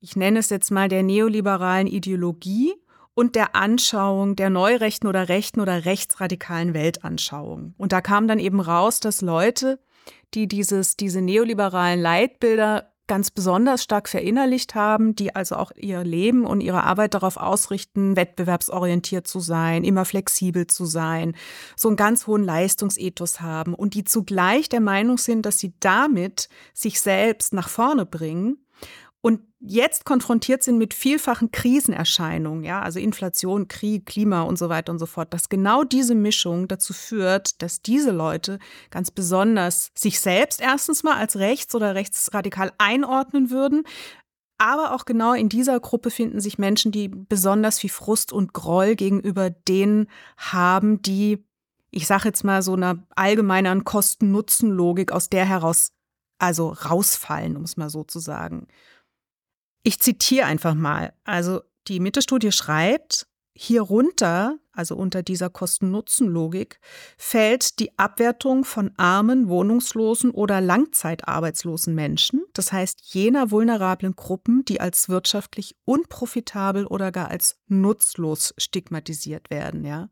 ich 0.00 0.16
nenne 0.16 0.38
es 0.38 0.50
jetzt 0.50 0.70
mal 0.70 0.88
der 0.88 1.02
neoliberalen 1.02 1.86
Ideologie 1.86 2.74
und 3.14 3.34
der 3.34 3.54
Anschauung 3.54 4.34
der 4.34 4.50
neurechten 4.50 5.08
oder 5.08 5.28
rechten 5.28 5.60
oder 5.60 5.84
rechtsradikalen 5.84 6.74
Weltanschauung. 6.74 7.74
Und 7.76 7.92
da 7.92 8.00
kam 8.00 8.26
dann 8.26 8.38
eben 8.38 8.60
raus, 8.60 9.00
dass 9.00 9.20
Leute, 9.20 9.78
die 10.32 10.48
dieses, 10.48 10.96
diese 10.96 11.20
neoliberalen 11.20 12.00
Leitbilder 12.00 12.90
ganz 13.08 13.32
besonders 13.32 13.82
stark 13.82 14.08
verinnerlicht 14.08 14.76
haben, 14.76 15.16
die 15.16 15.34
also 15.34 15.56
auch 15.56 15.72
ihr 15.74 16.04
Leben 16.04 16.46
und 16.46 16.60
ihre 16.60 16.84
Arbeit 16.84 17.14
darauf 17.14 17.36
ausrichten, 17.36 18.14
wettbewerbsorientiert 18.14 19.26
zu 19.26 19.40
sein, 19.40 19.82
immer 19.82 20.04
flexibel 20.04 20.68
zu 20.68 20.84
sein, 20.84 21.34
so 21.76 21.88
einen 21.88 21.96
ganz 21.96 22.28
hohen 22.28 22.44
Leistungsethos 22.44 23.40
haben 23.40 23.74
und 23.74 23.94
die 23.94 24.04
zugleich 24.04 24.68
der 24.68 24.80
Meinung 24.80 25.18
sind, 25.18 25.44
dass 25.44 25.58
sie 25.58 25.74
damit 25.80 26.48
sich 26.72 27.00
selbst 27.00 27.52
nach 27.52 27.68
vorne 27.68 28.06
bringen 28.06 28.58
und 29.22 29.42
jetzt 29.60 30.06
konfrontiert 30.06 30.62
sind 30.62 30.78
mit 30.78 30.94
vielfachen 30.94 31.52
Krisenerscheinungen, 31.52 32.64
ja, 32.64 32.80
also 32.80 32.98
Inflation, 32.98 33.68
Krieg, 33.68 34.06
Klima 34.06 34.42
und 34.42 34.58
so 34.58 34.70
weiter 34.70 34.92
und 34.92 34.98
so 34.98 35.06
fort, 35.06 35.34
dass 35.34 35.50
genau 35.50 35.84
diese 35.84 36.14
Mischung 36.14 36.68
dazu 36.68 36.94
führt, 36.94 37.60
dass 37.60 37.82
diese 37.82 38.12
Leute 38.12 38.58
ganz 38.90 39.10
besonders 39.10 39.90
sich 39.94 40.20
selbst 40.20 40.62
erstens 40.62 41.02
mal 41.02 41.16
als 41.16 41.36
rechts 41.36 41.74
oder 41.74 41.94
rechtsradikal 41.94 42.72
einordnen 42.78 43.50
würden, 43.50 43.84
aber 44.56 44.94
auch 44.94 45.06
genau 45.06 45.32
in 45.32 45.48
dieser 45.48 45.80
Gruppe 45.80 46.10
finden 46.10 46.40
sich 46.40 46.58
Menschen, 46.58 46.92
die 46.92 47.08
besonders 47.08 47.78
viel 47.78 47.88
Frust 47.90 48.32
und 48.32 48.52
Groll 48.52 48.94
gegenüber 48.94 49.48
denen 49.48 50.06
haben, 50.36 51.00
die, 51.02 51.44
ich 51.90 52.06
sage 52.06 52.26
jetzt 52.26 52.44
mal 52.44 52.60
so 52.60 52.74
einer 52.74 53.02
allgemeineren 53.16 53.84
Kosten-Nutzen-Logik 53.84 55.12
aus 55.12 55.30
der 55.30 55.46
heraus 55.46 55.92
also 56.38 56.70
rausfallen, 56.70 57.56
um 57.56 57.64
es 57.64 57.76
mal 57.76 57.90
so 57.90 58.04
zu 58.04 58.18
sagen. 58.18 58.66
Ich 59.82 59.98
zitiere 60.00 60.46
einfach 60.46 60.74
mal. 60.74 61.12
Also 61.24 61.62
die 61.88 62.00
Mitte-Studie 62.00 62.52
schreibt, 62.52 63.26
Hierunter, 63.62 64.58
also 64.72 64.96
unter 64.96 65.22
dieser 65.22 65.50
Kosten-Nutzen-Logik, 65.50 66.80
fällt 67.18 67.78
die 67.78 67.90
Abwertung 67.98 68.64
von 68.64 68.92
armen, 68.96 69.50
wohnungslosen 69.50 70.30
oder 70.30 70.62
langzeitarbeitslosen 70.62 71.94
Menschen, 71.94 72.40
das 72.54 72.72
heißt 72.72 73.00
jener 73.12 73.50
vulnerablen 73.50 74.16
Gruppen, 74.16 74.64
die 74.64 74.80
als 74.80 75.10
wirtschaftlich 75.10 75.76
unprofitabel 75.84 76.86
oder 76.86 77.12
gar 77.12 77.28
als 77.28 77.58
nutzlos 77.66 78.54
stigmatisiert 78.56 79.50
werden. 79.50 79.84
Ja. 79.84 80.08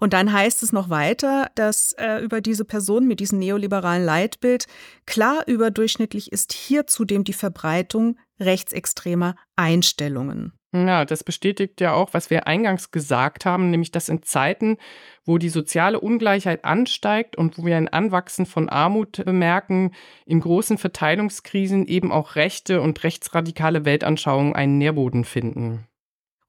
Und 0.00 0.12
dann 0.12 0.32
heißt 0.32 0.64
es 0.64 0.72
noch 0.72 0.90
weiter, 0.90 1.48
dass 1.54 1.92
äh, 1.92 2.18
über 2.24 2.40
diese 2.40 2.64
Person 2.64 3.06
mit 3.06 3.20
diesem 3.20 3.38
neoliberalen 3.38 4.04
Leitbild 4.04 4.66
klar 5.06 5.46
überdurchschnittlich 5.46 6.32
ist 6.32 6.52
hier 6.52 6.88
zudem 6.88 7.22
die 7.22 7.34
Verbreitung 7.34 8.18
rechtsextremer 8.40 9.36
Einstellungen. 9.54 10.54
Ja, 10.72 11.04
das 11.04 11.24
bestätigt 11.24 11.80
ja 11.80 11.94
auch, 11.94 12.14
was 12.14 12.30
wir 12.30 12.46
eingangs 12.46 12.92
gesagt 12.92 13.44
haben, 13.44 13.70
nämlich 13.70 13.90
dass 13.90 14.08
in 14.08 14.22
Zeiten, 14.22 14.76
wo 15.24 15.36
die 15.36 15.48
soziale 15.48 15.98
Ungleichheit 15.98 16.64
ansteigt 16.64 17.34
und 17.34 17.58
wo 17.58 17.64
wir 17.64 17.76
ein 17.76 17.88
Anwachsen 17.88 18.46
von 18.46 18.68
Armut 18.68 19.24
bemerken, 19.24 19.90
in 20.26 20.38
großen 20.38 20.78
Verteilungskrisen 20.78 21.86
eben 21.86 22.12
auch 22.12 22.36
rechte 22.36 22.80
und 22.82 23.02
rechtsradikale 23.02 23.84
Weltanschauungen 23.84 24.54
einen 24.54 24.78
Nährboden 24.78 25.24
finden. 25.24 25.88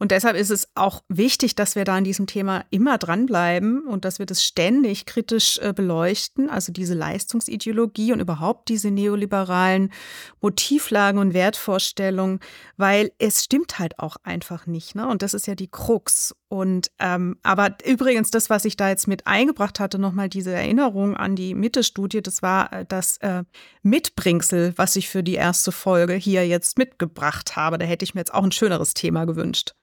Und 0.01 0.09
deshalb 0.09 0.35
ist 0.35 0.49
es 0.49 0.67
auch 0.73 1.03
wichtig, 1.09 1.53
dass 1.53 1.75
wir 1.75 1.85
da 1.85 1.97
an 1.97 2.03
diesem 2.03 2.25
Thema 2.25 2.65
immer 2.71 2.97
dranbleiben 2.97 3.85
und 3.85 4.03
dass 4.03 4.17
wir 4.17 4.25
das 4.25 4.43
ständig 4.43 5.05
kritisch 5.05 5.59
äh, 5.59 5.73
beleuchten, 5.73 6.49
also 6.49 6.71
diese 6.71 6.95
Leistungsideologie 6.95 8.11
und 8.11 8.19
überhaupt 8.19 8.69
diese 8.69 8.89
neoliberalen 8.89 9.93
Motivlagen 10.41 11.19
und 11.19 11.35
Wertvorstellungen, 11.35 12.39
weil 12.77 13.11
es 13.19 13.43
stimmt 13.43 13.77
halt 13.77 13.99
auch 13.99 14.17
einfach 14.23 14.65
nicht. 14.65 14.95
Ne? 14.95 15.07
Und 15.07 15.21
das 15.21 15.35
ist 15.35 15.45
ja 15.45 15.53
die 15.53 15.69
Krux. 15.69 16.35
Und 16.47 16.89
ähm, 16.97 17.37
aber 17.43 17.75
übrigens, 17.85 18.31
das, 18.31 18.49
was 18.49 18.65
ich 18.65 18.75
da 18.77 18.89
jetzt 18.89 19.07
mit 19.07 19.27
eingebracht 19.27 19.79
hatte, 19.79 19.99
nochmal 19.99 20.29
diese 20.29 20.51
Erinnerung 20.51 21.15
an 21.15 21.35
die 21.35 21.53
Mitte-Studie, 21.53 22.23
das 22.23 22.41
war 22.41 22.73
äh, 22.73 22.85
das 22.87 23.17
äh, 23.17 23.43
Mitbringsel, 23.83 24.73
was 24.77 24.95
ich 24.95 25.09
für 25.09 25.21
die 25.21 25.35
erste 25.35 25.71
Folge 25.71 26.15
hier 26.15 26.47
jetzt 26.47 26.79
mitgebracht 26.79 27.55
habe. 27.55 27.77
Da 27.77 27.85
hätte 27.85 28.03
ich 28.03 28.15
mir 28.15 28.21
jetzt 28.21 28.33
auch 28.33 28.43
ein 28.43 28.51
schöneres 28.51 28.95
Thema 28.95 29.25
gewünscht. 29.25 29.75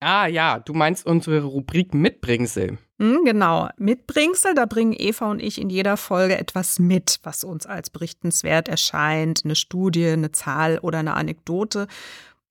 Ah 0.00 0.26
ja, 0.26 0.58
du 0.58 0.72
meinst 0.72 1.06
unsere 1.06 1.42
Rubrik 1.42 1.92
Mitbringsel. 1.92 2.78
Hm, 2.98 3.24
genau, 3.24 3.68
Mitbringsel, 3.76 4.54
da 4.54 4.64
bringen 4.64 4.94
Eva 4.96 5.30
und 5.30 5.40
ich 5.40 5.60
in 5.60 5.68
jeder 5.68 5.98
Folge 5.98 6.38
etwas 6.38 6.78
mit, 6.78 7.20
was 7.22 7.44
uns 7.44 7.66
als 7.66 7.90
berichtenswert 7.90 8.68
erscheint. 8.68 9.42
Eine 9.44 9.54
Studie, 9.54 10.06
eine 10.06 10.32
Zahl 10.32 10.78
oder 10.78 10.98
eine 10.98 11.14
Anekdote. 11.14 11.86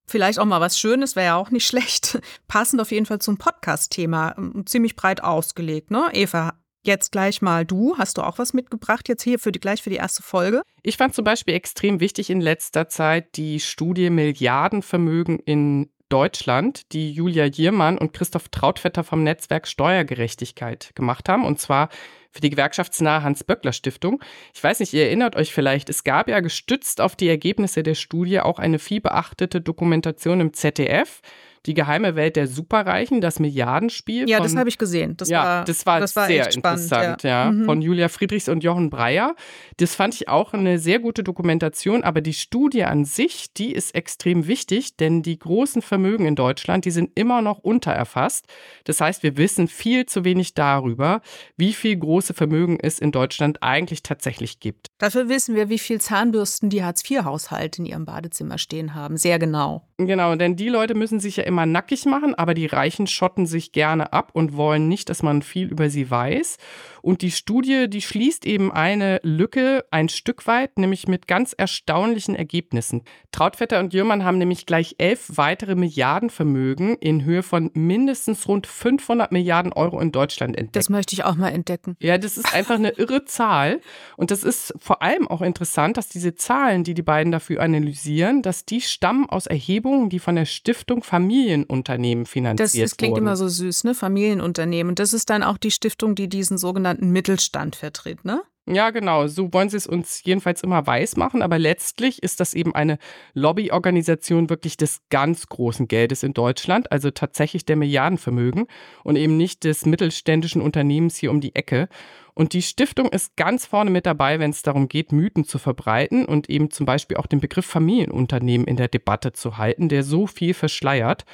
Vielleicht 0.06 0.38
auch 0.38 0.44
mal 0.44 0.60
was 0.60 0.78
Schönes, 0.78 1.16
wäre 1.16 1.26
ja 1.26 1.36
auch 1.36 1.50
nicht 1.50 1.66
schlecht. 1.68 2.20
Passend 2.46 2.80
auf 2.80 2.92
jeden 2.92 3.06
Fall 3.06 3.20
zum 3.20 3.36
Podcast-Thema. 3.36 4.36
Hm, 4.36 4.66
ziemlich 4.66 4.94
breit 4.94 5.22
ausgelegt, 5.22 5.90
ne? 5.90 6.08
Eva, 6.12 6.54
Jetzt 6.82 7.12
gleich 7.12 7.42
mal 7.42 7.66
du. 7.66 7.98
Hast 7.98 8.16
du 8.16 8.22
auch 8.22 8.38
was 8.38 8.54
mitgebracht 8.54 9.06
jetzt 9.08 9.22
hier 9.22 9.38
für 9.38 9.52
die, 9.52 9.60
gleich 9.60 9.82
für 9.82 9.90
die 9.90 9.96
erste 9.96 10.22
Folge? 10.22 10.62
Ich 10.82 10.96
fand 10.96 11.14
zum 11.14 11.24
Beispiel 11.24 11.52
extrem 11.52 12.00
wichtig 12.00 12.30
in 12.30 12.40
letzter 12.40 12.88
Zeit 12.88 13.36
die 13.36 13.60
Studie 13.60 14.08
Milliardenvermögen 14.08 15.40
in 15.40 15.90
Deutschland, 16.10 16.92
die 16.92 17.10
Julia 17.12 17.46
Jiermann 17.46 17.96
und 17.96 18.12
Christoph 18.12 18.50
Trautvetter 18.50 19.04
vom 19.04 19.22
Netzwerk 19.22 19.66
Steuergerechtigkeit 19.66 20.92
gemacht 20.94 21.28
haben. 21.28 21.46
Und 21.46 21.58
zwar 21.58 21.88
für 22.30 22.40
die 22.40 22.50
gewerkschaftsnahe 22.50 23.22
Hans-Böckler-Stiftung. 23.22 24.22
Ich 24.54 24.62
weiß 24.62 24.80
nicht, 24.80 24.92
ihr 24.92 25.06
erinnert 25.06 25.36
euch 25.36 25.52
vielleicht, 25.52 25.88
es 25.88 26.04
gab 26.04 26.28
ja 26.28 26.40
gestützt 26.40 27.00
auf 27.00 27.16
die 27.16 27.28
Ergebnisse 27.28 27.82
der 27.82 27.94
Studie 27.94 28.40
auch 28.40 28.58
eine 28.58 28.78
vielbeachtete 28.78 29.60
Dokumentation 29.60 30.40
im 30.40 30.52
ZDF 30.52 31.22
die 31.66 31.74
geheime 31.74 32.16
Welt 32.16 32.36
der 32.36 32.46
Superreichen, 32.46 33.20
das 33.20 33.38
Milliardenspiel. 33.38 34.28
Ja, 34.28 34.38
von, 34.38 34.46
das 34.46 34.56
habe 34.56 34.68
ich 34.68 34.78
gesehen. 34.78 35.16
Das 35.16 35.28
ja, 35.28 35.42
war, 35.42 35.64
das 35.64 35.84
war, 35.84 36.00
das 36.00 36.16
war 36.16 36.26
sehr 36.26 36.50
spannend, 36.50 36.82
interessant, 36.82 37.22
ja. 37.22 37.44
ja. 37.44 37.52
Mhm. 37.52 37.64
Von 37.66 37.82
Julia 37.82 38.08
Friedrichs 38.08 38.48
und 38.48 38.64
Jochen 38.64 38.88
Breyer. 38.88 39.34
Das 39.76 39.94
fand 39.94 40.14
ich 40.14 40.28
auch 40.28 40.54
eine 40.54 40.78
sehr 40.78 40.98
gute 41.00 41.22
Dokumentation, 41.22 42.02
aber 42.02 42.22
die 42.22 42.32
Studie 42.32 42.84
an 42.84 43.04
sich, 43.04 43.52
die 43.52 43.72
ist 43.72 43.94
extrem 43.94 44.46
wichtig, 44.46 44.96
denn 44.96 45.22
die 45.22 45.38
großen 45.38 45.82
Vermögen 45.82 46.24
in 46.24 46.34
Deutschland, 46.34 46.86
die 46.86 46.90
sind 46.90 47.10
immer 47.14 47.42
noch 47.42 47.58
untererfasst. 47.58 48.46
Das 48.84 49.00
heißt, 49.00 49.22
wir 49.22 49.36
wissen 49.36 49.68
viel 49.68 50.06
zu 50.06 50.24
wenig 50.24 50.54
darüber, 50.54 51.20
wie 51.56 51.74
viel 51.74 51.96
große 51.96 52.32
Vermögen 52.32 52.78
es 52.80 52.98
in 52.98 53.12
Deutschland 53.12 53.62
eigentlich 53.62 54.02
tatsächlich 54.02 54.60
gibt. 54.60 54.86
Dafür 54.98 55.28
wissen 55.28 55.54
wir, 55.54 55.68
wie 55.68 55.78
viel 55.78 56.00
Zahnbürsten 56.00 56.70
die 56.70 56.82
Hartz-IV-Haushalte 56.82 57.82
in 57.82 57.86
ihrem 57.86 58.06
Badezimmer 58.06 58.56
stehen 58.56 58.94
haben. 58.94 59.18
Sehr 59.18 59.38
genau. 59.38 59.86
Genau, 59.98 60.34
denn 60.36 60.56
die 60.56 60.68
Leute 60.68 60.94
müssen 60.94 61.20
sich 61.20 61.36
ja 61.36 61.44
immer 61.50 61.66
nackig 61.66 62.06
machen, 62.06 62.34
aber 62.34 62.54
die 62.54 62.66
Reichen 62.66 63.06
schotten 63.06 63.44
sich 63.44 63.72
gerne 63.72 64.12
ab 64.12 64.30
und 64.32 64.56
wollen 64.56 64.88
nicht, 64.88 65.10
dass 65.10 65.22
man 65.22 65.42
viel 65.42 65.68
über 65.68 65.90
sie 65.90 66.10
weiß. 66.10 66.56
Und 67.02 67.22
die 67.22 67.30
Studie, 67.30 67.88
die 67.88 68.02
schließt 68.02 68.46
eben 68.46 68.72
eine 68.72 69.20
Lücke 69.22 69.84
ein 69.90 70.08
Stück 70.08 70.46
weit, 70.46 70.78
nämlich 70.78 71.08
mit 71.08 71.26
ganz 71.26 71.52
erstaunlichen 71.52 72.34
Ergebnissen. 72.34 73.02
Trautvetter 73.32 73.80
und 73.80 73.92
Jürmann 73.92 74.24
haben 74.24 74.38
nämlich 74.38 74.66
gleich 74.66 74.96
elf 74.98 75.30
weitere 75.34 75.74
Milliardenvermögen 75.74 76.96
in 76.96 77.24
Höhe 77.24 77.42
von 77.42 77.70
mindestens 77.74 78.46
rund 78.48 78.66
500 78.66 79.32
Milliarden 79.32 79.72
Euro 79.72 80.00
in 80.00 80.12
Deutschland 80.12 80.56
entdeckt. 80.56 80.76
Das 80.76 80.88
möchte 80.88 81.14
ich 81.14 81.24
auch 81.24 81.36
mal 81.36 81.50
entdecken. 81.50 81.96
Ja, 82.00 82.18
das 82.18 82.38
ist 82.38 82.54
einfach 82.54 82.76
eine 82.76 82.90
irre 82.90 83.24
Zahl. 83.24 83.80
Und 84.16 84.30
das 84.30 84.44
ist 84.44 84.74
vor 84.78 85.02
allem 85.02 85.28
auch 85.28 85.42
interessant, 85.42 85.96
dass 85.96 86.08
diese 86.08 86.34
Zahlen, 86.34 86.84
die 86.84 86.94
die 86.94 87.02
beiden 87.02 87.32
dafür 87.32 87.62
analysieren, 87.62 88.42
dass 88.42 88.64
die 88.64 88.80
stammen 88.80 89.28
aus 89.28 89.46
Erhebungen, 89.46 90.08
die 90.08 90.18
von 90.18 90.36
der 90.36 90.44
Stiftung 90.44 91.02
Familienunternehmen 91.02 92.26
finanziert 92.26 92.60
das, 92.60 92.90
das 92.90 92.96
klingt 92.96 93.12
wurden. 93.12 93.24
immer 93.24 93.36
so 93.36 93.48
süß, 93.48 93.84
ne? 93.84 93.94
Familienunternehmen. 93.94 94.90
Und 94.90 94.98
das 94.98 95.12
ist 95.12 95.30
dann 95.30 95.42
auch 95.42 95.58
die 95.58 95.70
Stiftung, 95.70 96.14
die 96.14 96.28
diesen 96.28 96.58
sogenannten 96.58 96.89
Mittelstand 96.98 97.76
vertritt, 97.76 98.24
ne? 98.24 98.42
Ja, 98.72 98.90
genau. 98.90 99.26
So 99.26 99.52
wollen 99.52 99.68
sie 99.68 99.78
es 99.78 99.86
uns 99.88 100.22
jedenfalls 100.22 100.62
immer 100.62 100.86
weiß 100.86 101.16
machen. 101.16 101.42
Aber 101.42 101.58
letztlich 101.58 102.22
ist 102.22 102.38
das 102.38 102.54
eben 102.54 102.72
eine 102.74 102.98
Lobbyorganisation 103.34 104.48
wirklich 104.48 104.76
des 104.76 105.00
ganz 105.10 105.48
großen 105.48 105.88
Geldes 105.88 106.22
in 106.22 106.34
Deutschland, 106.34 106.92
also 106.92 107.10
tatsächlich 107.10 107.64
der 107.64 107.76
Milliardenvermögen 107.76 108.66
und 109.02 109.16
eben 109.16 109.36
nicht 109.36 109.64
des 109.64 109.86
mittelständischen 109.86 110.62
Unternehmens 110.62 111.16
hier 111.16 111.32
um 111.32 111.40
die 111.40 111.56
Ecke. 111.56 111.88
Und 112.34 112.52
die 112.52 112.62
Stiftung 112.62 113.08
ist 113.10 113.36
ganz 113.36 113.66
vorne 113.66 113.90
mit 113.90 114.06
dabei, 114.06 114.38
wenn 114.38 114.50
es 114.50 114.62
darum 114.62 114.88
geht, 114.88 115.12
Mythen 115.12 115.44
zu 115.44 115.58
verbreiten 115.58 116.24
und 116.24 116.48
eben 116.48 116.70
zum 116.70 116.86
Beispiel 116.86 117.16
auch 117.16 117.26
den 117.26 117.40
Begriff 117.40 117.66
Familienunternehmen 117.66 118.66
in 118.66 118.76
der 118.76 118.88
Debatte 118.88 119.32
zu 119.32 119.58
halten, 119.58 119.88
der 119.88 120.02
so 120.02 120.26
viel 120.26 120.54
verschleiert. 120.54 121.24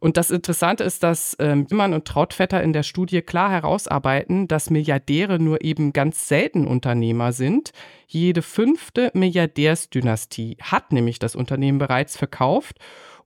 Und 0.00 0.16
das 0.16 0.30
Interessante 0.30 0.84
ist, 0.84 1.02
dass 1.02 1.36
ähm, 1.40 1.66
und 1.70 2.04
Trautvetter 2.04 2.62
in 2.62 2.72
der 2.72 2.82
Studie 2.82 3.22
klar 3.22 3.50
herausarbeiten, 3.50 4.46
dass 4.48 4.70
Milliardäre 4.70 5.38
nur 5.38 5.64
eben 5.64 5.92
ganz 5.92 6.28
selten 6.28 6.66
Unternehmer 6.66 7.32
sind. 7.32 7.72
Jede 8.06 8.42
fünfte 8.42 9.10
Milliardärsdynastie 9.14 10.58
hat 10.60 10.92
nämlich 10.92 11.18
das 11.18 11.34
Unternehmen 11.34 11.78
bereits 11.78 12.16
verkauft. 12.16 12.78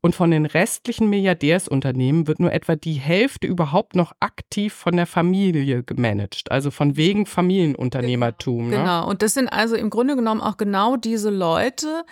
Und 0.02 0.14
von 0.14 0.30
den 0.30 0.46
restlichen 0.46 1.10
Milliardärsunternehmen 1.10 2.26
wird 2.26 2.40
nur 2.40 2.52
etwa 2.52 2.74
die 2.74 2.94
Hälfte 2.94 3.46
überhaupt 3.46 3.94
noch 3.94 4.12
aktiv 4.18 4.72
von 4.72 4.96
der 4.96 5.06
Familie 5.06 5.82
gemanagt, 5.82 6.50
also 6.50 6.70
von 6.70 6.96
wegen 6.96 7.26
Familienunternehmertum. 7.26 8.70
Genau. 8.70 8.76
Ne? 8.76 8.76
genau. 8.76 9.08
Und 9.08 9.20
das 9.20 9.34
sind 9.34 9.48
also 9.48 9.76
im 9.76 9.90
Grunde 9.90 10.16
genommen 10.16 10.40
auch 10.40 10.56
genau 10.56 10.96
diese 10.96 11.28
Leute, 11.28 12.04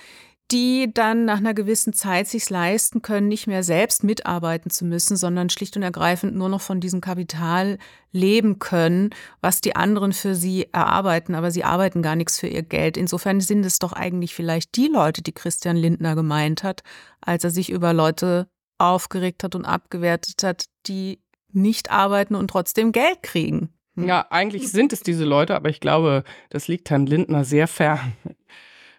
die 0.50 0.90
dann 0.94 1.26
nach 1.26 1.38
einer 1.38 1.52
gewissen 1.52 1.92
Zeit 1.92 2.26
sich 2.26 2.48
leisten 2.48 3.02
können, 3.02 3.28
nicht 3.28 3.46
mehr 3.46 3.62
selbst 3.62 4.02
mitarbeiten 4.02 4.70
zu 4.70 4.86
müssen, 4.86 5.16
sondern 5.16 5.50
schlicht 5.50 5.76
und 5.76 5.82
ergreifend 5.82 6.34
nur 6.34 6.48
noch 6.48 6.62
von 6.62 6.80
diesem 6.80 7.02
Kapital 7.02 7.78
leben 8.12 8.58
können, 8.58 9.10
was 9.42 9.60
die 9.60 9.76
anderen 9.76 10.14
für 10.14 10.34
sie 10.34 10.68
erarbeiten, 10.72 11.34
aber 11.34 11.50
sie 11.50 11.64
arbeiten 11.64 12.00
gar 12.00 12.16
nichts 12.16 12.40
für 12.40 12.46
ihr 12.46 12.62
Geld. 12.62 12.96
Insofern 12.96 13.40
sind 13.40 13.64
es 13.66 13.78
doch 13.78 13.92
eigentlich 13.92 14.34
vielleicht 14.34 14.74
die 14.76 14.88
Leute, 14.88 15.20
die 15.20 15.32
Christian 15.32 15.76
Lindner 15.76 16.14
gemeint 16.14 16.62
hat, 16.62 16.82
als 17.20 17.44
er 17.44 17.50
sich 17.50 17.68
über 17.68 17.92
Leute 17.92 18.48
aufgeregt 18.78 19.44
hat 19.44 19.54
und 19.54 19.66
abgewertet 19.66 20.42
hat, 20.42 20.64
die 20.86 21.20
nicht 21.52 21.90
arbeiten 21.90 22.34
und 22.34 22.48
trotzdem 22.48 22.92
Geld 22.92 23.22
kriegen. 23.22 23.74
Ja, 23.96 24.26
eigentlich 24.30 24.70
sind 24.70 24.92
es 24.92 25.00
diese 25.00 25.24
Leute, 25.24 25.56
aber 25.56 25.68
ich 25.68 25.80
glaube, 25.80 26.22
das 26.50 26.68
liegt 26.68 26.88
Herrn 26.88 27.06
Lindner 27.06 27.44
sehr 27.44 27.66
fern. 27.66 28.12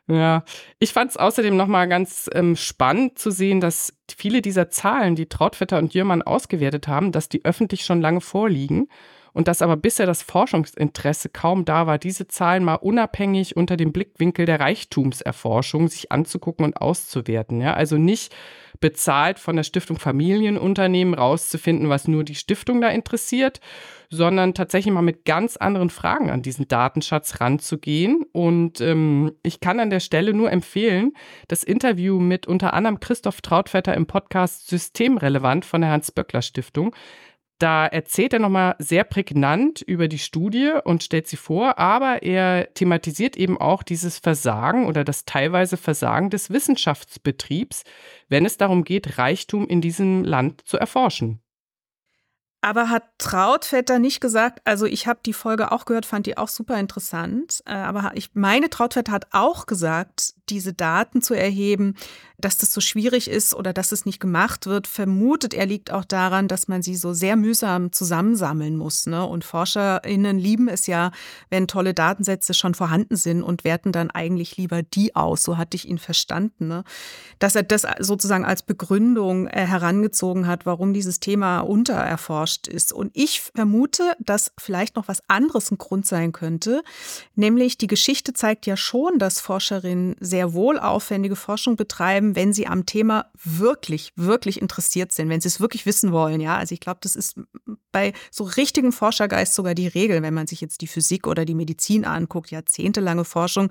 Ja, 0.10 0.44
ich 0.80 0.92
fand 0.92 1.12
es 1.12 1.18
außerdem 1.18 1.56
nochmal 1.56 1.88
ganz 1.88 2.30
ähm, 2.34 2.56
spannend 2.56 3.20
zu 3.20 3.30
sehen, 3.30 3.62
dass 3.62 3.94
viele 4.18 4.42
dieser 4.42 4.70
Zahlen, 4.70 5.16
die 5.16 5.28
Trautvetter 5.28 5.78
und 5.78 5.94
Jürmann 5.94 6.24
ausgewertet 6.24 6.88
haben, 6.88 7.12
dass 7.12 7.30
die 7.30 7.46
öffentlich 7.46 7.86
schon 7.86 8.02
lange 8.02 8.20
vorliegen 8.20 8.88
und 9.40 9.48
dass 9.48 9.62
aber 9.62 9.78
bisher 9.78 10.06
das 10.06 10.22
Forschungsinteresse 10.22 11.30
kaum 11.30 11.64
da 11.64 11.88
war, 11.88 11.98
diese 11.98 12.28
Zahlen 12.28 12.62
mal 12.62 12.74
unabhängig 12.74 13.56
unter 13.56 13.78
dem 13.78 13.94
Blickwinkel 13.94 14.46
der 14.46 14.60
Reichtumserforschung 14.60 15.88
sich 15.88 16.12
anzugucken 16.12 16.66
und 16.66 16.76
auszuwerten. 16.76 17.62
Ja? 17.62 17.74
Also 17.74 17.98
nicht 17.98 18.36
bezahlt 18.82 19.40
von 19.40 19.56
der 19.56 19.64
Stiftung 19.64 19.98
Familienunternehmen 19.98 21.14
rauszufinden, 21.14 21.88
was 21.88 22.10
nur 22.10 22.26
die 22.26 22.36
Stiftung 22.36 22.82
da 22.82 22.90
interessiert, 22.90 23.62
sondern 24.10 24.54
tatsächlich 24.54 24.94
mal 24.94 25.04
mit 25.04 25.24
ganz 25.24 25.56
anderen 25.56 25.90
Fragen 25.90 26.30
an 26.30 26.42
diesen 26.42 26.68
Datenschatz 26.68 27.40
ranzugehen. 27.40 28.26
Und 28.34 28.82
ähm, 28.82 29.32
ich 29.42 29.62
kann 29.62 29.80
an 29.80 29.90
der 29.90 30.02
Stelle 30.02 30.34
nur 30.34 30.52
empfehlen, 30.52 31.14
das 31.48 31.64
Interview 31.64 32.20
mit 32.20 32.46
unter 32.46 32.74
anderem 32.74 33.00
Christoph 33.00 33.40
Trautvetter 33.40 33.94
im 33.94 34.06
Podcast 34.06 34.68
Systemrelevant 34.68 35.64
von 35.64 35.80
der 35.80 35.92
Hans-Böckler-Stiftung. 35.92 36.94
Da 37.60 37.86
erzählt 37.86 38.32
er 38.32 38.40
nochmal 38.40 38.76
sehr 38.80 39.04
prägnant 39.04 39.82
über 39.82 40.08
die 40.08 40.18
Studie 40.18 40.72
und 40.86 41.04
stellt 41.04 41.28
sie 41.28 41.36
vor, 41.36 41.78
aber 41.78 42.24
er 42.24 42.74
thematisiert 42.74 43.36
eben 43.36 43.58
auch 43.60 43.84
dieses 43.84 44.18
Versagen 44.18 44.88
oder 44.88 45.04
das 45.04 45.26
teilweise 45.26 45.76
Versagen 45.76 46.30
des 46.30 46.50
Wissenschaftsbetriebs, 46.50 47.84
wenn 48.30 48.46
es 48.46 48.56
darum 48.56 48.86
geht, 48.86 49.18
Reichtum 49.18 49.68
in 49.68 49.82
diesem 49.82 50.24
Land 50.24 50.62
zu 50.66 50.78
erforschen. 50.78 51.42
Aber 52.62 52.90
hat 52.90 53.04
Trautvetter 53.20 54.00
nicht 54.00 54.20
gesagt, 54.20 54.60
also 54.66 54.86
ich 54.86 55.08
habe 55.08 55.20
die 55.26 55.34
Folge 55.34 55.72
auch 55.72 55.86
gehört, 55.86 56.06
fand 56.06 56.26
die 56.26 56.38
auch 56.38 56.50
super 56.50 56.78
interessant, 56.78 57.64
äh, 57.66 57.72
aber 57.72 58.12
ich 58.16 58.32
meine 58.34 58.70
Trautvetter 58.70 59.14
hat 59.14 59.28
auch 59.32 59.66
gesagt, 59.66 60.34
diese 60.50 60.74
Daten 60.74 61.22
zu 61.22 61.34
erheben, 61.34 61.96
dass 62.38 62.58
das 62.58 62.74
so 62.74 62.82
schwierig 62.82 63.30
ist 63.30 63.54
oder 63.54 63.74
dass 63.74 63.92
es 63.92 64.06
nicht 64.06 64.20
gemacht 64.20 64.66
wird, 64.66 64.88
vermutet 64.88 65.54
er 65.54 65.66
liegt 65.66 65.92
auch 65.92 66.06
daran, 66.06 66.48
dass 66.48 66.68
man 66.68 66.82
sie 66.82 66.96
so 66.96 67.14
sehr 67.14 67.36
mühsam 67.36 67.92
zusammensammeln 67.92 68.78
muss. 68.78 69.06
Ne? 69.06 69.26
Und 69.26 69.44
ForscherInnen 69.44 70.40
lieben 70.40 70.70
es 70.70 70.88
ja, 70.88 71.12
wenn 71.50 71.68
tolle 71.68 71.94
Datensätze 71.94 72.54
schon 72.54 72.76
vorhanden 72.76 73.18
sind 73.18 73.44
und 73.44 73.64
werten 73.64 73.92
dann 73.92 74.10
eigentlich 74.10 74.58
lieber 74.58 74.84
die 74.84 75.16
aus. 75.16 75.44
So 75.44 75.58
hatte 75.58 75.76
ich 75.76 75.88
ihn 75.88 75.98
verstanden. 75.98 76.68
Ne? 76.68 76.84
Dass 77.40 77.56
er 77.56 77.64
das 77.64 77.86
sozusagen 78.00 78.46
als 78.46 78.64
Begründung 78.64 79.48
äh, 79.48 79.66
herangezogen 79.66 80.48
hat, 80.48 80.66
warum 80.66 80.94
dieses 80.94 81.20
Thema 81.20 81.60
untererforscht 81.60 82.49
ist. 82.68 82.94
Und 82.94 83.12
ich 83.14 83.42
vermute, 83.42 84.14
dass 84.20 84.52
vielleicht 84.58 84.96
noch 84.96 85.08
was 85.08 85.22
anderes 85.28 85.72
ein 85.72 85.78
Grund 85.78 86.06
sein 86.06 86.32
könnte. 86.32 86.84
Nämlich 87.36 87.78
die 87.78 87.88
Geschichte 87.88 88.34
zeigt 88.34 88.66
ja 88.66 88.78
schon, 88.78 89.20
dass 89.20 89.40
Forscherinnen 89.40 90.16
sehr 90.20 90.54
wohl 90.54 90.80
aufwendige 90.80 91.36
Forschung 91.36 91.76
betreiben, 91.76 92.36
wenn 92.36 92.54
sie 92.54 92.68
am 92.68 92.86
Thema 92.86 93.32
wirklich, 93.44 94.12
wirklich 94.16 94.62
interessiert 94.62 95.12
sind, 95.12 95.30
wenn 95.30 95.42
sie 95.42 95.48
es 95.48 95.60
wirklich 95.60 95.86
wissen 95.86 96.12
wollen. 96.12 96.42
Ja, 96.42 96.58
also 96.58 96.74
ich 96.74 96.80
glaube, 96.80 97.00
das 97.02 97.16
ist 97.16 97.40
bei 97.92 98.14
so 98.32 98.44
richtigem 98.44 98.92
Forschergeist 98.92 99.56
sogar 99.56 99.74
die 99.74 99.88
Regel, 99.88 100.22
wenn 100.22 100.34
man 100.34 100.48
sich 100.48 100.62
jetzt 100.62 100.82
die 100.82 100.88
Physik 100.88 101.28
oder 101.28 101.46
die 101.46 101.56
Medizin 101.56 102.06
anguckt, 102.06 102.52
jahrzehntelange 102.52 103.26
Forschung, 103.26 103.70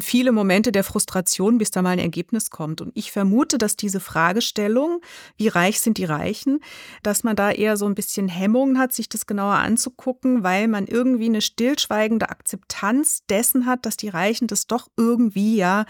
viele 0.00 0.32
Momente 0.32 0.72
der 0.72 0.84
Frustration, 0.84 1.58
bis 1.58 1.70
da 1.70 1.82
mal 1.82 1.90
ein 1.90 1.98
Ergebnis 1.98 2.50
kommt. 2.50 2.80
Und 2.80 2.92
ich 2.94 3.12
vermute, 3.12 3.58
dass 3.58 3.76
diese 3.76 4.00
Fragestellung, 4.00 5.00
wie 5.36 5.48
reich 5.48 5.80
sind 5.80 5.98
die 5.98 6.04
Reichen, 6.04 6.60
dass 7.02 7.24
man 7.24 7.36
da 7.36 7.50
eher 7.50 7.76
so 7.76 7.86
ein 7.86 7.94
bisschen 7.94 8.15
Hemmungen 8.28 8.78
hat, 8.78 8.92
sich 8.92 9.08
das 9.08 9.26
genauer 9.26 9.54
anzugucken, 9.54 10.42
weil 10.42 10.68
man 10.68 10.86
irgendwie 10.86 11.26
eine 11.26 11.40
stillschweigende 11.40 12.28
Akzeptanz 12.30 13.24
dessen 13.28 13.66
hat, 13.66 13.86
dass 13.86 13.96
die 13.96 14.08
Reichen 14.08 14.46
das 14.46 14.66
doch 14.66 14.88
irgendwie 14.96 15.56
ja 15.56 15.84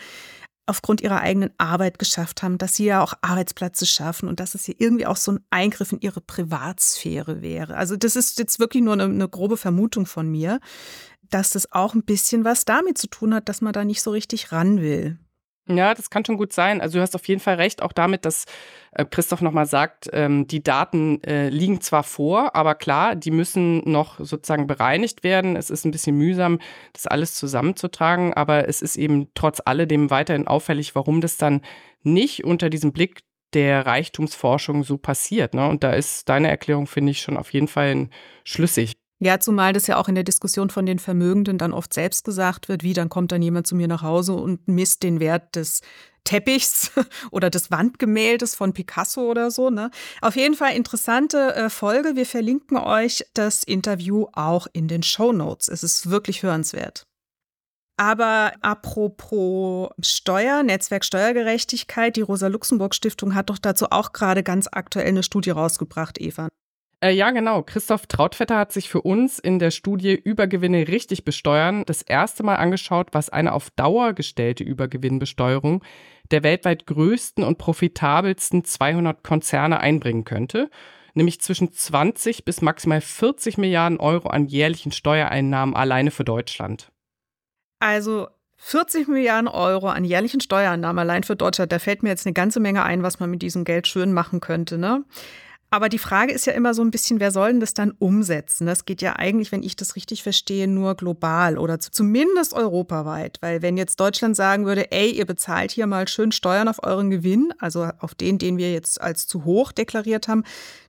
aufgrund 0.67 1.01
ihrer 1.01 1.21
eigenen 1.21 1.51
Arbeit 1.59 1.99
geschafft 1.99 2.43
haben, 2.43 2.59
dass 2.59 2.75
sie 2.75 2.87
ja 2.87 3.03
auch 3.03 3.15
Arbeitsplätze 3.23 3.87
schaffen 3.87 4.29
und 4.29 4.41
dass 4.41 4.55
es 4.55 4.65
hier 4.65 4.75
irgendwie 4.79 5.07
auch 5.07 5.17
so 5.17 5.33
ein 5.33 5.41
Eingriff 5.51 5.93
in 5.93 6.01
ihre 6.01 6.21
Privatsphäre 6.21 7.41
wäre. 7.41 7.77
Also 7.77 7.97
das 7.97 8.17
ist 8.17 8.39
jetzt 8.39 8.59
wirklich 8.59 8.83
nur 8.83 8.95
eine, 8.95 9.05
eine 9.05 9.29
grobe 9.29 9.57
Vermutung 9.57 10.07
von 10.07 10.29
mir, 10.29 10.59
dass 11.31 11.51
das 11.51 11.73
auch 11.73 11.95
ein 11.95 12.03
bisschen 12.03 12.45
was 12.45 12.65
damit 12.65 12.99
zu 12.99 13.07
tun 13.07 13.33
hat, 13.33 13.49
dass 13.49 13.61
man 13.61 13.73
da 13.73 13.85
nicht 13.85 14.03
so 14.03 14.11
richtig 14.11 14.51
ran 14.53 14.81
will. 14.81 15.19
Ja, 15.69 15.95
das 15.95 16.11
kann 16.11 16.25
schon 16.25 16.37
gut 16.37 16.53
sein. 16.53 16.81
Also 16.81 16.99
du 16.99 17.03
hast 17.03 17.17
auf 17.17 17.27
jeden 17.27 17.41
Fall 17.41 17.57
recht, 17.57 17.83
auch 17.83 17.93
damit, 17.93 18.25
dass 18.25 18.45
äh, 18.93 19.05
Christoph 19.05 19.43
nochmal 19.43 19.67
sagt, 19.67 20.09
ähm, 20.13 20.47
die 20.47 20.63
Daten 20.63 21.21
äh, 21.25 21.49
liegen 21.49 21.81
zwar 21.81 22.05
vor, 22.05 22.55
aber 22.55 22.77
klar, 22.77 23.17
die 23.17 23.33
müssen 23.33 23.79
noch 23.91 24.21
sozusagen 24.21 24.69
bereinigt 24.69 25.25
werden. 25.25 25.57
Es 25.57 25.71
ist 25.71 25.85
ein 25.85 25.91
bisschen 25.91 26.17
mühsam, 26.17 26.61
das 26.93 27.09
alles 27.09 27.35
zusammenzutragen, 27.35 28.33
aber 28.33 28.69
es 28.69 28.81
ist 28.81 28.97
eben 28.97 29.29
trotz 29.35 29.61
alledem 29.65 30.11
weiterhin 30.11 30.47
auffällig, 30.47 30.95
warum 30.95 31.21
das 31.21 31.37
dann 31.37 31.63
nicht 32.05 32.45
unter 32.45 32.71
diesem 32.71 32.93
Blick 32.93 33.23
der 33.53 33.87
Reichtumsforschung 33.87 34.85
so 34.85 34.99
passiert. 34.99 35.55
Ne? 35.55 35.69
Und 35.69 35.83
da 35.83 35.93
ist 35.93 36.29
deine 36.29 36.49
Erklärung, 36.49 36.87
finde 36.87 37.11
ich, 37.11 37.21
schon 37.21 37.37
auf 37.37 37.53
jeden 37.53 37.69
Fall 37.69 38.09
schlüssig. 38.45 38.93
Ja, 39.19 39.41
zumal 39.41 39.73
das 39.73 39.87
ja 39.87 39.97
auch 39.97 40.09
in 40.09 40.15
der 40.15 40.25
Diskussion 40.25 40.69
von 40.69 40.85
den 40.85 40.99
Vermögenden 40.99 41.57
dann 41.57 41.73
oft 41.73 41.95
selbst 41.95 42.25
gesagt 42.25 42.69
wird, 42.69 42.83
wie 42.83 42.93
dann 42.93 43.09
kommt 43.09 43.33
dann 43.33 43.41
jemand 43.41 43.67
zu 43.67 43.75
mir 43.75 43.89
nach 43.89 44.03
Hause 44.03 44.35
und 44.35 44.69
misst 44.69 45.03
den 45.03 45.21
Wert 45.21 45.57
des 45.57 45.81
Teppichs 46.25 46.91
oder 47.31 47.49
des 47.49 47.71
Wandgemäldes 47.71 48.55
von 48.55 48.75
Picasso 48.75 49.23
oder 49.23 49.51
so. 49.51 49.71
Ne? 49.71 49.91
Auf 50.21 50.37
jeden 50.37 50.55
Fall 50.55 50.77
interessante 50.77 51.55
äh, 51.55 51.71
Folge. 51.71 52.15
Wir 52.15 52.27
verlinken 52.27 52.77
euch 52.77 53.25
das 53.33 53.63
Interview 53.63 54.27
auch 54.33 54.67
in 54.75 54.87
den 54.87 55.03
Show 55.03 55.33
Notes. 55.33 55.69
Es 55.69 55.83
ist 55.83 56.11
wirklich 56.11 56.43
hörenswert. 56.43 57.07
Aber 57.99 58.53
apropos 58.61 59.89
Steuer, 60.03 60.63
Netzwerk 60.63 61.03
Steuergerechtigkeit, 61.03 62.17
die 62.17 62.21
Rosa-Luxemburg-Stiftung 62.21 63.35
hat 63.35 63.49
doch 63.49 63.57
dazu 63.57 63.87
auch 63.91 64.13
gerade 64.13 64.43
ganz 64.43 64.69
aktuell 64.71 65.09
eine 65.09 65.23
Studie 65.23 65.51
rausgebracht, 65.51 66.21
Eva. 66.21 66.49
Äh, 67.03 67.11
ja, 67.11 67.31
genau. 67.31 67.63
Christoph 67.63 68.07
Trautvetter 68.07 68.57
hat 68.57 68.73
sich 68.73 68.89
für 68.89 69.03
uns 69.03 69.39
in 69.39 69.59
der 69.59 69.71
Studie 69.71 70.15
Übergewinne 70.15 70.89
richtig 70.89 71.25
besteuern 71.25 71.85
das 71.85 72.03
erste 72.03 72.43
Mal 72.43 72.57
angeschaut, 72.57 73.09
was 73.13 73.29
eine 73.29 73.53
auf 73.53 73.71
Dauer 73.71 74.15
gestellte 74.15 74.65
Übergewinnbesteuerung 74.65 75.83
der 76.31 76.43
weltweit 76.43 76.87
größten 76.87 77.45
und 77.45 77.59
profitabelsten 77.59 78.65
200 78.65 79.23
Konzerne 79.23 79.79
einbringen 79.79 80.25
könnte, 80.25 80.71
nämlich 81.15 81.41
zwischen 81.41 81.73
20 81.73 82.45
bis 82.45 82.63
maximal 82.63 83.01
40 83.01 83.59
Milliarden 83.59 84.01
Euro 84.01 84.29
an 84.29 84.47
jährlichen 84.47 84.91
Steuereinnahmen 84.91 85.77
alleine 85.77 86.11
für 86.11 86.25
Deutschland. 86.25 86.91
Also 87.79 88.29
40 88.57 89.07
Milliarden 89.07 89.49
Euro 89.49 89.89
an 89.89 90.05
jährlichen 90.05 90.41
Steuereinnahmen 90.41 90.99
allein 90.99 91.23
für 91.23 91.37
Deutschland, 91.37 91.73
da 91.73 91.79
fällt 91.79 92.03
mir 92.03 92.09
jetzt 92.09 92.27
eine 92.27 92.33
ganze 92.33 92.59
Menge 92.59 92.83
ein, 92.83 93.03
was 93.03 93.21
man 93.21 93.31
mit 93.31 93.43
diesem 93.43 93.65
Geld 93.65 93.87
schön 93.87 94.13
machen 94.13 94.41
könnte. 94.41 94.79
Ne? 94.79 95.05
Aber 95.77 95.91
die 95.91 95.99
Frage 95.99 96.33
ist 96.33 96.47
ja 96.47 96.55
immer 96.55 96.73
so 96.73 96.81
ein 96.81 96.91
bisschen, 96.91 97.21
wer 97.21 97.31
soll 97.31 97.51
denn 97.51 97.61
das 97.61 97.75
dann 97.75 97.91
umsetzen? 97.99 98.67
Das 98.67 98.87
geht 98.87 99.03
ja 99.03 99.17
eigentlich, 99.17 99.53
wenn 99.53 99.63
ich 99.63 99.77
das 99.77 99.95
richtig 99.95 100.23
verstehe, 100.23 100.67
nur 100.67 100.95
global 100.95 101.59
oder 101.59 101.79
zumindest 101.79 102.55
europaweit. 102.55 103.37
Weil 103.43 103.61
wenn 103.61 103.77
jetzt 103.77 104.01
Deutschland 104.01 104.37
sagen 104.37 104.65
würde, 104.65 104.91
ey, 104.91 105.11
ihr 105.11 105.27
bezahlt 105.27 105.73
hier 105.73 105.87
mal 105.87 106.09
schön 106.09 106.33
Steuern 106.33 106.69
auf 106.69 106.83
euren 106.83 107.11
Gewinn, 107.11 107.53
also 107.59 107.91
auf 107.99 108.15
den, 108.15 108.39
den 108.39 108.57
wir 108.57 108.73
jetzt 108.73 108.99
als 109.03 109.27
zu 109.27 109.45
hoch 109.45 109.71
deklariert 109.71 110.29
haben, 110.29 110.45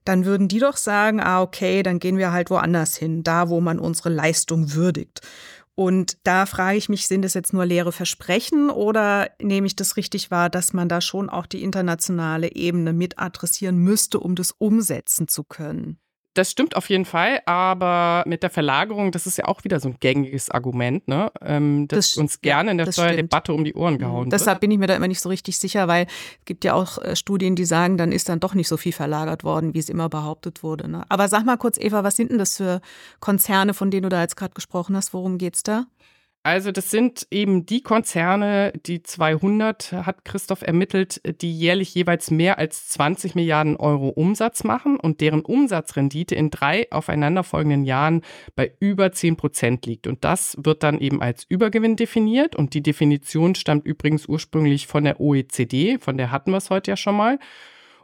dann 0.06 0.24
würden 0.24 0.48
die 0.48 0.60
doch 0.60 0.78
sagen, 0.78 1.20
ah, 1.20 1.42
okay, 1.42 1.84
dann 1.84 2.00
gehen 2.00 2.18
wir 2.18 2.32
halt 2.32 2.50
woanders 2.50 2.96
hin, 2.96 3.24
da 3.24 3.50
wo 3.50 3.60
man 3.60 3.80
unsere 3.80 4.08
Leistung 4.08 4.74
würdigt. 4.74 5.20
Und 5.80 6.18
da 6.24 6.48
frage 6.48 6.80
ich 6.80 6.90
mich, 6.90 7.06
sind 7.06 7.24
es 7.24 7.36
jetzt 7.36 7.54
nur 7.54 7.64
leere 7.64 7.92
Versprechen 7.92 8.72
oder 8.72 9.30
nehme 9.40 9.68
ich 9.68 9.76
das 9.76 9.96
richtig 9.96 10.32
wahr, 10.32 10.50
dass 10.50 10.74
man 10.74 10.90
da 10.90 11.02
schon 11.02 11.30
auch 11.30 11.46
die 11.46 11.62
internationale 11.62 12.56
Ebene 12.56 12.94
mit 12.94 13.20
adressieren 13.20 13.78
müsste, 13.78 14.20
um 14.20 14.34
das 14.34 14.54
umsetzen 14.58 15.28
zu 15.28 15.44
können? 15.44 16.00
Das 16.38 16.52
stimmt 16.52 16.76
auf 16.76 16.88
jeden 16.92 17.06
Fall, 17.06 17.42
aber 17.48 18.24
mit 18.28 18.44
der 18.44 18.52
Verlagerung, 18.52 19.12
das 19.12 19.26
ist 19.26 19.40
ja 19.40 19.46
auch 19.46 19.64
wieder 19.64 19.80
so 19.80 19.90
ein 19.90 19.96
gängiges 20.00 20.52
Argument, 20.52 21.08
ne? 21.08 21.32
Ähm, 21.42 21.88
das, 21.88 22.12
das 22.12 22.18
uns 22.18 22.42
gerne 22.42 22.70
in 22.70 22.78
der 22.78 22.92
Steuerdebatte 22.92 23.54
um 23.54 23.64
die 23.64 23.74
Ohren 23.74 23.96
mhm. 23.96 23.98
gehauen 23.98 24.26
wird. 24.26 24.34
Deshalb 24.34 24.60
bin 24.60 24.70
ich 24.70 24.78
mir 24.78 24.86
da 24.86 24.96
immer 24.96 25.08
nicht 25.08 25.20
so 25.20 25.30
richtig 25.30 25.58
sicher, 25.58 25.88
weil 25.88 26.06
es 26.06 26.46
gibt 26.46 26.64
ja 26.64 26.76
auch 26.76 27.00
äh, 27.00 27.16
Studien, 27.16 27.56
die 27.56 27.66
sagen, 27.66 27.98
dann 27.98 28.12
ist 28.12 28.30
dann 28.30 28.40
doch 28.40 28.54
nicht 28.54 28.68
so 28.68 28.78
viel 28.78 28.94
verlagert 28.94 29.44
worden, 29.44 29.74
wie 29.74 29.80
es 29.80 29.90
immer 29.90 30.10
behauptet 30.10 30.62
wurde. 30.62 30.88
Ne? 30.88 31.06
Aber 31.10 31.28
sag 31.28 31.44
mal 31.44 31.58
kurz, 31.58 31.80
Eva, 31.80 32.04
was 32.04 32.16
sind 32.16 32.30
denn 32.30 32.38
das 32.38 32.58
für 32.58 32.82
Konzerne, 33.20 33.74
von 33.74 33.90
denen 33.90 34.04
du 34.04 34.10
da 34.10 34.22
jetzt 34.22 34.38
gerade 34.38 34.54
gesprochen 34.54 34.96
hast? 34.96 35.16
Worum 35.16 35.40
geht's 35.40 35.64
da? 35.64 35.86
Also 36.48 36.72
das 36.72 36.90
sind 36.90 37.28
eben 37.30 37.66
die 37.66 37.82
Konzerne, 37.82 38.72
die 38.86 39.04
200 39.04 39.92
hat 39.92 40.24
Christoph 40.24 40.62
ermittelt, 40.62 41.20
die 41.42 41.52
jährlich 41.52 41.94
jeweils 41.94 42.32
mehr 42.32 42.58
als 42.58 42.88
20 42.88 43.36
Milliarden 43.36 43.76
Euro 43.76 44.08
Umsatz 44.08 44.64
machen 44.64 44.98
und 44.98 45.20
deren 45.20 45.42
Umsatzrendite 45.42 46.36
in 46.36 46.50
drei 46.50 46.88
aufeinanderfolgenden 46.90 47.84
Jahren 47.84 48.22
bei 48.56 48.72
über 48.80 49.12
10 49.12 49.36
Prozent 49.36 49.86
liegt. 49.86 50.08
Und 50.08 50.24
das 50.24 50.56
wird 50.64 50.84
dann 50.84 51.00
eben 51.00 51.22
als 51.22 51.44
Übergewinn 51.50 51.98
definiert. 51.98 52.56
Und 52.56 52.74
die 52.74 52.82
Definition 52.82 53.54
stammt 53.54 53.86
übrigens 53.86 54.26
ursprünglich 54.26 54.88
von 54.88 55.04
der 55.04 55.20
OECD, 55.20 55.98
von 56.00 56.16
der 56.16 56.32
hatten 56.32 56.52
wir 56.52 56.60
es 56.60 56.70
heute 56.70 56.92
ja 56.92 56.96
schon 56.96 57.18
mal. 57.18 57.40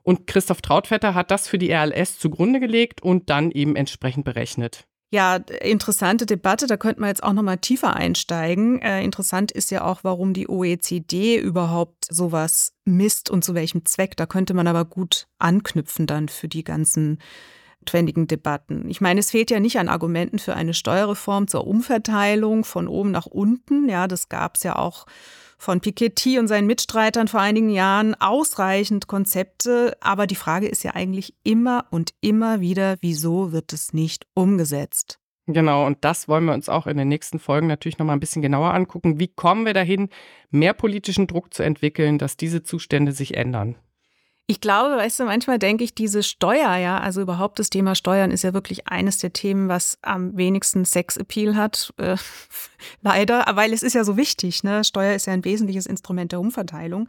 Und 0.02 0.28
Christoph 0.28 0.62
Trautvetter 0.62 1.16
hat 1.16 1.32
das 1.32 1.48
für 1.48 1.58
die 1.58 1.72
RLS 1.72 2.20
zugrunde 2.20 2.60
gelegt 2.60 3.02
und 3.02 3.30
dann 3.30 3.52
eben 3.52 3.78
entsprechend 3.78 4.26
berechnet. 4.26 4.86
Ja, 5.14 5.36
interessante 5.36 6.26
Debatte. 6.26 6.66
Da 6.66 6.76
könnte 6.76 7.00
man 7.00 7.10
jetzt 7.10 7.22
auch 7.22 7.34
noch 7.34 7.44
mal 7.44 7.58
tiefer 7.58 7.96
einsteigen. 7.96 8.82
Äh, 8.82 9.04
interessant 9.04 9.52
ist 9.52 9.70
ja 9.70 9.84
auch, 9.84 10.00
warum 10.04 10.34
die 10.34 10.50
OECD 10.50 11.38
überhaupt 11.38 12.08
sowas 12.10 12.74
misst 12.84 13.30
und 13.30 13.46
zu 13.46 13.54
welchem 13.54 13.86
Zweck. 13.86 14.18
Da 14.18 14.26
könnte 14.26 14.56
man 14.56 14.66
aber 14.66 14.86
gut 14.86 15.28
anknüpfen 15.38 16.08
dann 16.08 16.30
für 16.30 16.48
die 16.48 16.64
ganzen 16.64 17.20
notwendigen 17.82 18.26
Debatten. 18.26 18.90
Ich 18.90 19.02
meine, 19.02 19.20
es 19.20 19.30
fehlt 19.30 19.52
ja 19.52 19.60
nicht 19.60 19.78
an 19.78 19.88
Argumenten 19.88 20.40
für 20.40 20.56
eine 20.56 20.74
Steuerreform 20.74 21.48
zur 21.48 21.68
Umverteilung 21.68 22.66
von 22.66 22.88
oben 22.88 23.12
nach 23.12 23.28
unten. 23.28 23.88
Ja, 23.90 24.08
das 24.08 24.30
gab 24.30 24.56
es 24.56 24.64
ja 24.64 24.78
auch 24.78 25.06
von 25.64 25.80
Piketty 25.80 26.38
und 26.38 26.48
seinen 26.48 26.68
Mitstreitern 26.68 27.28
vor 27.28 27.40
einigen 27.40 27.70
Jahren 27.70 28.16
ausreichend 28.16 29.08
Konzepte. 29.08 29.98
Aber 30.02 30.28
die 30.28 30.36
Frage 30.36 30.68
ist 30.68 30.84
ja 30.84 30.92
eigentlich 30.92 31.34
immer 31.44 31.86
und 31.90 32.12
immer 32.22 32.60
wieder, 32.60 32.98
wieso 33.00 33.52
wird 33.52 33.74
es 33.74 33.94
nicht 33.94 34.28
umgesetzt? 34.34 35.20
Genau, 35.48 35.86
und 35.86 35.98
das 36.02 36.28
wollen 36.28 36.46
wir 36.46 36.54
uns 36.54 36.70
auch 36.70 36.88
in 36.88 36.98
den 36.98 37.08
nächsten 37.08 37.40
Folgen 37.40 37.68
natürlich 37.68 37.98
nochmal 37.98 38.16
ein 38.16 38.22
bisschen 38.22 38.42
genauer 38.42 38.74
angucken. 38.74 39.20
Wie 39.20 39.28
kommen 39.28 39.66
wir 39.66 39.74
dahin, 39.74 40.10
mehr 40.52 40.74
politischen 40.74 41.28
Druck 41.28 41.54
zu 41.54 41.64
entwickeln, 41.64 42.18
dass 42.18 42.38
diese 42.38 42.64
Zustände 42.64 43.12
sich 43.12 43.36
ändern? 43.36 43.76
Ich 44.46 44.60
glaube, 44.60 44.98
weißt 44.98 45.22
du, 45.22 45.24
manchmal 45.24 45.58
denke 45.58 45.86
ich, 45.86 45.96
diese 45.96 46.22
Steuer, 46.22 46.76
ja, 46.76 47.00
also 47.00 47.22
überhaupt 47.22 47.60
das 47.60 47.70
Thema 47.70 47.96
Steuern 47.96 48.30
ist 48.30 48.44
ja 48.44 48.54
wirklich 48.54 48.88
eines 48.88 49.18
der 49.18 49.32
Themen, 49.32 49.70
was 49.70 49.98
am 50.02 50.36
wenigsten 50.36 50.84
Sexappeal 50.84 51.56
hat, 51.56 51.94
äh, 51.98 52.18
leider, 53.02 53.46
weil 53.54 53.72
es 53.72 53.84
ist 53.84 53.94
ja 53.94 54.04
so 54.04 54.18
wichtig, 54.18 54.64
ne? 54.64 54.84
Steuer 54.84 55.16
ist 55.16 55.28
ja 55.28 55.34
ein 55.34 55.46
wesentliches 55.46 55.86
Instrument 55.86 56.34
der 56.34 56.42
Umverteilung. 56.42 57.08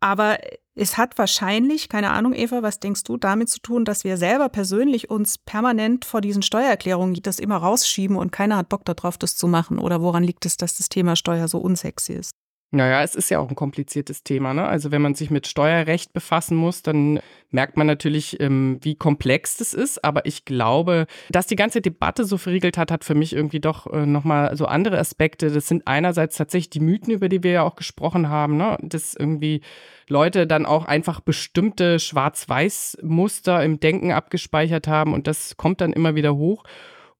Aber 0.00 0.38
Es 0.74 0.96
hat 0.96 1.18
wahrscheinlich, 1.18 1.88
keine 1.90 2.10
Ahnung, 2.10 2.32
Eva, 2.32 2.62
was 2.62 2.80
denkst 2.80 3.04
du, 3.04 3.18
damit 3.18 3.50
zu 3.50 3.60
tun, 3.60 3.84
dass 3.84 4.04
wir 4.04 4.16
selber 4.16 4.48
persönlich 4.48 5.10
uns 5.10 5.36
permanent 5.36 6.06
vor 6.06 6.22
diesen 6.22 6.42
Steuererklärungen 6.42 7.14
das 7.22 7.38
immer 7.38 7.58
rausschieben 7.58 8.16
und 8.16 8.32
keiner 8.32 8.56
hat 8.56 8.70
Bock 8.70 8.84
darauf, 8.86 9.18
das 9.18 9.36
zu 9.36 9.48
machen? 9.48 9.78
Oder 9.78 10.00
woran 10.00 10.24
liegt 10.24 10.46
es, 10.46 10.56
dass 10.56 10.76
das 10.78 10.88
Thema 10.88 11.14
Steuer 11.14 11.46
so 11.48 11.58
unsexy 11.58 12.14
ist? 12.14 12.32
Naja, 12.74 13.02
es 13.02 13.14
ist 13.14 13.28
ja 13.28 13.38
auch 13.38 13.50
ein 13.50 13.54
kompliziertes 13.54 14.24
Thema. 14.24 14.54
Ne? 14.54 14.64
Also 14.64 14.90
wenn 14.90 15.02
man 15.02 15.14
sich 15.14 15.30
mit 15.30 15.46
Steuerrecht 15.46 16.14
befassen 16.14 16.56
muss, 16.56 16.80
dann 16.80 17.20
merkt 17.50 17.76
man 17.76 17.86
natürlich, 17.86 18.40
ähm, 18.40 18.78
wie 18.80 18.94
komplex 18.94 19.58
das 19.58 19.74
ist. 19.74 20.02
Aber 20.02 20.24
ich 20.24 20.46
glaube, 20.46 21.06
dass 21.28 21.46
die 21.46 21.54
ganze 21.54 21.82
Debatte 21.82 22.24
so 22.24 22.38
verriegelt 22.38 22.78
hat, 22.78 22.90
hat 22.90 23.04
für 23.04 23.14
mich 23.14 23.34
irgendwie 23.34 23.60
doch 23.60 23.92
äh, 23.92 24.06
nochmal 24.06 24.56
so 24.56 24.64
andere 24.64 24.98
Aspekte. 24.98 25.50
Das 25.50 25.68
sind 25.68 25.86
einerseits 25.86 26.38
tatsächlich 26.38 26.70
die 26.70 26.80
Mythen, 26.80 27.12
über 27.12 27.28
die 27.28 27.42
wir 27.42 27.50
ja 27.50 27.62
auch 27.62 27.76
gesprochen 27.76 28.30
haben, 28.30 28.56
ne? 28.56 28.78
dass 28.80 29.14
irgendwie 29.14 29.60
Leute 30.08 30.46
dann 30.46 30.64
auch 30.64 30.86
einfach 30.86 31.20
bestimmte 31.20 31.98
Schwarz-Weiß-Muster 31.98 33.62
im 33.62 33.80
Denken 33.80 34.12
abgespeichert 34.12 34.88
haben 34.88 35.12
und 35.12 35.26
das 35.26 35.58
kommt 35.58 35.82
dann 35.82 35.92
immer 35.92 36.14
wieder 36.14 36.36
hoch. 36.36 36.64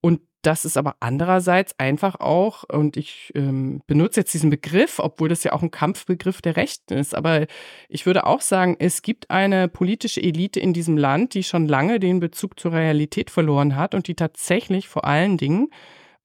Und 0.01 0.21
das 0.43 0.65
ist 0.65 0.77
aber 0.77 0.97
andererseits 1.01 1.79
einfach 1.79 2.21
auch, 2.21 2.65
und 2.65 2.97
ich 2.97 3.33
ähm, 3.35 3.81
benutze 3.87 4.21
jetzt 4.21 4.35
diesen 4.35 4.51
Begriff, 4.51 4.99
obwohl 4.99 5.29
das 5.29 5.45
ja 5.45 5.53
auch 5.53 5.63
ein 5.63 5.71
Kampfbegriff 5.71 6.43
der 6.43 6.57
Rechten 6.57 6.95
ist, 6.95 7.15
aber 7.15 7.47
ich 7.89 8.07
würde 8.07 8.27
auch 8.27 8.41
sagen, 8.41 8.77
es 8.79 9.03
gibt 9.03 9.31
eine 9.31 9.69
politische 9.69 10.21
Elite 10.21 10.61
in 10.61 10.73
diesem 10.73 10.97
Land, 10.97 11.35
die 11.35 11.45
schon 11.45 11.67
lange 11.67 12.01
den 12.01 12.21
Bezug 12.21 12.59
zur 12.59 12.73
Realität 12.73 13.31
verloren 13.31 13.77
hat 13.77 13.95
und 13.95 14.09
die 14.09 14.15
tatsächlich 14.15 14.89
vor 14.89 15.05
allen 15.05 15.37
Dingen 15.39 15.69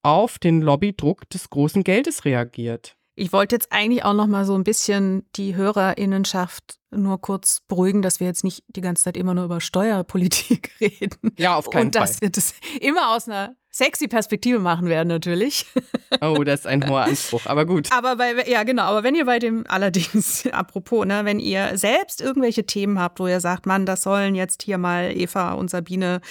auf 0.01 0.39
den 0.39 0.61
Lobbydruck 0.61 1.29
des 1.29 1.49
großen 1.49 1.83
Geldes 1.83 2.25
reagiert. 2.25 2.97
Ich 3.19 3.33
wollte 3.33 3.55
jetzt 3.55 3.71
eigentlich 3.71 4.05
auch 4.05 4.13
noch 4.13 4.27
mal 4.27 4.45
so 4.45 4.53
ein 4.53 4.63
bisschen 4.63 5.27
die 5.35 5.55
Hörerinnenschaft 5.55 6.77
nur 6.91 7.19
kurz 7.19 7.61
beruhigen, 7.67 8.03
dass 8.03 8.19
wir 8.19 8.27
jetzt 8.27 8.43
nicht 8.43 8.63
die 8.67 8.81
ganze 8.81 9.05
Zeit 9.05 9.17
immer 9.17 9.33
nur 9.33 9.45
über 9.45 9.59
Steuerpolitik 9.59 10.71
reden. 10.79 11.33
Ja, 11.37 11.55
auf 11.55 11.69
keinen 11.69 11.87
Und 11.87 11.95
dass 11.95 12.11
Fall. 12.11 12.21
wir 12.21 12.29
das 12.29 12.53
immer 12.79 13.15
aus 13.15 13.27
einer 13.27 13.55
sexy 13.77 14.07
Perspektive 14.07 14.59
machen 14.59 14.87
werden 14.87 15.07
natürlich. 15.07 15.65
Oh, 16.21 16.45
das 16.45 16.61
ist 16.61 16.67
ein 16.67 16.89
hoher 16.89 17.01
Anspruch, 17.03 17.47
aber 17.47 17.65
gut. 17.65 17.91
Aber 17.91 18.15
bei, 18.15 18.47
ja, 18.47 18.63
genau, 18.63 18.83
aber 18.83 19.03
wenn 19.03 19.13
ihr 19.13 19.25
bei 19.25 19.39
dem 19.39 19.65
allerdings, 19.67 20.47
apropos, 20.51 21.05
ne, 21.05 21.25
wenn 21.25 21.37
ihr 21.37 21.77
selbst 21.77 22.21
irgendwelche 22.21 22.65
Themen 22.65 22.97
habt, 22.97 23.19
wo 23.19 23.27
ihr 23.27 23.41
sagt, 23.41 23.65
Mann, 23.65 23.85
das 23.85 24.03
sollen 24.03 24.33
jetzt 24.33 24.63
hier 24.63 24.77
mal 24.77 25.11
Eva 25.13 25.51
und 25.51 25.69
Sabine 25.69 26.21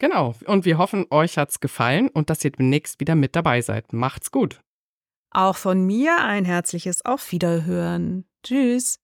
Genau. 0.04 0.34
Und 0.44 0.66
wir 0.66 0.76
hoffen, 0.76 1.06
euch 1.08 1.38
hat's 1.38 1.60
gefallen 1.60 2.10
und 2.10 2.28
dass 2.28 2.44
ihr 2.44 2.50
demnächst 2.50 3.00
wieder 3.00 3.14
mit 3.14 3.34
dabei 3.34 3.62
seid. 3.62 3.94
Macht's 3.94 4.30
gut. 4.30 4.60
Auch 5.30 5.56
von 5.56 5.86
mir 5.86 6.18
ein 6.22 6.44
herzliches 6.44 7.06
Auf 7.06 7.32
Wiederhören. 7.32 8.26
Tschüss. 8.42 9.00